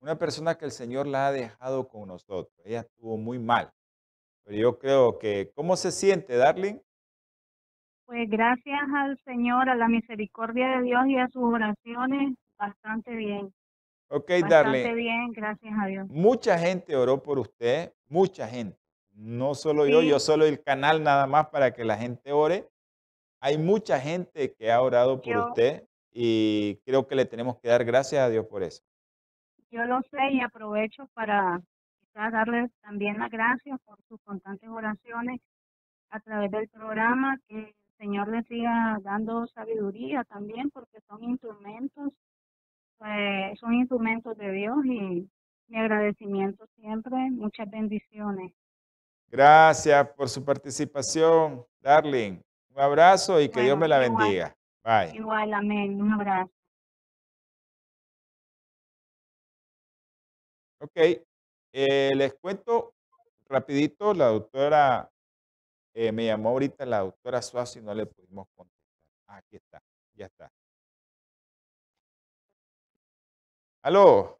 una 0.00 0.16
persona 0.18 0.54
que 0.56 0.64
el 0.66 0.70
Señor 0.70 1.06
la 1.06 1.28
ha 1.28 1.32
dejado 1.32 1.88
con 1.88 2.08
nosotros. 2.08 2.52
Ella 2.64 2.80
estuvo 2.80 3.16
muy 3.16 3.38
mal. 3.38 3.70
Pero 4.44 4.58
yo 4.58 4.78
creo 4.78 5.18
que, 5.18 5.50
¿cómo 5.54 5.76
se 5.76 5.90
siente, 5.90 6.36
Darling? 6.36 6.78
Pues 8.06 8.28
gracias 8.28 8.80
al 8.94 9.18
Señor, 9.24 9.68
a 9.68 9.74
la 9.74 9.88
misericordia 9.88 10.76
de 10.76 10.82
Dios 10.82 11.06
y 11.06 11.16
a 11.18 11.28
sus 11.28 11.42
oraciones, 11.42 12.34
bastante 12.58 13.14
bien, 13.14 13.52
Ok, 14.08 14.30
bastante 14.42 14.92
bien, 14.94 15.32
gracias 15.32 15.72
a 15.80 15.86
Dios. 15.86 16.08
Mucha 16.08 16.58
gente 16.58 16.94
oró 16.94 17.22
por 17.22 17.38
usted, 17.38 17.92
mucha 18.08 18.46
gente. 18.46 18.78
No 19.12 19.54
solo 19.54 19.86
yo, 19.86 20.00
Sí. 20.02 20.08
yo 20.08 20.18
solo 20.18 20.44
el 20.44 20.62
canal 20.62 21.02
nada 21.02 21.26
más 21.26 21.48
para 21.48 21.72
que 21.72 21.84
la 21.84 21.96
gente 21.96 22.30
ore. 22.32 22.68
Hay 23.40 23.58
mucha 23.58 23.98
gente 23.98 24.54
que 24.54 24.70
ha 24.70 24.80
orado 24.82 25.20
por 25.20 25.32
Yo- 25.32 25.46
usted 25.48 25.84
y 26.12 26.76
creo 26.84 27.06
que 27.06 27.14
le 27.14 27.24
tenemos 27.24 27.58
que 27.60 27.68
dar 27.68 27.84
gracias 27.84 28.22
a 28.22 28.28
Dios 28.28 28.46
por 28.46 28.62
eso. 28.62 28.82
Yo 29.70 29.84
lo 29.84 30.00
sé 30.02 30.30
y 30.32 30.40
aprovecho 30.40 31.08
para 31.14 31.60
quizás 32.00 32.32
darles 32.32 32.70
también 32.82 33.18
las 33.18 33.30
gracias 33.30 33.80
por 33.84 33.98
sus 34.08 34.20
constantes 34.22 34.68
oraciones 34.68 35.40
a 36.10 36.20
través 36.20 36.50
del 36.50 36.68
programa, 36.68 37.38
que 37.48 37.74
Señor 38.04 38.28
les 38.28 38.46
siga 38.48 38.98
dando 39.00 39.46
sabiduría 39.46 40.24
también, 40.24 40.68
porque 40.68 41.00
son 41.08 41.24
instrumentos, 41.24 42.12
eh, 43.02 43.54
son 43.58 43.72
instrumentos 43.72 44.36
de 44.36 44.52
Dios 44.52 44.76
y 44.84 45.26
mi 45.68 45.78
agradecimiento 45.78 46.66
siempre, 46.76 47.16
muchas 47.30 47.70
bendiciones. 47.70 48.52
Gracias 49.28 50.06
por 50.10 50.28
su 50.28 50.44
participación, 50.44 51.64
Darling. 51.80 52.42
Un 52.74 52.78
abrazo 52.78 53.40
y 53.40 53.48
que 53.48 53.62
Dios 53.62 53.78
me 53.78 53.88
la 53.88 54.04
igual. 54.04 54.22
bendiga. 54.22 54.56
Bye. 54.84 55.16
Igual, 55.16 55.54
amén, 55.54 56.02
un 56.02 56.12
abrazo. 56.12 56.52
Ok, 60.78 60.92
eh, 61.72 62.12
les 62.14 62.34
cuento 62.34 62.92
rapidito, 63.48 64.12
la 64.12 64.26
doctora 64.26 65.10
eh, 65.94 66.10
me 66.10 66.26
llamó 66.26 66.50
ahorita 66.50 66.84
la 66.84 67.00
doctora 67.00 67.40
Suazo 67.40 67.78
y 67.78 67.82
no 67.82 67.94
le 67.94 68.04
pudimos 68.06 68.48
contestar. 68.54 68.84
Ah, 69.28 69.36
aquí 69.36 69.56
está, 69.56 69.80
ya 70.14 70.26
está. 70.26 70.50
Aló, 73.82 74.38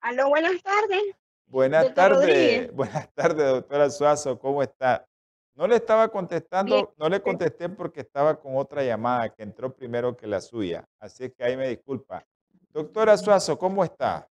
Aló, 0.00 0.28
buenas 0.28 0.62
tardes. 0.62 1.02
buenas 1.46 1.94
tardes, 1.94 2.72
buenas 2.74 3.12
tardes, 3.12 3.46
doctora 3.46 3.90
Suazo, 3.90 4.38
¿cómo 4.38 4.62
está? 4.62 5.06
No 5.54 5.66
le 5.66 5.76
estaba 5.76 6.08
contestando, 6.08 6.74
Bien, 6.74 6.88
no 6.96 7.08
le 7.08 7.20
contesté 7.20 7.68
porque 7.68 8.00
estaba 8.00 8.38
con 8.38 8.56
otra 8.56 8.84
llamada 8.84 9.34
que 9.34 9.42
entró 9.42 9.74
primero 9.74 10.16
que 10.16 10.26
la 10.26 10.40
suya, 10.40 10.84
así 11.00 11.30
que 11.30 11.42
ahí 11.44 11.56
me 11.56 11.68
disculpa. 11.68 12.24
Doctora 12.70 13.16
Suazo, 13.16 13.58
¿cómo 13.58 13.82
está? 13.82 14.28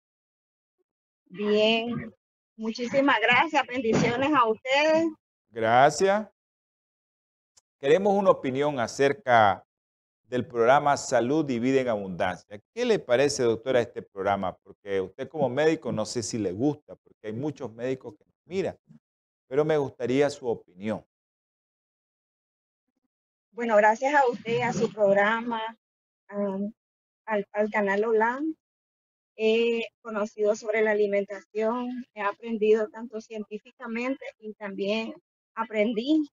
Bien, 1.28 2.14
muchísimas 2.58 3.20
gracias. 3.22 3.66
Bendiciones 3.66 4.32
a 4.34 4.48
ustedes. 4.48 5.08
Gracias. 5.56 6.30
Queremos 7.80 8.14
una 8.14 8.32
opinión 8.32 8.78
acerca 8.78 9.66
del 10.24 10.46
programa 10.46 10.98
Salud 10.98 11.50
y 11.50 11.78
en 11.78 11.88
Abundancia. 11.88 12.60
¿Qué 12.74 12.84
le 12.84 13.00
parece, 13.00 13.44
doctora, 13.44 13.80
este 13.80 14.02
programa? 14.02 14.58
Porque 14.58 15.00
usted 15.00 15.30
como 15.30 15.48
médico 15.48 15.94
no 15.94 16.06
sé 16.06 16.24
si 16.24 16.38
le 16.38 16.52
gusta, 16.52 16.98
porque 16.98 17.28
hay 17.28 17.32
muchos 17.32 17.72
médicos 17.72 18.16
que 18.18 18.26
nos 18.26 18.36
miran, 18.44 18.78
pero 19.48 19.64
me 19.64 19.78
gustaría 19.78 20.30
su 20.30 20.46
opinión. 20.46 21.06
Bueno, 23.52 23.78
gracias 23.78 24.14
a 24.14 24.28
usted, 24.30 24.60
a 24.60 24.74
su 24.74 24.92
programa, 24.92 25.62
am, 26.28 26.74
al, 27.26 27.48
al 27.54 27.70
canal 27.70 28.04
OLAN. 28.04 28.58
He 29.38 29.86
conocido 30.02 30.54
sobre 30.58 30.82
la 30.82 30.92
alimentación, 30.92 32.06
he 32.14 32.22
aprendido 32.22 32.90
tanto 32.90 33.22
científicamente 33.22 34.26
y 34.40 34.54
también 34.56 35.14
aprendí 35.56 36.30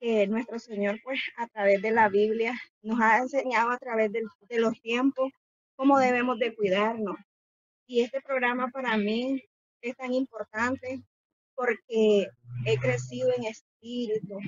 que 0.00 0.26
nuestro 0.26 0.58
Señor, 0.58 0.98
pues 1.04 1.20
a 1.36 1.46
través 1.46 1.80
de 1.80 1.92
la 1.92 2.08
Biblia, 2.08 2.54
nos 2.82 3.00
ha 3.00 3.18
enseñado 3.18 3.70
a 3.70 3.78
través 3.78 4.10
de 4.12 4.58
los 4.58 4.80
tiempos 4.80 5.30
cómo 5.76 5.98
debemos 5.98 6.38
de 6.38 6.54
cuidarnos. 6.54 7.16
Y 7.86 8.00
este 8.00 8.20
programa 8.20 8.68
para 8.68 8.96
mí 8.96 9.42
es 9.80 9.96
tan 9.96 10.12
importante 10.12 11.02
porque 11.54 12.26
he 12.66 12.78
crecido 12.78 13.30
en 13.36 13.44
espíritu, 13.44 14.38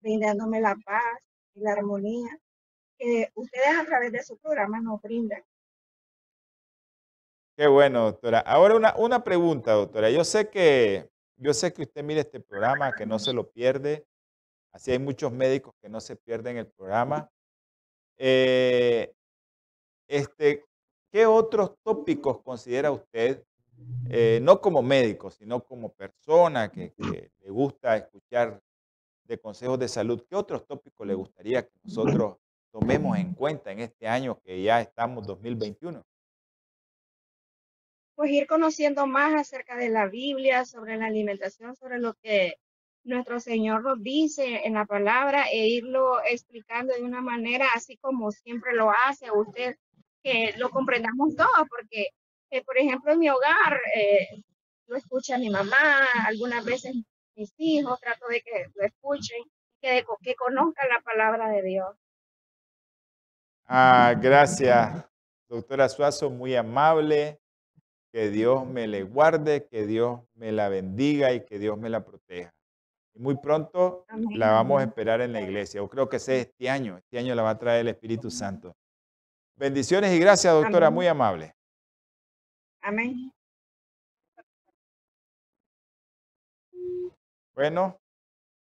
brindándome 0.00 0.60
la 0.60 0.76
paz 0.84 1.18
y 1.54 1.60
la 1.60 1.72
armonía 1.72 2.38
que 2.98 3.28
ustedes 3.34 3.78
a 3.78 3.84
través 3.84 4.12
de 4.12 4.22
su 4.22 4.38
programa 4.38 4.80
nos 4.80 5.00
brindan. 5.02 5.42
Qué 7.56 7.66
bueno, 7.66 8.04
doctora. 8.04 8.40
Ahora 8.40 8.76
una, 8.76 8.94
una 8.96 9.22
pregunta, 9.24 9.72
doctora. 9.72 10.10
Yo 10.10 10.24
sé 10.24 10.48
que 10.48 11.11
yo 11.42 11.52
sé 11.52 11.72
que 11.72 11.82
usted 11.82 12.04
mira 12.04 12.20
este 12.20 12.40
programa, 12.40 12.92
que 12.94 13.04
no 13.04 13.18
se 13.18 13.32
lo 13.32 13.50
pierde. 13.50 14.06
Así 14.72 14.92
hay 14.92 14.98
muchos 14.98 15.32
médicos 15.32 15.74
que 15.82 15.88
no 15.88 16.00
se 16.00 16.16
pierden 16.16 16.56
el 16.56 16.66
programa. 16.68 17.30
Eh, 18.16 19.12
este, 20.08 20.64
¿Qué 21.10 21.26
otros 21.26 21.72
tópicos 21.82 22.40
considera 22.42 22.90
usted, 22.92 23.44
eh, 24.08 24.38
no 24.40 24.60
como 24.60 24.82
médico, 24.82 25.30
sino 25.30 25.64
como 25.64 25.92
persona 25.92 26.70
que, 26.70 26.92
que 26.92 27.32
le 27.40 27.50
gusta 27.50 27.96
escuchar 27.96 28.62
de 29.24 29.38
consejos 29.38 29.78
de 29.78 29.88
salud, 29.88 30.24
qué 30.28 30.36
otros 30.36 30.66
tópicos 30.66 31.06
le 31.06 31.14
gustaría 31.14 31.66
que 31.66 31.74
nosotros 31.82 32.36
tomemos 32.70 33.18
en 33.18 33.34
cuenta 33.34 33.72
en 33.72 33.80
este 33.80 34.06
año 34.06 34.40
que 34.42 34.62
ya 34.62 34.80
estamos 34.80 35.26
2021? 35.26 36.02
Pues 38.22 38.34
ir 38.34 38.46
conociendo 38.46 39.08
más 39.08 39.34
acerca 39.34 39.74
de 39.74 39.88
la 39.88 40.06
Biblia, 40.06 40.64
sobre 40.64 40.96
la 40.96 41.06
alimentación, 41.06 41.74
sobre 41.74 41.98
lo 41.98 42.14
que 42.22 42.54
nuestro 43.02 43.40
Señor 43.40 43.82
nos 43.82 44.00
dice 44.00 44.60
en 44.64 44.74
la 44.74 44.84
palabra 44.84 45.46
e 45.50 45.66
irlo 45.66 46.22
explicando 46.30 46.94
de 46.94 47.02
una 47.02 47.20
manera 47.20 47.66
así 47.74 47.96
como 47.96 48.30
siempre 48.30 48.74
lo 48.76 48.92
hace 48.92 49.28
usted, 49.32 49.74
que 50.22 50.54
lo 50.56 50.70
comprendamos 50.70 51.34
todo, 51.34 51.48
porque, 51.68 52.10
eh, 52.52 52.62
por 52.62 52.78
ejemplo, 52.78 53.10
en 53.10 53.18
mi 53.18 53.28
hogar, 53.28 53.80
eh, 53.96 54.40
lo 54.86 54.96
escucha 54.96 55.36
mi 55.36 55.50
mamá, 55.50 56.06
algunas 56.24 56.64
veces 56.64 56.94
mis 57.34 57.52
hijos, 57.56 57.98
trato 57.98 58.28
de 58.28 58.40
que 58.40 58.66
lo 58.76 58.84
escuchen, 58.84 59.42
que, 59.80 60.04
que 60.22 60.36
conozcan 60.36 60.88
la 60.90 61.00
palabra 61.00 61.48
de 61.48 61.62
Dios. 61.62 61.96
Ah, 63.66 64.14
gracias, 64.16 65.04
Doctora 65.48 65.88
Suazo, 65.88 66.30
muy 66.30 66.54
amable. 66.54 67.41
Que 68.12 68.30
Dios 68.30 68.66
me 68.66 68.86
le 68.86 69.02
guarde, 69.04 69.66
que 69.66 69.86
Dios 69.86 70.20
me 70.34 70.52
la 70.52 70.68
bendiga 70.68 71.32
y 71.32 71.44
que 71.44 71.58
Dios 71.58 71.78
me 71.78 71.88
la 71.88 72.04
proteja. 72.04 72.54
Y 73.14 73.18
muy 73.20 73.36
pronto 73.36 74.04
Amén. 74.08 74.38
la 74.38 74.52
vamos 74.52 74.80
a 74.80 74.84
esperar 74.84 75.20
en 75.20 75.32
la 75.32 75.40
iglesia. 75.40 75.80
Yo 75.80 75.88
creo 75.88 76.08
que 76.08 76.18
sea 76.18 76.36
este 76.36 76.68
año. 76.68 76.98
Este 76.98 77.18
año 77.18 77.34
la 77.34 77.42
va 77.42 77.50
a 77.50 77.58
traer 77.58 77.80
el 77.80 77.88
Espíritu 77.88 78.30
Santo. 78.30 78.76
Bendiciones 79.56 80.12
y 80.12 80.18
gracias, 80.18 80.52
doctora. 80.52 80.88
Amén. 80.88 80.94
Muy 80.94 81.06
amable. 81.06 81.54
Amén. 82.82 83.32
Bueno, 87.54 88.00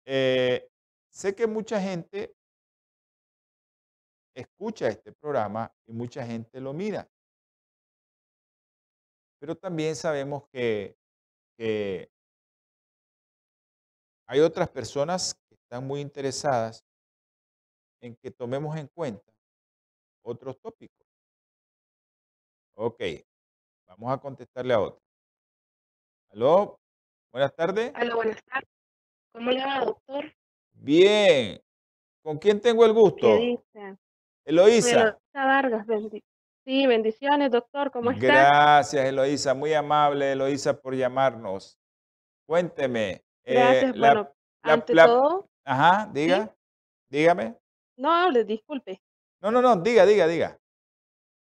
eh, 0.05 0.69
sé 1.09 1.35
que 1.35 1.45
mucha 1.45 1.81
gente 1.81 2.33
escucha 4.33 4.87
este 4.87 5.11
programa 5.11 5.71
y 5.85 5.93
mucha 5.93 6.25
gente 6.25 6.59
lo 6.61 6.73
mira. 6.73 7.07
Pero 9.39 9.55
también 9.55 9.95
sabemos 9.95 10.43
que, 10.51 10.95
que 11.57 12.11
hay 14.27 14.41
otras 14.41 14.69
personas 14.69 15.33
que 15.47 15.55
están 15.55 15.87
muy 15.87 16.01
interesadas 16.01 16.83
en 18.01 18.15
que 18.17 18.31
tomemos 18.31 18.75
en 18.77 18.87
cuenta 18.87 19.33
otros 20.21 20.59
tópicos. 20.59 21.05
Ok, 22.75 23.01
vamos 23.87 24.11
a 24.11 24.17
contestarle 24.17 24.73
a 24.73 24.79
otro. 24.81 25.01
Aló, 26.31 26.79
buenas 27.31 27.55
tardes. 27.55 27.91
Hola, 27.99 28.15
buenas 28.15 28.43
tardes. 28.43 28.69
¿Cómo 29.33 29.51
le 29.51 29.65
va, 29.65 29.85
doctor? 29.85 30.33
Bien, 30.73 31.61
¿con 32.21 32.37
quién 32.37 32.61
tengo 32.61 32.85
el 32.85 32.93
¿Qué 32.93 32.99
gusto? 32.99 33.27
Eloísa. 33.27 33.97
Eloísa 34.45 35.17
Vargas, 35.33 35.85
bendi- 35.87 36.23
sí, 36.69 36.85
bendiciones, 36.85 37.49
doctor, 37.49 37.89
¿cómo 37.89 38.11
está? 38.11 38.27
Gracias, 38.27 39.03
Eloísa, 39.03 39.55
muy 39.55 39.73
amable, 39.73 40.33
Eloísa, 40.33 40.79
por 40.79 40.93
llamarnos. 40.95 41.79
Cuénteme. 42.47 43.23
eh, 43.43 43.53
Gracias, 43.55 43.97
bueno, 43.97 44.31
la- 44.63 44.73
ante 44.73 44.93
la- 44.93 45.05
todo, 45.07 45.49
Ajá, 45.65 46.07
diga, 46.13 46.55
dígame. 47.09 47.55
no 47.97 48.11
hable, 48.11 48.43
disculpe. 48.43 49.01
No, 49.41 49.49
no, 49.49 49.63
no, 49.63 49.77
diga, 49.77 50.05
diga, 50.05 50.27
diga. 50.27 50.59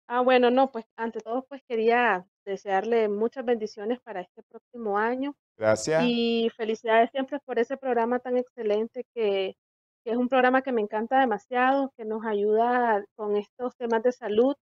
Ah, 0.07 0.21
bueno, 0.21 0.51
no, 0.51 0.71
pues 0.71 0.85
ante 0.95 1.19
todo, 1.21 1.43
pues 1.49 1.63
quería 1.67 2.27
desearle 2.45 3.09
muchas 3.09 3.43
bendiciones 3.45 3.99
para 4.01 4.21
este 4.21 4.43
próximo 4.43 4.99
año 4.99 5.35
Gracias. 5.57 6.03
y 6.05 6.51
felicidades 6.55 7.09
siempre 7.09 7.39
por 7.39 7.57
ese 7.57 7.77
programa 7.77 8.19
tan 8.19 8.37
excelente 8.37 9.05
que, 9.15 9.57
que 10.03 10.11
es 10.11 10.17
un 10.17 10.29
programa 10.29 10.61
que 10.61 10.71
me 10.71 10.81
encanta 10.81 11.19
demasiado, 11.19 11.91
que 11.97 12.05
nos 12.05 12.23
ayuda 12.27 13.03
con 13.15 13.35
estos 13.37 13.75
temas 13.77 14.03
de 14.03 14.11
salud, 14.11 14.55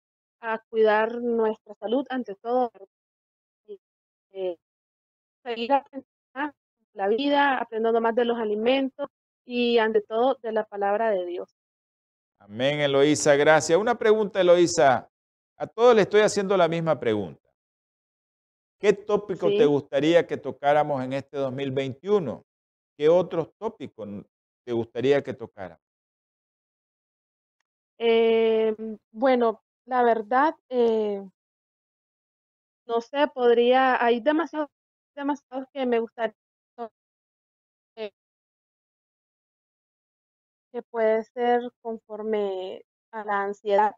a 0.41 0.59
cuidar 0.69 1.21
nuestra 1.21 1.75
salud 1.75 2.07
ante 2.11 2.35
todo. 2.37 2.71
y, 3.67 3.79
eh, 4.33 4.57
seguir 5.43 5.73
aprendiendo 5.73 6.55
la 6.93 7.09
vida, 7.09 7.59
aprendiendo 7.59 8.01
más 8.01 8.15
de 8.15 8.25
los 8.25 8.39
alimentos 8.39 9.09
y 9.45 9.79
ante 9.79 10.01
todo 10.03 10.39
de 10.43 10.53
la 10.53 10.65
palabra 10.65 11.11
de 11.11 11.25
Dios. 11.25 11.57
Amén, 12.39 12.81
Eloísa, 12.81 13.37
gracias. 13.37 13.79
Una 13.79 13.97
pregunta, 13.97 14.41
Eloísa. 14.41 15.11
A 15.57 15.67
todos 15.67 15.95
le 15.95 16.03
estoy 16.03 16.23
haciendo 16.23 16.57
la 16.57 16.69
misma 16.69 16.99
pregunta. 16.99 17.51
¿Qué 18.79 18.95
tópico 18.95 19.49
te 19.49 19.67
gustaría 19.67 20.27
que 20.27 20.39
tocáramos 20.39 21.05
en 21.05 21.13
este 21.13 21.37
2021? 21.37 22.43
¿Qué 22.97 23.09
otros 23.11 23.53
tópicos 23.59 24.09
te 24.65 24.73
gustaría 24.73 25.23
que 25.23 25.35
tocáramos? 25.35 25.85
Eh, 27.99 28.75
bueno, 29.13 29.63
la 29.91 30.05
verdad, 30.05 30.55
eh, 30.69 31.21
no 32.87 33.01
sé, 33.01 33.27
podría, 33.35 34.03
hay 34.03 34.21
demasiados, 34.21 34.69
demasiados 35.17 35.67
que 35.73 35.85
me 35.85 35.99
gustaría 35.99 36.35
que 40.73 40.83
puede 40.83 41.25
ser 41.25 41.73
conforme 41.83 42.85
a 43.11 43.25
la 43.25 43.43
ansiedad. 43.43 43.97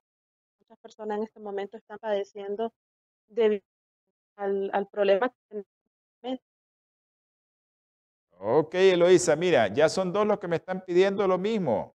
Muchas 0.60 0.78
personas 0.78 1.18
en 1.18 1.24
este 1.24 1.40
momento 1.40 1.76
están 1.76 1.98
padeciendo 1.98 2.72
debido 3.28 3.62
al, 4.36 4.70
al 4.72 4.86
problema 4.86 5.28
que 5.28 5.64
tenemos. 6.22 6.40
Ok, 8.38 8.74
Eloísa, 8.76 9.36
mira, 9.36 9.68
ya 9.68 9.90
son 9.90 10.10
dos 10.10 10.26
los 10.26 10.38
que 10.38 10.48
me 10.48 10.56
están 10.56 10.82
pidiendo 10.86 11.28
lo 11.28 11.36
mismo. 11.36 11.94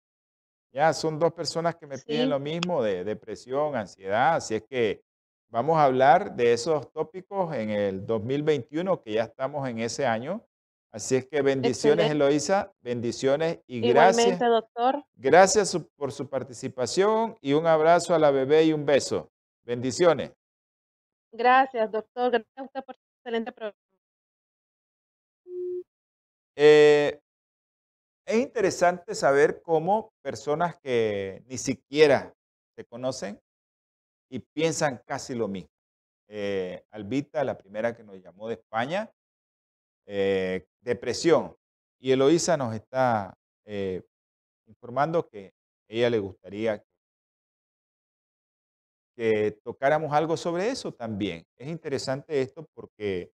Ya 0.74 0.92
son 0.92 1.20
dos 1.20 1.32
personas 1.32 1.76
que 1.76 1.86
me 1.86 1.98
piden 1.98 2.28
lo 2.28 2.40
mismo 2.40 2.82
de 2.82 3.04
depresión, 3.04 3.76
ansiedad. 3.76 4.34
Así 4.34 4.56
es 4.56 4.64
que 4.64 5.04
vamos 5.48 5.78
a 5.78 5.84
hablar 5.84 6.34
de 6.34 6.52
esos 6.52 6.90
tópicos 6.90 7.54
en 7.54 7.70
el 7.70 8.04
2021, 8.04 9.00
que 9.00 9.12
ya 9.12 9.22
estamos 9.22 9.68
en 9.68 9.78
ese 9.78 10.04
año. 10.04 10.44
Así 10.90 11.14
es 11.14 11.26
que 11.26 11.42
bendiciones, 11.42 12.06
Excelente. 12.06 12.24
Eloísa, 12.24 12.72
bendiciones 12.80 13.60
y 13.68 13.82
gracias. 13.82 14.26
Igualmente, 14.26 14.44
doctor, 14.46 15.04
Gracias 15.14 15.78
por 15.94 16.10
su 16.10 16.28
participación 16.28 17.38
y 17.40 17.52
un 17.52 17.68
abrazo 17.68 18.12
a 18.12 18.18
la 18.18 18.32
bebé 18.32 18.64
y 18.64 18.72
un 18.72 18.84
beso. 18.84 19.30
Bendiciones. 19.62 20.32
gracias, 21.30 21.88
doctor, 21.92 22.32
gracias 22.32 22.58
a 22.58 22.62
usted 22.64 22.84
por 22.84 22.96
su 22.96 23.02
excelente 23.20 23.52
programa. 23.52 23.78
Eh, 26.56 27.20
es 28.26 28.36
interesante 28.36 29.14
saber 29.14 29.62
cómo 29.62 30.12
personas 30.22 30.76
que 30.78 31.42
ni 31.46 31.58
siquiera 31.58 32.34
se 32.74 32.84
conocen 32.84 33.40
y 34.30 34.38
piensan 34.40 35.02
casi 35.06 35.34
lo 35.34 35.48
mismo. 35.48 35.70
Eh, 36.28 36.84
Albita, 36.90 37.44
la 37.44 37.58
primera 37.58 37.94
que 37.94 38.02
nos 38.02 38.20
llamó 38.20 38.48
de 38.48 38.54
España, 38.54 39.10
eh, 40.06 40.66
depresión. 40.80 41.56
Y 42.00 42.12
Eloísa 42.12 42.56
nos 42.56 42.74
está 42.74 43.36
eh, 43.64 44.02
informando 44.66 45.28
que 45.28 45.54
ella 45.88 46.10
le 46.10 46.18
gustaría 46.18 46.82
que 49.16 49.52
tocáramos 49.62 50.12
algo 50.12 50.36
sobre 50.36 50.68
eso 50.68 50.92
también. 50.92 51.46
Es 51.56 51.68
interesante 51.68 52.40
esto 52.40 52.66
porque 52.74 53.30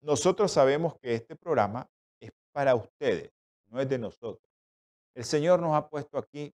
nosotros 0.00 0.50
sabemos 0.50 0.98
que 0.98 1.14
este 1.14 1.36
programa 1.36 1.88
para 2.52 2.74
ustedes, 2.74 3.30
no 3.68 3.80
es 3.80 3.88
de 3.88 3.98
nosotros. 3.98 4.48
El 5.14 5.24
Señor 5.24 5.60
nos 5.60 5.74
ha 5.74 5.88
puesto 5.88 6.18
aquí 6.18 6.54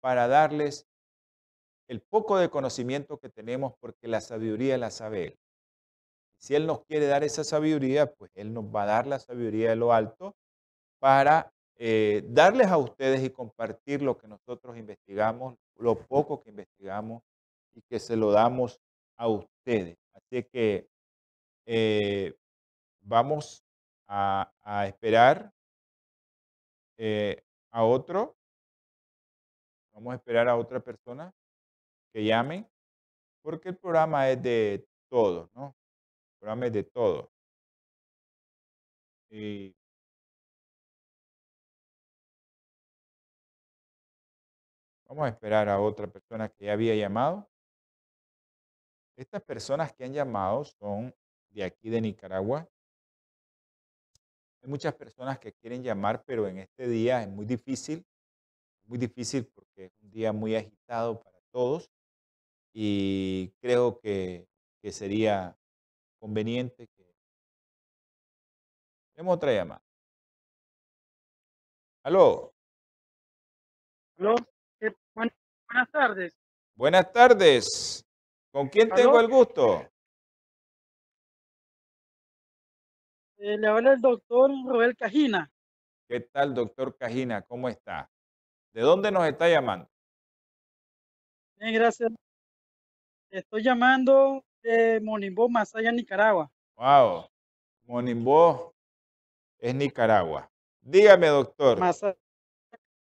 para 0.00 0.28
darles 0.28 0.86
el 1.88 2.00
poco 2.00 2.38
de 2.38 2.50
conocimiento 2.50 3.18
que 3.18 3.28
tenemos 3.28 3.74
porque 3.80 4.08
la 4.08 4.20
sabiduría 4.20 4.78
la 4.78 4.90
sabe 4.90 5.24
Él. 5.24 5.38
Si 6.38 6.54
Él 6.54 6.66
nos 6.66 6.84
quiere 6.84 7.06
dar 7.06 7.24
esa 7.24 7.44
sabiduría, 7.44 8.14
pues 8.14 8.30
Él 8.34 8.54
nos 8.54 8.64
va 8.64 8.84
a 8.84 8.86
dar 8.86 9.06
la 9.06 9.18
sabiduría 9.18 9.70
de 9.70 9.76
lo 9.76 9.92
alto 9.92 10.36
para 10.98 11.52
eh, 11.76 12.22
darles 12.28 12.68
a 12.68 12.78
ustedes 12.78 13.22
y 13.24 13.30
compartir 13.30 14.02
lo 14.02 14.16
que 14.16 14.28
nosotros 14.28 14.76
investigamos, 14.76 15.56
lo 15.76 15.96
poco 16.06 16.42
que 16.42 16.50
investigamos 16.50 17.22
y 17.72 17.82
que 17.82 17.98
se 17.98 18.16
lo 18.16 18.30
damos 18.30 18.80
a 19.16 19.28
ustedes. 19.28 19.98
Así 20.14 20.44
que 20.44 20.88
eh, 21.66 22.34
vamos 23.00 23.64
a, 24.12 24.52
a 24.62 24.88
esperar 24.88 25.52
eh, 26.98 27.44
a 27.70 27.84
otro, 27.84 28.36
vamos 29.92 30.12
a 30.12 30.16
esperar 30.16 30.48
a 30.48 30.56
otra 30.56 30.80
persona 30.80 31.32
que 32.12 32.24
llame, 32.24 32.68
porque 33.40 33.68
el 33.68 33.76
programa 33.78 34.28
es 34.28 34.42
de 34.42 34.84
todos, 35.08 35.48
¿no? 35.54 35.76
El 36.32 36.38
programa 36.40 36.66
es 36.66 36.72
de 36.72 36.84
todos. 36.84 37.30
Y 39.30 39.76
vamos 45.04 45.24
a 45.24 45.28
esperar 45.28 45.68
a 45.68 45.80
otra 45.80 46.08
persona 46.08 46.48
que 46.48 46.64
ya 46.64 46.72
había 46.72 46.96
llamado. 46.96 47.48
Estas 49.16 49.42
personas 49.42 49.92
que 49.92 50.04
han 50.04 50.12
llamado 50.12 50.64
son 50.64 51.14
de 51.50 51.62
aquí 51.62 51.88
de 51.90 52.00
Nicaragua. 52.00 52.68
Hay 54.62 54.68
muchas 54.68 54.94
personas 54.94 55.38
que 55.38 55.52
quieren 55.54 55.82
llamar, 55.82 56.22
pero 56.24 56.46
en 56.46 56.58
este 56.58 56.86
día 56.86 57.22
es 57.22 57.28
muy 57.28 57.46
difícil, 57.46 58.04
muy 58.84 58.98
difícil 58.98 59.46
porque 59.46 59.86
es 59.86 59.92
un 60.02 60.10
día 60.10 60.32
muy 60.32 60.54
agitado 60.54 61.20
para 61.22 61.38
todos 61.50 61.90
y 62.72 63.52
creo 63.60 63.98
que, 64.00 64.46
que 64.82 64.92
sería 64.92 65.56
conveniente 66.18 66.86
que... 66.88 67.00
Tenemos 69.14 69.36
otra 69.36 69.52
llamada. 69.52 69.82
Aló, 72.02 72.54
Aló, 74.18 74.34
eh, 74.80 74.94
buen- 75.14 75.32
buenas 75.68 75.90
tardes. 75.90 76.34
buenas 76.74 77.12
tardes. 77.12 78.04
¿Con 78.52 78.68
quién 78.68 78.88
tengo 78.90 79.10
¿Aló? 79.18 79.20
el 79.20 79.28
gusto? 79.28 79.89
Eh, 83.42 83.56
le 83.56 83.68
habla 83.68 83.94
el 83.94 84.00
doctor 84.02 84.50
Roel 84.66 84.94
Cajina. 84.94 85.50
¿Qué 86.06 86.20
tal, 86.20 86.52
doctor 86.52 86.94
Cajina? 86.98 87.40
¿Cómo 87.40 87.70
está? 87.70 88.10
¿De 88.74 88.82
dónde 88.82 89.10
nos 89.10 89.26
está 89.26 89.48
llamando? 89.48 89.88
Bien, 91.56 91.72
gracias. 91.72 92.12
Estoy 93.30 93.62
llamando 93.62 94.44
de 94.62 95.00
Monimbó, 95.00 95.48
Masaya, 95.48 95.90
Nicaragua. 95.90 96.52
Wow. 96.76 97.30
Monimbó 97.84 98.74
es 99.58 99.74
Nicaragua. 99.74 100.50
Dígame, 100.82 101.28
doctor, 101.28 101.78
Masaya. 101.78 102.18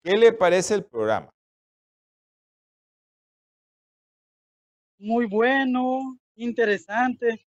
¿qué 0.02 0.18
le 0.18 0.34
parece 0.34 0.74
el 0.74 0.84
programa? 0.84 1.30
Muy 4.98 5.28
bueno, 5.28 6.18
interesante. 6.34 7.46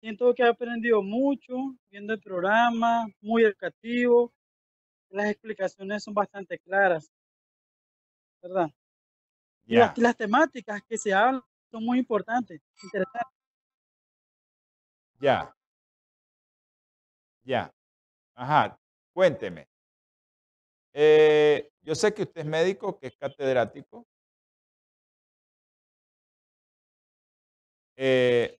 Siento 0.00 0.34
que 0.34 0.42
he 0.42 0.48
aprendido 0.48 1.02
mucho 1.02 1.54
viendo 1.90 2.12
el 2.12 2.20
programa, 2.20 3.06
muy 3.20 3.44
educativo. 3.44 4.32
Las 5.10 5.30
explicaciones 5.30 6.04
son 6.04 6.14
bastante 6.14 6.58
claras, 6.58 7.10
¿verdad? 8.42 8.70
Y 9.66 9.76
las, 9.76 9.96
las 9.98 10.16
temáticas 10.16 10.82
que 10.82 10.98
se 10.98 11.12
hablan 11.12 11.42
son 11.70 11.84
muy 11.84 11.98
importantes, 11.98 12.60
interesantes. 12.82 13.32
ya, 15.20 15.54
ya. 17.44 17.72
Ajá, 18.34 18.78
cuénteme. 19.12 19.66
Eh, 20.92 21.70
yo 21.82 21.94
sé 21.94 22.12
que 22.12 22.22
usted 22.22 22.42
es 22.42 22.46
médico, 22.46 22.98
que 22.98 23.08
es 23.08 23.16
catedrático. 23.16 24.06
Eh, 27.96 28.58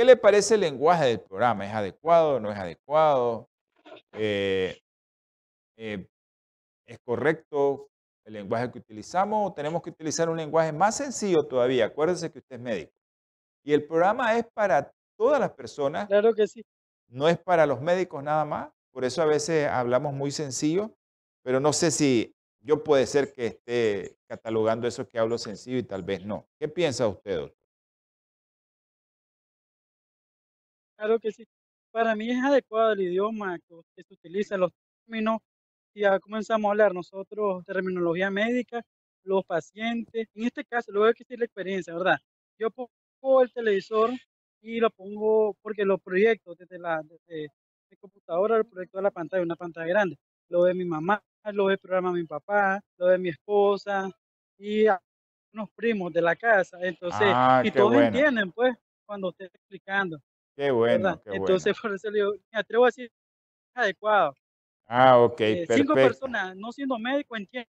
¿Qué 0.00 0.06
le 0.06 0.16
parece 0.16 0.54
el 0.54 0.62
lenguaje 0.62 1.04
del 1.08 1.20
programa? 1.20 1.66
¿Es 1.66 1.74
adecuado? 1.74 2.40
¿No 2.40 2.50
es 2.50 2.56
adecuado? 2.56 3.50
Eh, 4.14 4.80
eh, 5.76 6.08
¿Es 6.86 6.98
correcto 7.00 7.90
el 8.24 8.32
lenguaje 8.32 8.72
que 8.72 8.78
utilizamos 8.78 9.50
o 9.50 9.52
tenemos 9.52 9.82
que 9.82 9.90
utilizar 9.90 10.30
un 10.30 10.38
lenguaje 10.38 10.72
más 10.72 10.96
sencillo 10.96 11.46
todavía? 11.46 11.84
Acuérdese 11.84 12.32
que 12.32 12.38
usted 12.38 12.56
es 12.56 12.62
médico. 12.62 12.92
Y 13.62 13.74
el 13.74 13.86
programa 13.86 14.38
es 14.38 14.46
para 14.54 14.90
todas 15.18 15.38
las 15.38 15.52
personas, 15.52 16.08
Claro 16.08 16.32
que 16.32 16.48
sí. 16.48 16.64
no 17.08 17.28
es 17.28 17.38
para 17.38 17.66
los 17.66 17.82
médicos 17.82 18.22
nada 18.22 18.46
más. 18.46 18.70
Por 18.92 19.04
eso 19.04 19.20
a 19.20 19.26
veces 19.26 19.68
hablamos 19.68 20.14
muy 20.14 20.30
sencillo, 20.30 20.96
pero 21.42 21.60
no 21.60 21.74
sé 21.74 21.90
si 21.90 22.34
yo 22.60 22.82
puede 22.82 23.06
ser 23.06 23.34
que 23.34 23.48
esté 23.48 24.16
catalogando 24.26 24.88
eso 24.88 25.06
que 25.06 25.18
hablo 25.18 25.36
sencillo 25.36 25.76
y 25.76 25.82
tal 25.82 26.04
vez 26.04 26.24
no. 26.24 26.48
¿Qué 26.58 26.68
piensa 26.68 27.06
usted, 27.06 27.36
doctor? 27.36 27.59
Claro 31.00 31.18
que 31.18 31.32
sí. 31.32 31.44
Para 31.92 32.14
mí 32.14 32.30
es 32.30 32.42
adecuado 32.44 32.92
el 32.92 33.00
idioma 33.00 33.58
que, 33.58 33.74
que 33.96 34.02
se 34.04 34.14
utiliza, 34.14 34.56
los 34.58 34.70
términos. 35.06 35.38
Si 35.94 36.00
ya 36.00 36.20
comenzamos 36.20 36.68
a 36.68 36.72
hablar 36.72 36.94
nosotros 36.94 37.64
terminología 37.66 38.30
médica, 38.30 38.82
los 39.24 39.44
pacientes, 39.44 40.28
en 40.34 40.44
este 40.44 40.64
caso, 40.64 40.92
luego 40.92 41.08
hay 41.08 41.14
que 41.14 41.24
decir 41.24 41.38
la 41.38 41.46
experiencia, 41.46 41.94
¿verdad? 41.94 42.18
Yo 42.58 42.70
pongo 42.70 43.42
el 43.42 43.52
televisor 43.52 44.10
y 44.62 44.80
lo 44.80 44.90
pongo 44.90 45.54
porque 45.62 45.84
lo 45.84 45.98
proyecto 45.98 46.54
desde 46.54 46.78
la 46.78 47.02
desde 47.02 47.48
mi 47.90 47.96
computadora, 47.96 48.58
lo 48.58 48.64
proyecto 48.64 48.98
a 48.98 49.02
la 49.02 49.10
pantalla, 49.10 49.42
una 49.42 49.56
pantalla 49.56 49.86
grande. 49.88 50.16
Lo 50.48 50.62
ve 50.62 50.74
mi 50.74 50.84
mamá, 50.84 51.22
lo 51.52 51.66
ve 51.66 51.74
el 51.74 51.78
programa 51.80 52.12
mi 52.12 52.24
papá, 52.24 52.80
lo 52.98 53.06
ve 53.06 53.18
mi 53.18 53.30
esposa 53.30 54.10
y 54.58 54.86
a- 54.86 55.00
unos 55.52 55.70
primos 55.74 56.12
de 56.12 56.22
la 56.22 56.36
casa. 56.36 56.78
Entonces, 56.82 57.36
Ah, 57.38 57.62
y 57.62 57.72
todos 57.72 57.96
bueno. 58.00 58.00
entienden, 58.00 58.52
pues, 58.52 58.74
cuando 59.06 59.28
usted 59.30 59.46
está 59.46 59.58
explicando. 59.58 60.20
Qué 60.60 60.70
bueno. 60.70 61.18
Entonces, 61.24 61.74
por 61.82 61.94
eso 61.94 62.10
le 62.10 62.18
digo, 62.18 62.32
me 62.52 62.58
atrevo 62.58 62.84
a 62.84 62.88
decir 62.88 63.10
adecuado. 63.74 64.34
Ah, 64.86 65.18
ok, 65.18 65.40
Eh, 65.40 65.66
cinco 65.70 65.94
personas, 65.94 66.54
no 66.54 66.70
siendo 66.70 66.98
médico, 66.98 67.34
entienden 67.34 67.72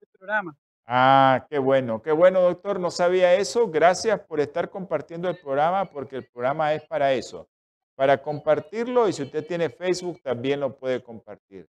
el 0.00 0.08
programa. 0.16 0.56
Ah, 0.86 1.44
qué 1.50 1.58
bueno, 1.58 2.00
qué 2.00 2.12
bueno, 2.12 2.40
doctor. 2.40 2.78
No 2.78 2.92
sabía 2.92 3.34
eso. 3.34 3.68
Gracias 3.68 4.20
por 4.20 4.38
estar 4.38 4.70
compartiendo 4.70 5.28
el 5.28 5.36
programa, 5.36 5.84
porque 5.86 6.14
el 6.14 6.26
programa 6.26 6.72
es 6.74 6.84
para 6.84 7.12
eso, 7.12 7.48
para 7.96 8.22
compartirlo 8.22 9.08
y 9.08 9.12
si 9.12 9.24
usted 9.24 9.44
tiene 9.44 9.68
Facebook 9.68 10.20
también 10.22 10.60
lo 10.60 10.76
puede 10.76 11.02
compartir. 11.02 11.68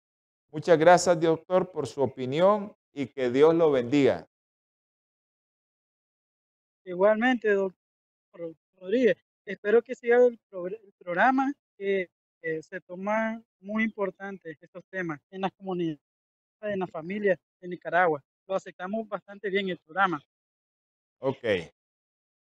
Muchas 0.49 0.79
gracias, 0.79 1.21
doctor, 1.21 1.71
por 1.71 1.85
su 1.85 2.01
opinión 2.01 2.75
y 2.91 3.05
que 3.05 3.29
Dios 3.29 3.53
lo 3.53 3.69
bendiga. 3.69 4.27
Igualmente, 6.85 7.53
doctor 7.53 8.55
Rodríguez, 8.79 9.24
espero 9.45 9.81
que 9.81 9.95
siga 9.95 10.17
el, 10.17 10.39
progr- 10.49 10.79
el 10.83 10.93
programa 10.93 11.53
que 11.77 12.09
eh, 12.41 12.61
se 12.61 12.79
toma 12.81 13.41
muy 13.59 13.83
importante 13.83 14.57
estos 14.61 14.83
temas 14.89 15.19
en 15.31 15.41
las 15.41 15.51
comunidades, 15.53 15.99
en 16.61 16.79
las 16.79 16.89
familias 16.91 17.39
de 17.59 17.67
Nicaragua. 17.67 18.23
Lo 18.47 18.55
aceptamos 18.55 19.07
bastante 19.07 19.49
bien 19.49 19.69
el 19.69 19.77
programa. 19.79 20.21
Ok. 21.19 21.43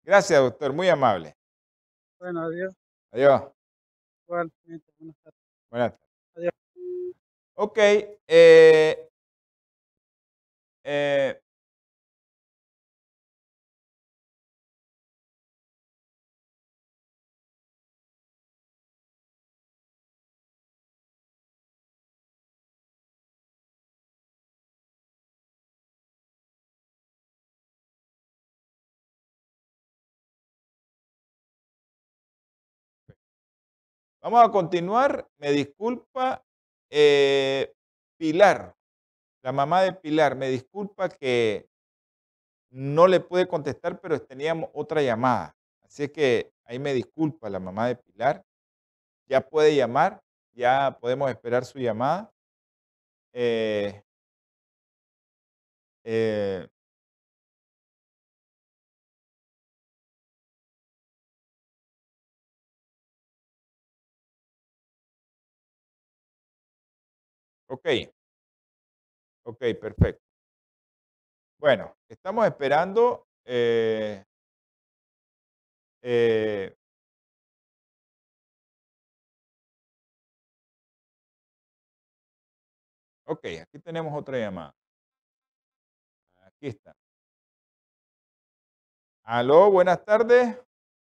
Gracias, 0.03 0.41
doctor. 0.41 0.72
Muy 0.72 0.89
amable. 0.89 1.34
Bueno, 2.18 2.43
adiós. 2.43 2.74
Adiós. 3.12 3.43
Igualmente, 4.26 4.93
buenas 4.99 5.16
tardes. 5.22 5.41
Buenas 5.70 5.93
tardes. 5.93 6.11
Adiós. 6.34 6.53
Ok. 7.55 7.78
eh, 7.78 9.09
eh, 10.84 11.41
Vamos 34.27 34.43
a 34.43 34.51
continuar. 34.51 35.24
Me 35.39 35.53
disculpa 35.53 36.45
eh, 36.91 37.72
Pilar, 38.16 38.74
la 39.41 39.53
mamá 39.53 39.83
de 39.83 39.93
Pilar. 39.93 40.35
Me 40.35 40.49
disculpa 40.49 41.09
que 41.09 41.68
no 42.70 43.07
le 43.07 43.20
pude 43.20 43.47
contestar, 43.47 44.01
pero 44.01 44.20
teníamos 44.20 44.68
otra 44.74 45.01
llamada. 45.01 45.57
Así 45.83 46.09
que 46.09 46.51
ahí 46.64 46.81
me 46.81 46.93
disculpa 46.93 47.49
la 47.49 47.61
mamá 47.61 47.87
de 47.87 47.95
Pilar. 47.95 48.45
Ya 49.29 49.49
puede 49.49 49.77
llamar, 49.77 50.20
ya 50.55 50.99
podemos 51.01 51.31
esperar 51.31 51.64
su 51.64 51.79
llamada. 51.79 52.33
Eh, 53.33 54.03
eh, 56.03 56.66
ok. 67.69 67.87
Ok, 69.45 69.59
perfecto. 69.81 70.23
Bueno, 71.59 71.97
estamos 72.09 72.47
esperando. 72.47 73.27
eh, 73.45 74.25
eh, 76.03 76.77
ok, 83.25 83.45
aquí 83.62 83.79
tenemos 83.79 84.12
otra 84.19 84.39
llamada. 84.39 84.75
Aquí 86.43 86.69
está. 86.69 86.95
Aló, 89.23 89.71
buenas 89.71 90.05
tardes. 90.05 90.57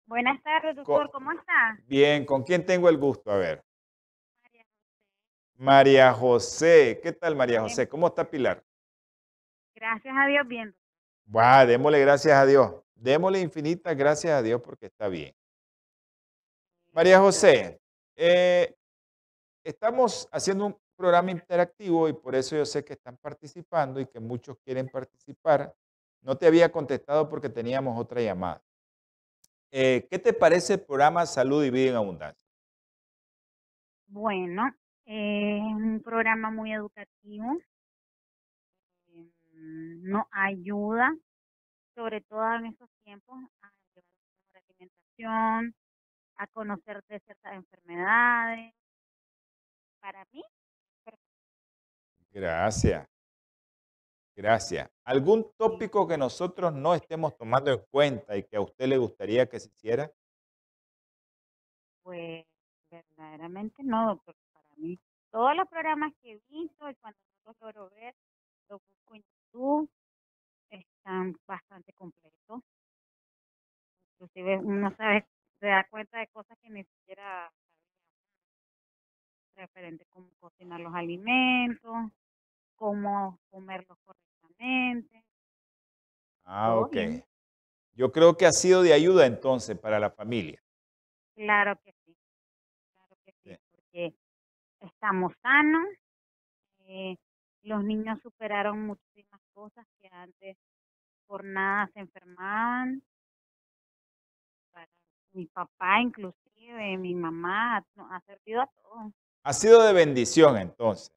Buenas 0.05 0.41
tardes, 0.43 0.75
doctor. 0.75 1.09
¿Cómo 1.11 1.31
está? 1.31 1.77
Bien, 1.85 2.25
¿con 2.25 2.43
quién 2.43 2.65
tengo 2.65 2.89
el 2.89 2.97
gusto? 2.97 3.31
A 3.31 3.37
ver. 3.37 3.63
María 5.63 6.11
José. 6.11 6.99
¿Qué 7.01 7.13
tal, 7.13 7.37
María. 7.37 7.61
José? 7.61 7.87
¿Cómo 7.87 8.07
está 8.07 8.29
Pilar? 8.29 8.61
Gracias 9.73 10.13
a 10.13 10.27
Dios, 10.27 10.45
bien. 10.45 10.75
Buah, 11.23 11.65
démosle 11.65 12.01
gracias 12.01 12.33
a 12.33 12.45
Dios. 12.45 12.83
Démosle 12.95 13.39
infinitas 13.39 13.95
gracias 13.95 14.33
a 14.33 14.41
Dios 14.41 14.61
porque 14.61 14.87
está 14.87 15.07
bien. 15.07 15.33
María 16.91 17.17
José, 17.17 17.79
eh, 18.17 18.75
estamos 19.63 20.27
haciendo 20.33 20.65
un 20.65 20.77
programa 20.97 21.31
interactivo 21.31 22.09
y 22.09 22.13
por 22.13 22.35
eso 22.35 22.57
yo 22.57 22.65
sé 22.65 22.83
que 22.83 22.93
están 22.93 23.15
participando 23.15 24.01
y 24.01 24.05
que 24.05 24.19
muchos 24.19 24.57
quieren 24.65 24.89
participar. 24.89 25.73
No 26.21 26.37
te 26.37 26.45
había 26.45 26.69
contestado 26.69 27.29
porque 27.29 27.47
teníamos 27.47 27.97
otra 27.97 28.19
llamada. 28.19 28.61
Eh, 29.71 30.05
¿Qué 30.11 30.19
te 30.19 30.33
parece 30.33 30.73
el 30.73 30.81
programa 30.81 31.25
Salud 31.25 31.63
y 31.63 31.69
Vida 31.69 31.91
en 31.91 31.95
Abundancia? 31.95 32.45
Bueno, 34.07 34.69
eh, 35.05 35.57
es 35.57 35.75
un 35.75 36.01
programa 36.03 36.51
muy 36.51 36.73
educativo. 36.73 37.57
eh, 39.07 39.31
nos 40.01 40.25
ayuda, 40.31 41.15
sobre 41.95 42.21
todo 42.21 42.55
en 42.55 42.67
estos 42.67 42.89
tiempos, 43.03 43.35
a 43.61 43.71
llevar 43.95 44.03
mejor 44.37 44.63
alimentación, 44.63 45.75
a 46.37 46.47
conocer 46.47 47.03
de 47.09 47.19
ciertas 47.21 47.53
enfermedades. 47.53 48.73
Para 50.01 50.25
mí, 50.31 50.43
Gracias. 52.31 53.07
Gracias. 54.35 54.89
¿Algún 55.03 55.51
tópico 55.57 56.07
que 56.07 56.17
nosotros 56.17 56.73
no 56.73 56.95
estemos 56.95 57.37
tomando 57.37 57.71
en 57.71 57.79
cuenta 57.91 58.35
y 58.35 58.43
que 58.43 58.55
a 58.57 58.61
usted 58.61 58.87
le 58.87 58.97
gustaría 58.97 59.47
que 59.47 59.59
se 59.59 59.69
hiciera? 59.69 60.11
Pues 62.03 62.45
verdaderamente 62.89 63.83
no, 63.83 64.07
doctor. 64.07 64.35
Todos 65.31 65.55
los 65.55 65.67
programas 65.67 66.13
que 66.21 66.33
he 66.33 66.39
visto 66.49 66.89
y 66.89 66.95
cuando 66.95 67.19
los 67.45 67.55
logro 67.59 67.89
ver, 67.89 68.13
los 68.69 68.81
busco 68.87 69.15
en 69.15 69.23
YouTube, 69.53 69.89
están 70.69 71.35
bastante 71.47 71.93
completos. 71.93 72.61
Inclusive 74.13 74.57
uno 74.59 74.95
sabe, 74.95 75.25
se 75.59 75.67
da 75.67 75.85
cuenta 75.89 76.19
de 76.19 76.27
cosas 76.27 76.57
que 76.61 76.69
ni 76.69 76.83
siquiera 76.83 77.51
sabía. 79.55 79.65
Referente 79.67 80.03
a 80.03 80.07
cómo 80.13 80.29
cocinar 80.39 80.79
los 80.79 80.93
alimentos, 80.95 81.93
cómo 82.75 83.39
comerlos 83.49 83.97
correctamente. 84.03 85.23
Ah, 86.45 86.75
ok. 86.75 86.91
bien. 86.91 87.23
Yo 87.95 88.11
creo 88.11 88.35
que 88.35 88.45
ha 88.45 88.51
sido 88.51 88.81
de 88.81 88.93
ayuda 88.93 89.25
entonces 89.25 89.77
para 89.77 89.99
la 89.99 90.09
familia. 90.11 90.63
Claro 91.35 91.79
que 91.83 91.93
sí, 92.05 92.15
claro 92.93 93.17
que 93.25 93.31
sí, 93.43 93.51
Sí. 93.51 93.57
porque 93.71 94.15
estamos 94.83 95.33
sanos, 95.41 95.85
eh, 96.85 97.15
los 97.63 97.83
niños 97.83 98.19
superaron 98.21 98.85
muchísimas 98.85 99.41
cosas 99.53 99.85
que 100.01 100.09
antes 100.11 100.57
por 101.25 101.43
nada 101.43 101.89
se 101.93 102.01
enfermaban. 102.01 103.01
Para 104.71 104.89
mi 105.31 105.45
papá 105.47 106.01
inclusive, 106.01 106.97
mi 106.97 107.15
mamá, 107.15 107.85
nos 107.95 108.11
ha 108.11 108.19
servido 108.21 108.61
a 108.61 108.67
todos. 108.67 109.13
Ha 109.43 109.53
sido 109.53 109.83
de 109.83 109.93
bendición 109.93 110.57
entonces. 110.57 111.13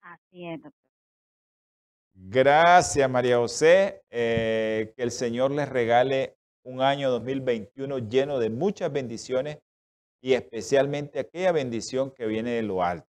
Así 0.00 0.46
es, 0.46 0.62
doctor. 0.62 0.90
Gracias, 2.14 3.08
María 3.08 3.36
José. 3.36 4.02
Eh, 4.10 4.92
que 4.96 5.02
el 5.02 5.10
Señor 5.10 5.50
les 5.52 5.68
regale 5.68 6.36
un 6.64 6.80
año 6.80 7.10
2021 7.10 7.98
lleno 7.98 8.38
de 8.38 8.50
muchas 8.50 8.92
bendiciones 8.92 9.58
y 10.20 10.34
especialmente 10.34 11.20
aquella 11.20 11.52
bendición 11.52 12.10
que 12.10 12.26
viene 12.26 12.50
de 12.52 12.62
lo 12.62 12.82
alto. 12.82 13.08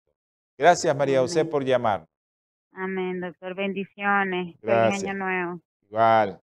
Gracias, 0.57 0.95
María 0.95 1.21
José, 1.21 1.45
por 1.45 1.63
llamar. 1.63 2.07
Amén, 2.73 3.19
doctor. 3.19 3.55
Bendiciones. 3.55 4.55
Feliz 4.61 5.03
año 5.03 5.13
nuevo. 5.13 5.61
Igual. 5.87 6.41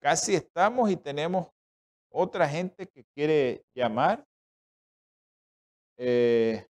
Casi 0.00 0.34
estamos 0.34 0.90
y 0.90 0.96
tenemos 0.96 1.48
otra 2.10 2.48
gente 2.48 2.86
que 2.86 3.04
quiere 3.14 3.62
llamar. 3.74 4.24
Eh, 5.98 6.66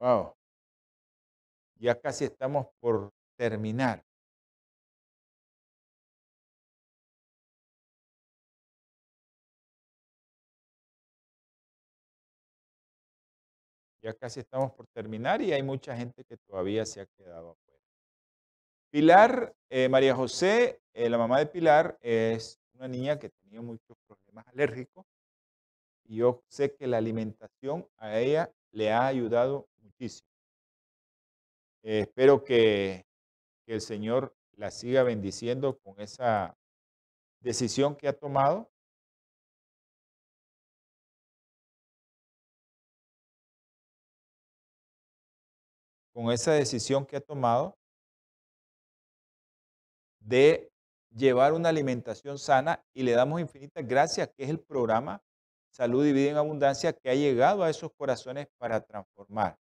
wow. 0.00 0.34
Ya 1.78 2.00
casi 2.00 2.24
estamos 2.24 2.66
por 2.80 3.12
terminar. 3.36 4.04
Ya 14.02 14.12
casi 14.12 14.40
estamos 14.40 14.70
por 14.72 14.86
terminar 14.88 15.40
y 15.40 15.52
hay 15.52 15.62
mucha 15.62 15.96
gente 15.96 16.24
que 16.24 16.36
todavía 16.36 16.84
se 16.84 17.00
ha 17.00 17.06
quedado 17.06 17.52
afuera. 17.52 17.80
Pilar, 18.90 19.54
eh, 19.70 19.88
María 19.88 20.14
José, 20.14 20.80
eh, 20.92 21.08
la 21.08 21.18
mamá 21.18 21.38
de 21.38 21.46
Pilar, 21.46 21.98
es 22.02 22.60
una 22.74 22.86
niña 22.86 23.18
que 23.18 23.30
tenía 23.30 23.62
muchos 23.62 23.96
problemas 24.06 24.46
alérgicos 24.48 25.06
y 26.04 26.16
yo 26.16 26.42
sé 26.48 26.74
que 26.74 26.86
la 26.86 26.98
alimentación 26.98 27.88
a 27.96 28.18
ella 28.18 28.52
le 28.72 28.92
ha 28.92 29.06
ayudado 29.06 29.68
muchísimo. 29.80 30.33
Eh, 31.84 32.00
espero 32.00 32.42
que, 32.42 33.06
que 33.66 33.74
el 33.74 33.80
Señor 33.82 34.34
la 34.56 34.70
siga 34.70 35.02
bendiciendo 35.02 35.78
con 35.78 36.00
esa 36.00 36.56
decisión 37.40 37.94
que 37.94 38.08
ha 38.08 38.12
tomado. 38.14 38.70
Con 46.14 46.32
esa 46.32 46.52
decisión 46.52 47.04
que 47.04 47.16
ha 47.16 47.20
tomado 47.20 47.76
de 50.20 50.72
llevar 51.14 51.52
una 51.52 51.68
alimentación 51.68 52.38
sana 52.38 52.82
y 52.94 53.02
le 53.02 53.12
damos 53.12 53.40
infinitas 53.40 53.86
gracias, 53.86 54.30
que 54.34 54.44
es 54.44 54.50
el 54.50 54.60
programa 54.60 55.22
Salud 55.70 56.06
y 56.06 56.12
Vida 56.12 56.30
en 56.30 56.36
Abundancia 56.36 56.92
que 56.92 57.10
ha 57.10 57.14
llegado 57.14 57.62
a 57.62 57.68
esos 57.68 57.92
corazones 57.92 58.46
para 58.58 58.80
transformar. 58.80 59.58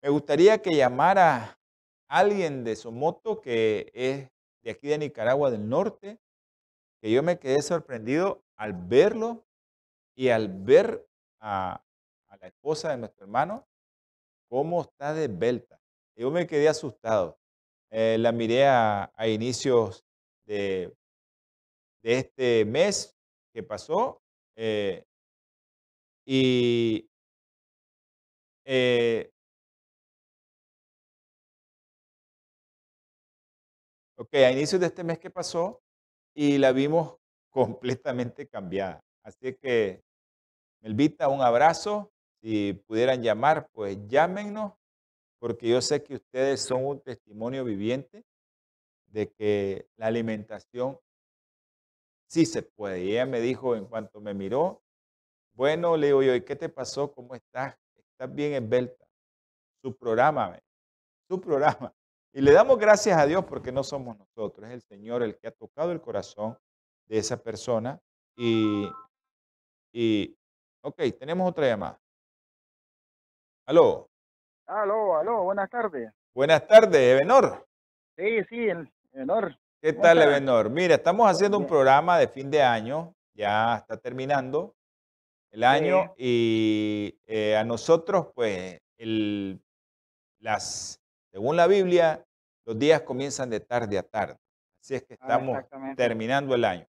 Me 0.00 0.10
gustaría 0.10 0.62
que 0.62 0.76
llamara 0.76 1.60
alguien 2.08 2.62
de 2.62 2.76
Somoto, 2.76 3.40
que 3.40 3.90
es 3.94 4.30
de 4.62 4.70
aquí 4.70 4.88
de 4.88 4.98
Nicaragua 4.98 5.50
del 5.50 5.68
Norte, 5.68 6.20
que 7.00 7.10
yo 7.10 7.22
me 7.22 7.38
quedé 7.38 7.62
sorprendido 7.62 8.44
al 8.56 8.72
verlo 8.74 9.44
y 10.16 10.28
al 10.28 10.48
ver 10.48 11.08
a, 11.40 11.84
a 12.28 12.36
la 12.36 12.46
esposa 12.46 12.90
de 12.90 12.98
nuestro 12.98 13.24
hermano, 13.24 13.66
cómo 14.48 14.82
está 14.82 15.14
desvelta. 15.14 15.80
Yo 16.16 16.30
me 16.30 16.46
quedé 16.46 16.68
asustado. 16.68 17.38
Eh, 17.90 18.18
la 18.18 18.32
miré 18.32 18.66
a, 18.66 19.12
a 19.16 19.28
inicios 19.28 20.04
de, 20.46 20.94
de 22.02 22.18
este 22.18 22.64
mes 22.64 23.16
que 23.52 23.62
pasó 23.62 24.22
eh, 24.56 25.04
y 26.26 27.08
eh, 28.64 29.32
ok, 34.18 34.34
a 34.34 34.50
inicios 34.50 34.80
de 34.80 34.88
este 34.88 35.04
mes 35.04 35.18
que 35.18 35.30
pasó 35.30 35.80
y 36.34 36.58
la 36.58 36.72
vimos 36.72 37.16
completamente 37.50 38.46
cambiada. 38.48 39.02
Así 39.22 39.54
que, 39.54 40.02
Melvita, 40.80 41.28
un 41.28 41.40
abrazo. 41.40 42.12
Si 42.40 42.72
pudieran 42.86 43.22
llamar, 43.22 43.68
pues 43.72 43.98
llámenos, 44.06 44.74
porque 45.40 45.68
yo 45.68 45.80
sé 45.80 46.02
que 46.04 46.14
ustedes 46.14 46.60
son 46.60 46.84
un 46.84 47.00
testimonio 47.00 47.64
viviente 47.64 48.24
de 49.06 49.32
que 49.32 49.88
la 49.96 50.06
alimentación 50.06 51.00
sí 52.28 52.46
se 52.46 52.62
puede. 52.62 53.02
Y 53.02 53.12
ella 53.12 53.26
me 53.26 53.40
dijo 53.40 53.74
en 53.74 53.86
cuanto 53.86 54.20
me 54.20 54.34
miró, 54.34 54.82
bueno, 55.54 55.96
le 55.96 56.08
digo 56.08 56.22
yo, 56.22 56.34
¿y 56.34 56.44
qué 56.44 56.54
te 56.54 56.68
pasó? 56.68 57.10
¿Cómo 57.12 57.34
estás? 57.34 57.76
¿Estás 57.96 58.32
bien 58.32 58.52
esbelta? 58.52 59.04
Su 59.82 59.96
programa, 59.96 60.60
su 61.28 61.40
programa. 61.40 61.92
Y 62.38 62.40
le 62.40 62.52
damos 62.52 62.78
gracias 62.78 63.18
a 63.18 63.26
Dios 63.26 63.44
porque 63.46 63.72
no 63.72 63.82
somos 63.82 64.16
nosotros, 64.16 64.68
es 64.68 64.72
el 64.72 64.82
Señor 64.82 65.24
el 65.24 65.36
que 65.36 65.48
ha 65.48 65.50
tocado 65.50 65.90
el 65.90 66.00
corazón 66.00 66.56
de 67.08 67.18
esa 67.18 67.36
persona. 67.36 68.00
Y, 68.36 68.88
y 69.92 70.38
ok, 70.80 71.02
tenemos 71.18 71.50
otra 71.50 71.66
llamada. 71.66 72.00
Aló, 73.66 74.08
Aló, 74.66 75.16
aló, 75.18 75.42
buenas 75.42 75.68
tardes. 75.68 76.12
buenas 76.32 76.64
tardes, 76.68 77.00
Ebenor. 77.00 77.66
Sí, 78.16 78.44
sí, 78.44 78.68
el 78.68 78.88
menor. 79.10 79.58
¿Qué 79.82 79.90
¿Cómo 79.90 80.02
tal? 80.04 80.22
Ebenor? 80.22 80.70
Mira, 80.70 80.94
estamos 80.94 81.28
haciendo 81.28 81.58
un 81.58 81.66
programa 81.66 82.20
de 82.20 82.28
fin 82.28 82.48
de 82.52 82.62
año, 82.62 83.16
ya 83.34 83.78
está 83.78 83.96
terminando 83.96 84.76
el 85.50 85.64
año 85.64 86.14
y 86.16 87.18
eh, 87.26 87.56
a 87.56 87.64
nosotros, 87.64 88.28
pues, 88.32 88.80
el, 88.96 89.60
las, 90.38 91.00
según 91.32 91.56
la 91.56 91.66
Biblia, 91.66 92.24
los 92.68 92.78
días 92.78 93.00
comienzan 93.00 93.48
de 93.48 93.60
tarde 93.60 93.96
a 93.96 94.02
tarde. 94.02 94.36
Así 94.82 94.94
es 94.94 95.02
que 95.02 95.14
Ah, 95.20 95.38
estamos 95.38 95.58
terminando 95.96 96.54
el 96.54 96.66
año. 96.66 96.86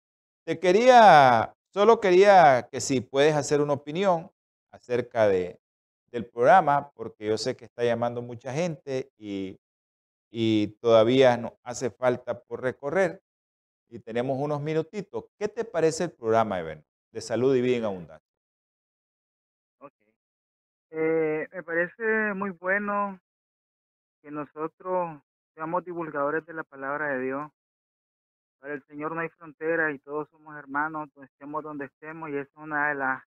Te 0.45 0.59
quería, 0.59 1.55
solo 1.74 1.99
quería 1.99 2.69
que 2.71 2.80
si 2.80 3.01
puedes 3.01 3.34
hacer 3.34 3.59
una 3.59 3.74
opinión 3.74 4.32
acerca 4.71 5.28
de, 5.28 5.59
del 6.11 6.28
programa, 6.28 6.91
porque 6.91 7.26
yo 7.26 7.39
sé 7.39 7.55
que 7.55 7.65
está 7.65 7.84
llamando 7.84 8.21
mucha 8.21 8.53
gente 8.53 9.11
y, 9.17 9.59
y 10.30 10.67
todavía 10.80 11.38
nos 11.38 11.53
hace 11.63 11.89
falta 11.89 12.39
por 12.39 12.61
recorrer 12.61 13.24
y 13.89 13.97
tenemos 13.97 14.38
unos 14.39 14.61
minutitos. 14.61 15.26
¿Qué 15.39 15.47
te 15.47 15.65
parece 15.65 16.03
el 16.03 16.11
programa, 16.11 16.59
Eben, 16.59 16.86
de 17.11 17.21
salud 17.21 17.55
y 17.55 17.61
vida 17.61 17.78
en 17.78 17.86
abundancia? 17.86 18.32
Ok. 19.80 19.93
Eh, 20.91 21.47
me 21.51 21.63
parece 21.63 22.36
muy 22.36 22.51
bueno 22.51 23.19
que 24.21 24.30
nosotros 24.30 25.19
seamos 25.53 25.83
divulgadores 25.83 26.45
de 26.45 26.53
la 26.53 26.63
palabra 26.63 27.09
de 27.09 27.21
Dios. 27.21 27.51
Para 28.59 28.75
el 28.75 28.83
Señor 28.87 29.13
no 29.13 29.21
hay 29.21 29.29
frontera 29.29 29.91
y 29.91 29.99
todos 29.99 30.29
somos 30.29 30.55
hermanos, 30.57 31.09
pues, 31.13 31.29
estemos 31.29 31.63
donde 31.63 31.85
estemos 31.85 32.29
y 32.29 32.37
esa 32.37 32.49
es 32.49 32.57
una 32.57 32.89
de 32.89 32.95
las 32.95 33.23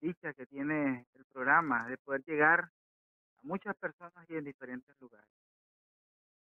dichas 0.00 0.34
que 0.34 0.46
tiene 0.46 1.06
el 1.14 1.24
programa, 1.26 1.88
de 1.88 1.98
poder 1.98 2.24
llegar 2.24 2.60
a 2.60 2.70
muchas 3.42 3.76
personas 3.76 4.28
y 4.28 4.36
en 4.36 4.44
diferentes 4.44 4.98
lugares. 5.00 5.28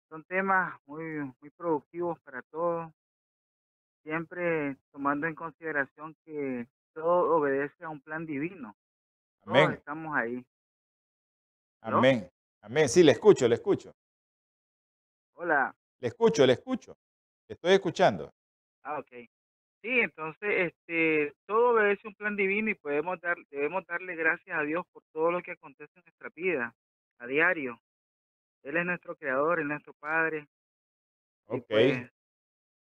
Son 0.09 0.23
temas 0.25 0.77
muy, 0.85 1.33
muy 1.39 1.49
productivos 1.51 2.19
para 2.19 2.41
todos 2.43 2.91
siempre 4.03 4.77
tomando 4.91 5.27
en 5.27 5.35
consideración 5.35 6.15
que 6.25 6.67
todo 6.93 7.37
obedece 7.37 7.83
a 7.83 7.89
un 7.89 8.01
plan 8.01 8.25
divino. 8.25 8.75
Todos 9.43 9.57
Amén. 9.57 9.71
estamos 9.73 10.15
ahí. 10.15 10.45
Amén. 11.81 12.29
Amén. 12.61 12.89
Sí, 12.89 13.03
le 13.03 13.11
escucho, 13.11 13.47
le 13.47 13.55
escucho. 13.55 13.93
Hola. 15.41 15.75
Le 15.99 16.07
escucho, 16.07 16.45
le 16.45 16.53
escucho. 16.53 16.95
Le 17.47 17.55
estoy 17.55 17.73
escuchando. 17.73 18.31
Ah, 18.83 18.99
ok. 18.99 19.11
Sí, 19.81 19.99
entonces, 19.99 20.71
este, 20.71 21.33
todo 21.47 21.71
obedece 21.71 22.07
un 22.07 22.13
plan 22.13 22.35
divino 22.35 22.69
y 22.69 22.75
podemos 22.75 23.19
dar, 23.19 23.35
debemos 23.49 23.83
darle 23.87 24.15
gracias 24.15 24.55
a 24.55 24.61
Dios 24.61 24.85
por 24.91 25.01
todo 25.11 25.31
lo 25.31 25.41
que 25.41 25.53
acontece 25.53 25.91
en 25.95 26.03
nuestra 26.05 26.29
vida, 26.35 26.75
a 27.17 27.25
diario. 27.25 27.81
Él 28.61 28.77
es 28.77 28.85
nuestro 28.85 29.15
creador, 29.15 29.59
es 29.59 29.65
nuestro 29.65 29.95
Padre. 29.95 30.47
Ok. 31.47 31.65
pues, 31.67 32.11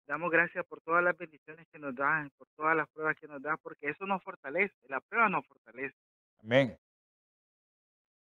damos 0.06 0.30
gracias 0.30 0.64
por 0.64 0.80
todas 0.80 1.04
las 1.04 1.18
bendiciones 1.18 1.68
que 1.70 1.78
nos 1.78 1.94
da, 1.94 2.26
por 2.38 2.48
todas 2.56 2.74
las 2.74 2.88
pruebas 2.88 3.16
que 3.16 3.28
nos 3.28 3.42
da, 3.42 3.58
porque 3.58 3.90
eso 3.90 4.06
nos 4.06 4.24
fortalece, 4.24 4.74
la 4.88 5.00
prueba 5.00 5.28
nos 5.28 5.46
fortalece. 5.46 5.98
Amén. 6.42 6.78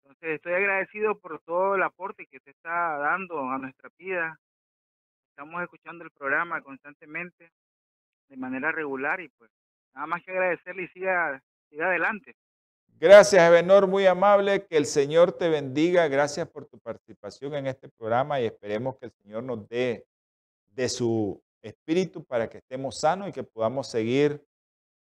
Entonces, 0.07 0.37
estoy 0.37 0.53
agradecido 0.53 1.19
por 1.19 1.41
todo 1.41 1.75
el 1.75 1.83
aporte 1.83 2.27
que 2.27 2.39
te 2.39 2.51
está 2.51 2.97
dando 2.97 3.41
a 3.41 3.57
nuestra 3.57 3.89
vida. 3.97 4.39
Estamos 5.31 5.61
escuchando 5.61 6.05
el 6.05 6.11
programa 6.11 6.61
constantemente, 6.61 7.51
de 8.29 8.37
manera 8.37 8.71
regular, 8.71 9.19
y 9.19 9.27
pues 9.27 9.51
nada 9.93 10.07
más 10.07 10.23
que 10.23 10.31
agradecerle 10.31 10.83
y 10.83 10.87
siga, 10.87 11.43
siga 11.69 11.87
adelante. 11.87 12.37
Gracias, 12.87 13.49
Ebenor, 13.49 13.85
muy 13.87 14.05
amable. 14.05 14.65
Que 14.65 14.77
el 14.77 14.85
Señor 14.85 15.33
te 15.33 15.49
bendiga. 15.49 16.07
Gracias 16.07 16.47
por 16.47 16.65
tu 16.65 16.79
participación 16.79 17.53
en 17.55 17.67
este 17.67 17.89
programa 17.89 18.39
y 18.39 18.45
esperemos 18.45 18.97
que 18.97 19.07
el 19.07 19.11
Señor 19.11 19.43
nos 19.43 19.67
dé 19.67 20.05
de 20.69 20.87
su 20.87 21.43
espíritu 21.61 22.23
para 22.23 22.49
que 22.49 22.59
estemos 22.59 22.97
sanos 23.01 23.27
y 23.27 23.33
que 23.33 23.43
podamos 23.43 23.89
seguir 23.89 24.41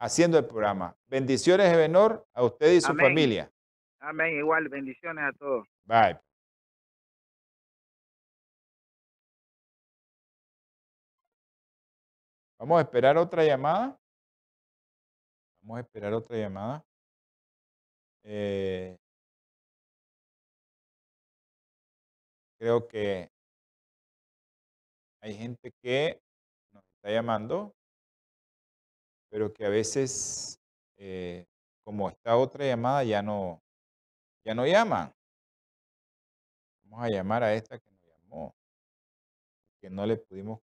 haciendo 0.00 0.38
el 0.38 0.46
programa. 0.46 0.96
Bendiciones, 1.06 1.72
Ebenor, 1.72 2.26
a 2.34 2.42
usted 2.42 2.72
y 2.72 2.80
su 2.80 2.90
Amén. 2.90 3.06
familia. 3.06 3.52
Amén, 4.00 4.36
igual, 4.38 4.68
bendiciones 4.68 5.24
a 5.24 5.32
todos. 5.32 5.66
Bye. 5.84 6.18
Vamos 12.58 12.78
a 12.78 12.82
esperar 12.82 13.16
otra 13.16 13.44
llamada. 13.44 13.98
Vamos 15.62 15.78
a 15.78 15.80
esperar 15.80 16.12
otra 16.12 16.36
llamada. 16.36 16.84
Eh, 18.24 18.96
creo 22.58 22.86
que 22.86 23.30
hay 25.20 25.34
gente 25.34 25.72
que 25.82 26.20
nos 26.72 26.84
está 26.96 27.10
llamando, 27.10 27.74
pero 29.30 29.52
que 29.52 29.64
a 29.64 29.68
veces, 29.68 30.60
eh, 30.96 31.46
como 31.84 32.08
está 32.08 32.36
otra 32.36 32.64
llamada, 32.64 33.04
ya 33.04 33.22
no, 33.22 33.62
ya 34.44 34.54
no 34.54 34.66
llaman. 34.66 35.12
Vamos 36.84 37.04
a 37.04 37.08
llamar 37.10 37.42
a 37.42 37.54
esta 37.54 37.78
que 37.78 37.90
nos 37.90 38.02
llamó, 38.04 38.54
que 39.80 39.90
no 39.90 40.06
le 40.06 40.16
pudimos 40.16 40.60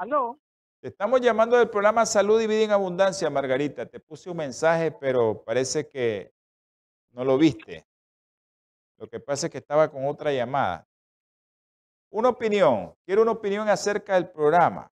Aló, 0.00 0.40
Te 0.80 0.88
estamos 0.88 1.20
llamando 1.20 1.58
del 1.58 1.68
programa 1.68 2.06
Salud 2.06 2.40
y 2.40 2.46
Vida 2.46 2.62
en 2.62 2.70
Abundancia, 2.70 3.28
Margarita. 3.28 3.84
Te 3.84 4.00
puse 4.00 4.30
un 4.30 4.38
mensaje, 4.38 4.90
pero 4.90 5.44
parece 5.44 5.90
que 5.90 6.32
no 7.10 7.22
lo 7.22 7.36
viste. 7.36 7.86
Lo 8.96 9.10
que 9.10 9.20
pasa 9.20 9.46
es 9.46 9.52
que 9.52 9.58
estaba 9.58 9.90
con 9.90 10.06
otra 10.06 10.32
llamada. 10.32 10.88
Una 12.08 12.30
opinión. 12.30 12.94
Quiero 13.04 13.20
una 13.20 13.32
opinión 13.32 13.68
acerca 13.68 14.14
del 14.14 14.30
programa. 14.30 14.90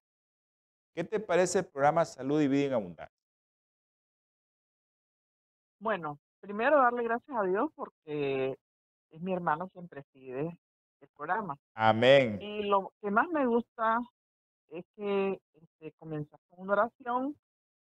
¿Qué 0.93 1.03
te 1.03 1.19
parece 1.19 1.57
el 1.57 1.65
programa 1.65 2.05
Salud 2.05 2.39
y 2.39 2.47
Vida 2.47 2.67
en 2.67 2.73
Abundancia? 2.73 3.19
bueno, 5.79 6.19
primero 6.39 6.77
darle 6.77 7.01
gracias 7.01 7.35
a 7.35 7.43
Dios 7.45 7.71
porque 7.73 8.59
es 9.09 9.21
mi 9.21 9.33
hermano 9.33 9.69
quien 9.69 9.87
preside 9.87 10.59
el 11.01 11.09
programa. 11.17 11.57
Amén. 11.73 12.39
Y 12.39 12.61
lo 12.61 12.93
que 13.01 13.09
más 13.09 13.27
me 13.29 13.47
gusta 13.47 14.01
es 14.69 14.85
que 14.95 15.41
este, 15.53 15.91
comienzas 15.93 16.39
con 16.49 16.61
una 16.61 16.73
oración 16.73 17.35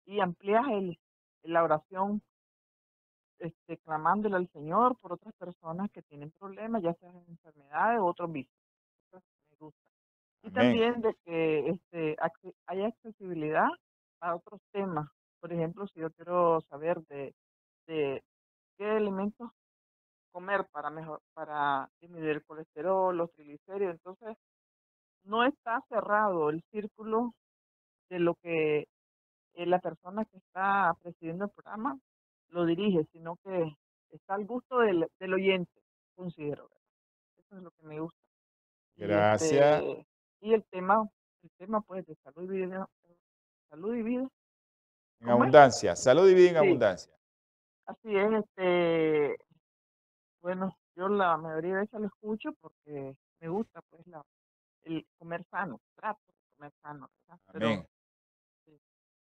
y 0.05 0.19
amplías 0.19 0.65
el, 0.69 0.99
la 1.43 1.63
oración 1.63 2.21
este, 3.39 3.77
clamándole 3.77 4.35
al 4.35 4.49
Señor 4.49 4.97
por 4.99 5.13
otras 5.13 5.33
personas 5.35 5.89
que 5.91 6.01
tienen 6.03 6.31
problemas, 6.39 6.81
ya 6.81 6.93
sean 6.95 7.15
enfermedades 7.27 7.99
o 7.99 8.05
otros 8.05 8.31
vicios. 8.31 8.53
Me 9.13 9.57
gusta. 9.57 9.79
Y 10.43 10.47
Amén. 10.47 10.53
también 10.53 11.01
de 11.01 11.15
que 11.25 11.69
este, 11.69 12.15
haya 12.65 12.87
accesibilidad 12.87 13.67
a 14.19 14.35
otros 14.35 14.61
temas. 14.71 15.09
Por 15.39 15.53
ejemplo, 15.53 15.87
si 15.87 15.99
yo 16.01 16.11
quiero 16.11 16.61
saber 16.69 17.01
de, 17.07 17.33
de 17.87 18.23
qué 18.77 18.89
alimentos 18.89 19.49
comer 20.31 20.65
para 20.71 20.89
mejor, 20.89 21.21
para 21.33 21.89
disminuir 22.01 22.31
el 22.31 22.43
colesterol, 22.43 23.15
los 23.15 23.31
triglicéridos, 23.33 23.93
entonces 23.93 24.37
no 25.23 25.43
está 25.45 25.81
cerrado 25.89 26.49
el 26.49 26.61
círculo 26.71 27.33
de 28.09 28.19
lo 28.19 28.35
que 28.35 28.87
eh, 29.53 29.65
la 29.65 29.79
persona 29.79 30.25
que 30.25 30.37
está 30.37 30.93
presidiendo 31.01 31.45
el 31.45 31.51
programa 31.51 31.99
lo 32.49 32.65
dirige, 32.65 33.05
sino 33.11 33.35
que 33.43 33.75
está 34.11 34.35
al 34.35 34.45
gusto 34.45 34.79
del, 34.79 35.07
del 35.19 35.33
oyente, 35.33 35.71
considero. 36.15 36.63
¿verdad? 36.69 36.81
Eso 37.37 37.57
es 37.57 37.63
lo 37.63 37.71
que 37.71 37.85
me 37.85 37.99
gusta. 37.99 38.19
Y, 38.95 39.01
Gracias. 39.03 39.81
este, 39.83 40.05
y 40.41 40.53
el 40.53 40.63
tema, 40.65 41.07
el 41.43 41.49
tema 41.57 41.81
pues 41.81 42.05
de 42.05 42.15
salud 42.23 42.43
y 42.51 42.65
vida, 42.65 42.87
salud 43.69 43.95
y 43.95 44.03
vida, 44.03 44.27
En 45.21 45.29
abundancia. 45.29 45.95
Salud 45.95 46.27
y 46.29 46.33
vida 46.33 46.49
en 46.49 46.55
Sí. 46.55 46.67
abundancia. 46.67 47.13
Así 47.85 48.15
es, 48.15 48.31
este, 48.33 49.35
bueno, 50.41 50.75
yo 50.95 51.07
la 51.09 51.37
mayoría 51.37 51.73
de 51.75 51.79
veces 51.81 51.99
lo 51.99 52.07
escucho 52.07 52.51
porque 52.61 53.15
me 53.41 53.47
gusta 53.49 53.81
pues 53.89 54.05
la, 54.07 54.21
el 54.83 55.07
comer 55.17 55.43
sano, 55.49 55.79
trato 55.95 56.21
de 56.27 56.55
comer 56.55 56.71
sano, 56.81 57.09
¿verdad? 57.27 57.39
Pero 57.51 57.67
Amén. 57.67 57.87
sí, 58.65 58.79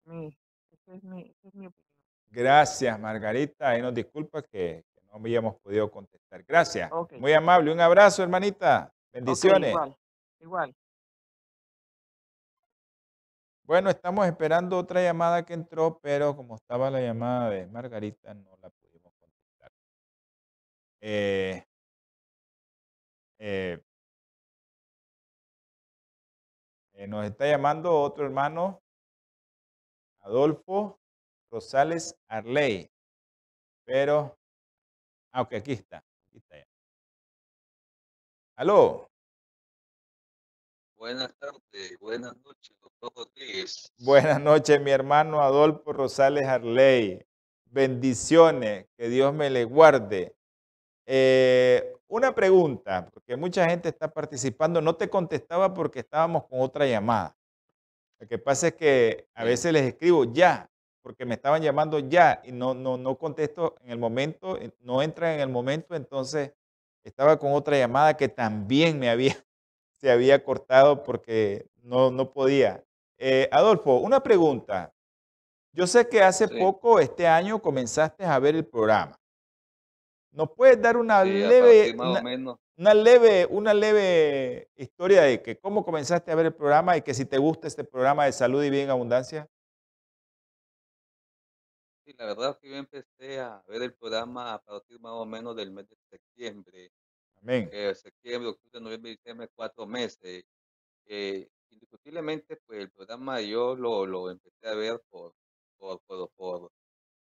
mi, 0.05 0.39
esa 0.71 0.95
es 0.95 1.03
mi, 1.03 1.23
esa 1.23 1.49
es 1.49 1.55
mi 1.55 1.67
opinión. 1.67 1.97
Gracias, 2.31 2.99
Margarita. 3.01 3.71
Ahí 3.71 3.83
nos 3.83 3.95
disculpa 3.95 4.43
que, 4.43 4.85
que 4.95 5.03
no 5.07 5.15
habíamos 5.15 5.57
podido 5.57 5.91
contestar. 5.91 6.43
Gracias. 6.45 6.91
Muy 7.19 7.33
amable. 7.33 7.73
Un 7.73 7.81
abrazo, 7.81 8.23
hermanita. 8.23 8.93
Bendiciones. 9.13 9.71
igual, 9.71 9.97
igual. 10.41 10.77
Bueno, 13.67 13.91
estamos 13.91 14.25
esperando 14.27 14.79
otra 14.79 15.03
llamada 15.03 15.45
que 15.45 15.53
entró, 15.53 15.99
pero 16.01 16.37
como 16.37 16.55
estaba 16.55 16.89
la 16.89 17.01
llamada 17.01 17.51
de 17.51 17.67
Margarita, 17.67 18.33
no 18.33 18.57
la 18.63 18.71
pudimos 18.71 19.13
contestar. 19.19 19.73
Eh, 21.01 21.65
eh, 23.39 23.83
eh, 26.97 27.07
nos 27.07 27.27
está 27.27 27.47
llamando 27.47 28.01
otro 28.01 28.25
hermano, 28.25 28.83
Adolfo 30.21 30.99
Rosales 31.51 32.17
Arley, 32.27 32.91
pero, 33.85 34.37
ah, 35.31 35.43
ok, 35.43 35.55
aquí 35.55 35.73
está, 35.73 35.99
aquí 35.99 36.39
está 36.39 36.57
ya. 36.57 36.67
Aló, 38.57 39.09
Buenas 40.97 41.35
tardes, 41.37 41.99
buenas 42.01 42.35
noches, 42.39 42.75
doctor 42.81 43.13
Rodríguez. 43.15 43.93
buenas 43.99 44.41
noches, 44.41 44.81
mi 44.81 44.91
hermano 44.91 45.43
Adolfo 45.43 45.93
Rosales 45.93 46.47
Arley. 46.47 47.23
Bendiciones, 47.67 48.87
que 48.97 49.11
Dios 49.11 49.35
me 49.35 49.51
le 49.51 49.65
guarde. 49.65 50.35
Eh, 51.07 51.93
una 52.09 52.35
pregunta, 52.35 53.09
porque 53.13 53.37
mucha 53.37 53.69
gente 53.69 53.89
está 53.89 54.13
participando. 54.13 54.81
No 54.81 54.97
te 54.97 55.09
contestaba 55.09 55.73
porque 55.73 56.01
estábamos 56.01 56.45
con 56.45 56.61
otra 56.61 56.87
llamada. 56.87 57.37
Lo 58.19 58.27
que 58.27 58.39
pasa 58.39 58.69
es 58.69 58.75
que 58.75 59.29
a 59.35 59.45
veces 59.45 59.73
les 59.73 59.83
escribo 59.85 60.25
ya, 60.25 60.71
porque 61.03 61.25
me 61.27 61.35
estaban 61.35 61.63
llamando 61.63 61.99
ya 61.99 62.41
y 62.45 62.53
no, 62.53 62.75
no, 62.75 62.97
no 62.97 63.17
contesto 63.19 63.77
en 63.83 63.91
el 63.91 63.99
momento, 63.99 64.57
eh, 64.59 64.73
no 64.81 65.03
entra 65.03 65.35
en 65.35 65.41
el 65.41 65.49
momento, 65.49 65.95
entonces 65.95 66.53
estaba 67.05 67.39
con 67.39 67.53
otra 67.53 67.77
llamada 67.79 68.17
que 68.17 68.29
también 68.29 68.99
me 68.99 69.09
había 69.11 69.37
se 70.01 70.11
había 70.11 70.43
cortado 70.43 71.03
porque 71.03 71.69
no, 71.83 72.11
no 72.11 72.31
podía. 72.31 72.85
Eh, 73.19 73.49
Adolfo, 73.53 73.97
una 73.99 74.23
pregunta. 74.23 74.93
Yo 75.73 75.87
sé 75.87 76.09
que 76.09 76.23
hace 76.23 76.49
Sí. 76.49 76.59
poco, 76.59 76.99
este 77.01 77.27
año, 77.27 77.61
comenzaste 77.61 78.25
a 78.25 78.39
ver 78.39 78.57
el 78.57 78.65
programa. 78.67 79.19
¿Nos 80.37 80.51
puedes 80.55 80.81
dar 80.83 80.99
una 80.99 81.23
Sí, 81.23 81.31
leve, 81.31 81.95
una, 81.99 82.21
menos. 82.21 82.59
una 82.77 82.93
leve, 82.93 83.47
una 83.47 83.73
leve 83.73 84.69
historia 84.77 85.23
de 85.23 85.43
que 85.43 85.59
cómo 85.59 85.83
comenzaste 85.83 86.31
a 86.31 86.35
ver 86.35 86.45
el 86.47 86.55
programa 86.55 86.95
y 86.97 87.01
que 87.03 87.15
si 87.15 87.25
te 87.25 87.39
gusta 87.39 87.67
este 87.69 87.85
programa 87.85 88.27
de 88.27 88.33
salud 88.33 88.63
y 88.63 88.69
bien 88.69 88.85
en 88.85 88.91
abundancia? 88.91 89.49
Sí, 92.05 92.15
la 92.19 92.27
verdad 92.27 92.51
es 92.51 92.57
que 92.59 92.69
yo 92.71 92.77
empecé 92.77 93.41
a 93.41 93.63
ver 93.67 93.83
el 93.83 93.95
programa 93.95 94.55
a 94.55 94.63
partir 94.63 95.01
más 95.01 95.13
o 95.13 95.27
menos 95.27 95.57
del 95.57 95.71
mes 95.73 95.89
de 95.89 95.97
septiembre. 96.11 96.93
Amén. 97.41 97.71
eh, 97.71 97.95
septiembre, 97.95 98.51
octubre, 98.51 98.81
noviembre, 98.81 99.13
diciembre, 99.13 99.49
cuatro 99.55 99.87
meses. 99.87 100.45
Eh, 101.07 101.49
indiscutiblemente, 101.71 102.57
pues 102.67 102.81
el 102.81 102.91
programa 102.93 103.41
yo 103.41 103.77
lo, 103.77 104.07
lo 104.07 104.31
empecé 104.31 104.69
a 104.69 104.75
ver 104.75 105.03
por, 105.11 105.35
por, 105.79 106.01
por, 106.03 106.31
por, 106.33 106.73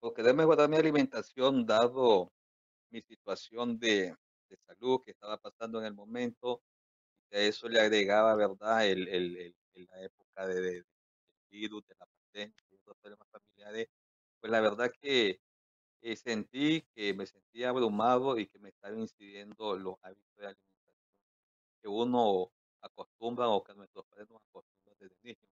por 0.01 0.15
querer 0.15 0.35
mejorar 0.35 0.69
mi 0.69 0.77
alimentación, 0.77 1.67
dado 1.67 2.33
mi 2.93 3.03
situación 3.03 3.79
de, 3.79 4.17
de 4.49 4.57
salud 4.67 5.01
que 5.05 5.13
estaba 5.13 5.39
pasando 5.39 5.81
en 5.81 5.87
el 5.87 5.95
momento. 5.95 6.63
Y 7.31 7.37
a 7.37 7.41
eso 7.41 7.69
le 7.69 7.81
agregaba, 7.81 8.35
¿verdad?, 8.37 8.87
el, 8.89 9.09
el, 9.09 9.37
el- 9.37 9.57
el- 9.75 9.87
la 9.87 10.03
época 10.03 10.47
de, 10.47 10.57
de- 10.63 10.73
del 10.73 10.85
virus, 11.51 11.87
de 11.89 11.95
la 11.99 12.07
pandemia, 12.07 12.57
otros 12.75 12.97
problemas 13.01 13.29
familiares. 13.31 13.89
Pues 14.41 14.51
la 14.53 14.61
verdad 14.61 14.93
que 15.01 15.41
eh, 16.03 16.17
sentí 16.17 16.83
que 16.95 17.15
me 17.15 17.27
sentía 17.27 17.71
abrumado 17.71 18.39
y 18.39 18.49
que 18.49 18.59
me 18.61 18.71
estaban 18.71 19.01
incidiendo 19.01 19.77
los 19.79 19.97
hábitos 20.03 20.37
de 20.37 20.47
alimentación 20.49 20.97
que 21.83 21.89
uno 21.89 22.53
acostumbra 22.81 23.49
o 23.49 23.63
que 23.63 23.75
nuestros 23.75 24.05
padres 24.07 24.29
nos 24.31 24.43
acostumbran 24.43 24.97
desde 25.01 25.17
niños. 25.23 25.51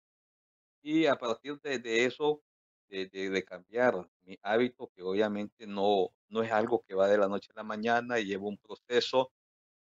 Y 0.82 1.06
a 1.06 1.16
partir 1.16 1.60
de, 1.60 1.78
de 1.78 2.04
eso, 2.06 2.42
de, 2.88 3.06
de- 3.08 3.30
de 3.30 3.44
cambiar 3.44 4.08
mi 4.22 4.38
hábito, 4.42 4.90
que 4.94 5.02
obviamente 5.02 5.66
no, 5.66 6.10
no 6.28 6.42
es 6.42 6.52
algo 6.52 6.82
que 6.86 6.94
va 6.94 7.08
de 7.08 7.18
la 7.18 7.28
noche 7.28 7.48
a 7.54 7.58
la 7.60 7.64
mañana 7.64 8.18
y 8.20 8.26
lleva 8.26 8.46
un 8.48 8.58
proceso, 8.58 9.32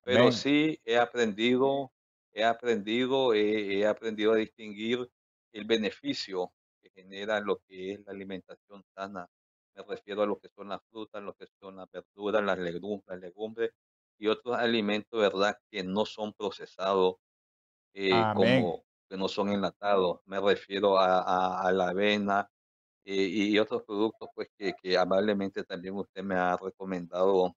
pero 0.04 0.32
Amén. 0.32 0.34
sí 0.34 0.80
he 0.86 0.97
aprendido, 0.97 1.93
he 2.32 2.43
aprendido, 2.43 3.34
he, 3.34 3.80
he 3.80 3.88
aprendido 3.88 4.34
a 4.34 4.38
distinguir 4.38 5.10
el 5.54 5.66
beneficio 5.66 6.54
que 6.82 6.89
genera 6.91 7.39
lo 7.39 7.60
que 7.68 7.93
es 7.93 7.99
la 8.06 8.12
alimentación 8.12 8.84
sana. 8.95 9.28
Me 9.76 9.84
refiero 9.84 10.24
a 10.24 10.26
lo 10.28 10.38
que 10.39 10.49
son 10.49 10.70
las 10.70 10.82
frutas, 10.91 11.24
lo 11.24 11.34
que 11.36 11.47
son 11.60 11.78
las 11.78 11.89
verduras, 11.91 12.43
las 12.43 12.60
legumbres, 12.60 13.06
las 13.08 13.20
legumbres 13.22 13.72
y 14.20 14.28
otros 14.28 14.58
alimentos, 14.58 15.20
¿verdad?, 15.20 15.58
que 15.72 15.84
no 15.84 16.06
son 16.06 16.34
procesados 16.34 17.16
eh, 17.93 18.28
como 18.32 18.86
que 19.10 19.18
no 19.18 19.28
son 19.28 19.49
enlatados. 19.49 20.22
Me 20.26 20.39
refiero 20.39 20.97
a, 20.97 21.20
a- 21.22 21.68
a 21.68 21.72
la 21.72 21.89
avena 21.89 22.49
y, 23.04 23.54
y 23.56 23.60
otros 23.60 23.84
productos 23.84 24.30
pues 24.36 24.49
que, 24.58 24.74
que 24.82 24.97
amablemente 24.97 25.64
también 25.64 25.95
usted 25.95 26.24
me 26.24 26.36
ha 26.36 26.58
recomendado, 26.58 27.56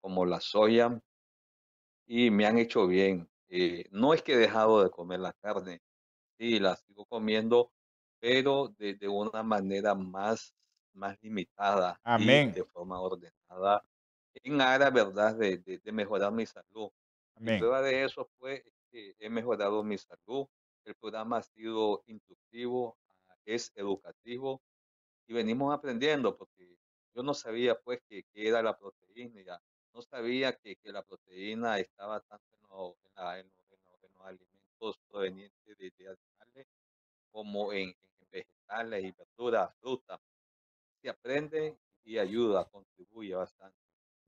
como 0.00 0.26
la 0.26 0.40
soya, 0.40 1.00
y 2.06 2.30
me 2.30 2.46
han 2.46 2.58
hecho 2.58 2.86
bien. 2.86 3.30
Eh, 3.48 3.86
no 3.90 4.14
es 4.14 4.22
que 4.22 4.34
he 4.34 4.36
dejado 4.36 4.82
de 4.82 4.90
comer 4.90 5.20
la 5.20 5.32
carne, 5.32 5.80
sí, 6.38 6.60
la 6.60 6.76
sigo 6.76 7.06
comiendo, 7.06 7.72
pero 8.20 8.68
de, 8.78 8.94
de 8.94 9.08
una 9.08 9.42
manera 9.42 9.94
más, 9.94 10.54
más 10.94 11.18
limitada 11.22 12.00
y 12.14 12.42
Amén. 12.42 12.48
de 12.50 12.64
forma 12.64 13.00
ordenada, 13.00 13.84
en 14.34 14.60
aras, 14.60 14.92
¿verdad?, 14.92 15.36
de, 15.36 15.58
de, 15.58 15.78
de 15.80 15.92
mejorar 15.92 16.32
mi 16.32 16.46
salud. 16.46 16.90
Y 17.44 17.50
Amén. 17.50 17.52
prueba 17.52 17.82
de 17.82 18.04
eso 18.04 18.30
fue 18.38 18.64
que 18.92 19.14
he 19.18 19.30
mejorado 19.30 19.84
mi 19.84 19.98
salud. 19.98 20.46
El 20.84 20.94
programa 20.96 21.38
ha 21.38 21.42
sido 21.42 22.02
instructivo, 22.06 22.98
es 23.46 23.72
educativo 23.76 24.62
y 25.28 25.34
venimos 25.34 25.72
aprendiendo 25.74 26.36
porque 26.36 26.76
yo 27.14 27.22
no 27.22 27.34
sabía 27.34 27.78
pues 27.78 28.00
que, 28.08 28.24
era 28.32 28.62
la 28.62 28.76
proteína, 28.76 29.60
no 29.92 30.02
sabía 30.02 30.54
que, 30.54 30.76
la 30.84 31.02
proteína 31.02 31.78
estaba 31.78 32.20
tanto 32.20 32.96
en, 33.36 33.50
los 34.00 34.26
alimentos 34.26 34.98
provenientes 35.08 35.78
de, 35.78 35.92
de 35.98 36.08
animales 36.08 36.66
como 37.30 37.72
en 37.72 37.94
vegetales 38.30 39.04
y 39.04 39.12
verduras, 39.12 39.70
frutas. 39.80 40.18
Se 41.02 41.10
aprende 41.10 41.76
y 42.04 42.18
ayuda, 42.18 42.64
contribuye 42.64 43.34
bastante. 43.34 43.76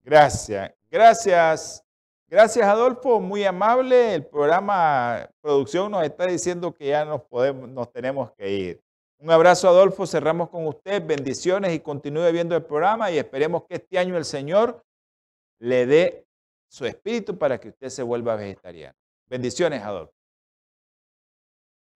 Gracias, 0.03 0.75
gracias, 0.91 1.85
gracias 2.27 2.67
Adolfo, 2.67 3.21
muy 3.21 3.45
amable. 3.45 4.15
El 4.15 4.27
programa 4.27 5.31
producción 5.41 5.91
nos 5.91 6.05
está 6.05 6.27
diciendo 6.27 6.75
que 6.75 6.89
ya 6.89 7.07
nos 7.07 7.23
podemos, 7.23 7.69
nos 7.71 7.91
tenemos 7.91 8.33
que 8.33 8.51
ir. 8.51 8.90
Un 9.21 9.31
abrazo 9.31 9.69
Adolfo, 9.69 10.07
cerramos 10.07 10.49
con 10.49 10.67
usted, 10.67 11.05
bendiciones 11.05 11.75
y 11.75 11.81
continúe 11.81 12.33
viendo 12.33 12.57
el 12.57 12.65
programa 12.65 13.11
y 13.11 13.19
esperemos 13.19 13.65
que 13.65 13.75
este 13.75 13.99
año 13.99 14.17
el 14.17 14.25
Señor 14.25 14.83
le 15.59 15.85
dé 15.85 16.27
su 16.71 16.87
espíritu 16.87 17.37
para 17.37 17.61
que 17.61 17.69
usted 17.69 17.91
se 17.91 18.03
vuelva 18.03 18.35
vegetariano. 18.35 18.97
Bendiciones 19.27 19.83
Adolfo. 19.83 20.15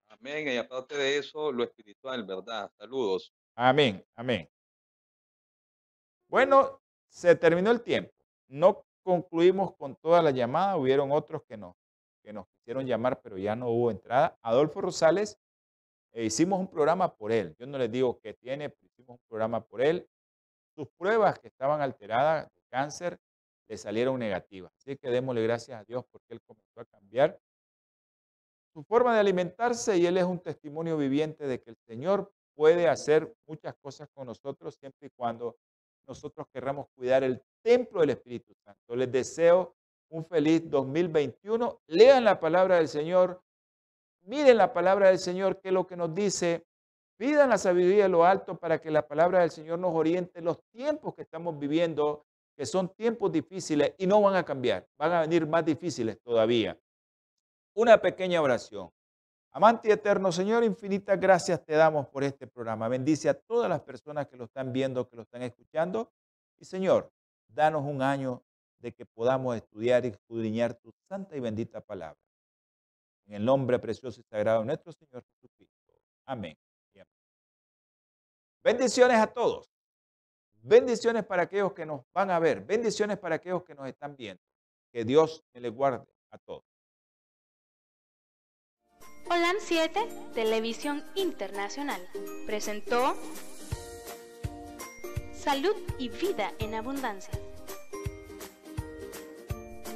Amén. 0.08 0.48
Y 0.48 0.58
aparte 0.58 0.98
de 0.98 1.16
eso, 1.16 1.50
lo 1.50 1.64
espiritual, 1.64 2.24
¿verdad? 2.24 2.70
Saludos. 2.76 3.32
Amén, 3.54 4.04
amén. 4.16 4.46
Bueno, 6.28 6.82
se 7.08 7.34
terminó 7.36 7.70
el 7.70 7.80
tiempo. 7.80 8.12
No 8.48 8.84
concluimos 9.02 9.74
con 9.76 9.96
toda 9.96 10.20
la 10.20 10.30
llamada. 10.30 10.76
Hubieron 10.76 11.10
otros 11.10 11.42
que 11.44 11.56
nos, 11.56 11.74
que 12.22 12.34
nos 12.34 12.46
quisieron 12.48 12.84
llamar, 12.84 13.22
pero 13.22 13.38
ya 13.38 13.56
no 13.56 13.70
hubo 13.70 13.90
entrada. 13.90 14.38
Adolfo 14.42 14.82
Rosales, 14.82 15.38
eh, 16.14 16.24
hicimos 16.24 16.58
un 16.58 16.68
programa 16.68 17.14
por 17.14 17.32
él. 17.32 17.54
Yo 17.58 17.66
no 17.66 17.76
les 17.76 17.90
digo 17.90 18.18
qué 18.20 18.34
tiene, 18.34 18.70
pero 18.70 18.86
hicimos 18.86 19.18
un 19.18 19.26
programa 19.28 19.60
por 19.60 19.82
él. 19.82 20.08
Sus 20.74 20.88
pruebas 20.96 21.38
que 21.38 21.48
estaban 21.48 21.80
alteradas 21.80 22.50
de 22.54 22.62
cáncer 22.70 23.18
le 23.68 23.76
salieron 23.76 24.18
negativas. 24.18 24.72
Así 24.78 24.96
que 24.96 25.10
démosle 25.10 25.42
gracias 25.42 25.80
a 25.80 25.84
Dios 25.84 26.04
porque 26.10 26.34
él 26.34 26.40
comenzó 26.42 26.80
a 26.80 26.84
cambiar 26.84 27.38
su 28.72 28.82
forma 28.82 29.14
de 29.14 29.20
alimentarse 29.20 29.96
y 29.96 30.06
él 30.06 30.16
es 30.16 30.24
un 30.24 30.40
testimonio 30.40 30.96
viviente 30.96 31.46
de 31.46 31.60
que 31.60 31.70
el 31.70 31.76
Señor 31.76 32.32
puede 32.54 32.88
hacer 32.88 33.32
muchas 33.46 33.74
cosas 33.76 34.08
con 34.12 34.26
nosotros 34.26 34.74
siempre 34.74 35.06
y 35.08 35.10
cuando 35.10 35.56
nosotros 36.06 36.46
querramos 36.52 36.88
cuidar 36.94 37.22
el 37.22 37.40
templo 37.62 38.00
del 38.00 38.10
Espíritu 38.10 38.52
Santo. 38.64 38.96
Les 38.96 39.10
deseo 39.10 39.76
un 40.10 40.24
feliz 40.26 40.68
2021. 40.68 41.82
Lean 41.86 42.24
la 42.24 42.38
palabra 42.38 42.76
del 42.76 42.88
Señor, 42.88 43.40
miren 44.24 44.58
la 44.58 44.72
palabra 44.72 45.08
del 45.08 45.18
Señor, 45.18 45.60
que 45.60 45.68
es 45.68 45.74
lo 45.74 45.86
que 45.86 45.96
nos 45.96 46.14
dice. 46.14 46.66
Pidan 47.16 47.50
la 47.50 47.58
sabiduría 47.58 48.04
de 48.04 48.08
lo 48.08 48.24
alto 48.24 48.58
para 48.58 48.80
que 48.80 48.90
la 48.90 49.06
palabra 49.06 49.40
del 49.40 49.50
Señor 49.50 49.78
nos 49.78 49.94
oriente 49.94 50.40
en 50.40 50.46
los 50.46 50.60
tiempos 50.72 51.14
que 51.14 51.22
estamos 51.22 51.58
viviendo, 51.58 52.26
que 52.56 52.66
son 52.66 52.88
tiempos 52.88 53.30
difíciles 53.30 53.94
y 53.98 54.06
no 54.06 54.20
van 54.20 54.34
a 54.34 54.44
cambiar, 54.44 54.86
van 54.98 55.12
a 55.12 55.20
venir 55.20 55.46
más 55.46 55.64
difíciles 55.64 56.20
todavía 56.20 56.76
una 57.74 58.00
pequeña 58.00 58.40
oración. 58.40 58.90
Amante 59.50 59.90
eterno 59.90 60.32
Señor, 60.32 60.64
infinitas 60.64 61.18
gracias 61.18 61.64
te 61.64 61.74
damos 61.74 62.08
por 62.08 62.24
este 62.24 62.46
programa. 62.46 62.88
Bendice 62.88 63.28
a 63.28 63.34
todas 63.34 63.68
las 63.68 63.80
personas 63.80 64.26
que 64.26 64.36
lo 64.36 64.44
están 64.44 64.72
viendo, 64.72 65.08
que 65.08 65.16
lo 65.16 65.22
están 65.22 65.42
escuchando. 65.42 66.12
Y 66.58 66.64
Señor, 66.64 67.12
danos 67.48 67.84
un 67.84 68.02
año 68.02 68.42
de 68.78 68.92
que 68.92 69.06
podamos 69.06 69.56
estudiar 69.56 70.04
y 70.04 70.08
escudriñar 70.08 70.74
tu 70.74 70.92
santa 71.08 71.36
y 71.36 71.40
bendita 71.40 71.80
palabra. 71.80 72.23
En 73.26 73.34
el 73.34 73.44
nombre 73.44 73.78
precioso 73.78 74.20
y 74.20 74.24
sagrado 74.24 74.60
de 74.60 74.66
nuestro 74.66 74.92
Señor 74.92 75.24
Jesucristo. 75.24 75.74
Amén. 76.26 76.56
Bendiciones 78.64 79.18
a 79.18 79.26
todos. 79.26 79.70
Bendiciones 80.62 81.24
para 81.24 81.42
aquellos 81.42 81.74
que 81.74 81.84
nos 81.84 82.00
van 82.14 82.30
a 82.30 82.38
ver. 82.38 82.62
Bendiciones 82.64 83.18
para 83.18 83.34
aquellos 83.34 83.62
que 83.62 83.74
nos 83.74 83.86
están 83.86 84.16
viendo. 84.16 84.42
Que 84.90 85.04
Dios 85.04 85.44
me 85.52 85.60
les 85.60 85.70
guarde 85.70 86.06
a 86.30 86.38
todos. 86.38 86.64
Holan 89.26 89.56
7, 89.58 90.08
Televisión 90.34 91.04
Internacional, 91.14 92.00
presentó 92.46 93.14
Salud 95.32 95.76
y 95.98 96.08
Vida 96.08 96.52
en 96.58 96.74
Abundancia. 96.74 97.43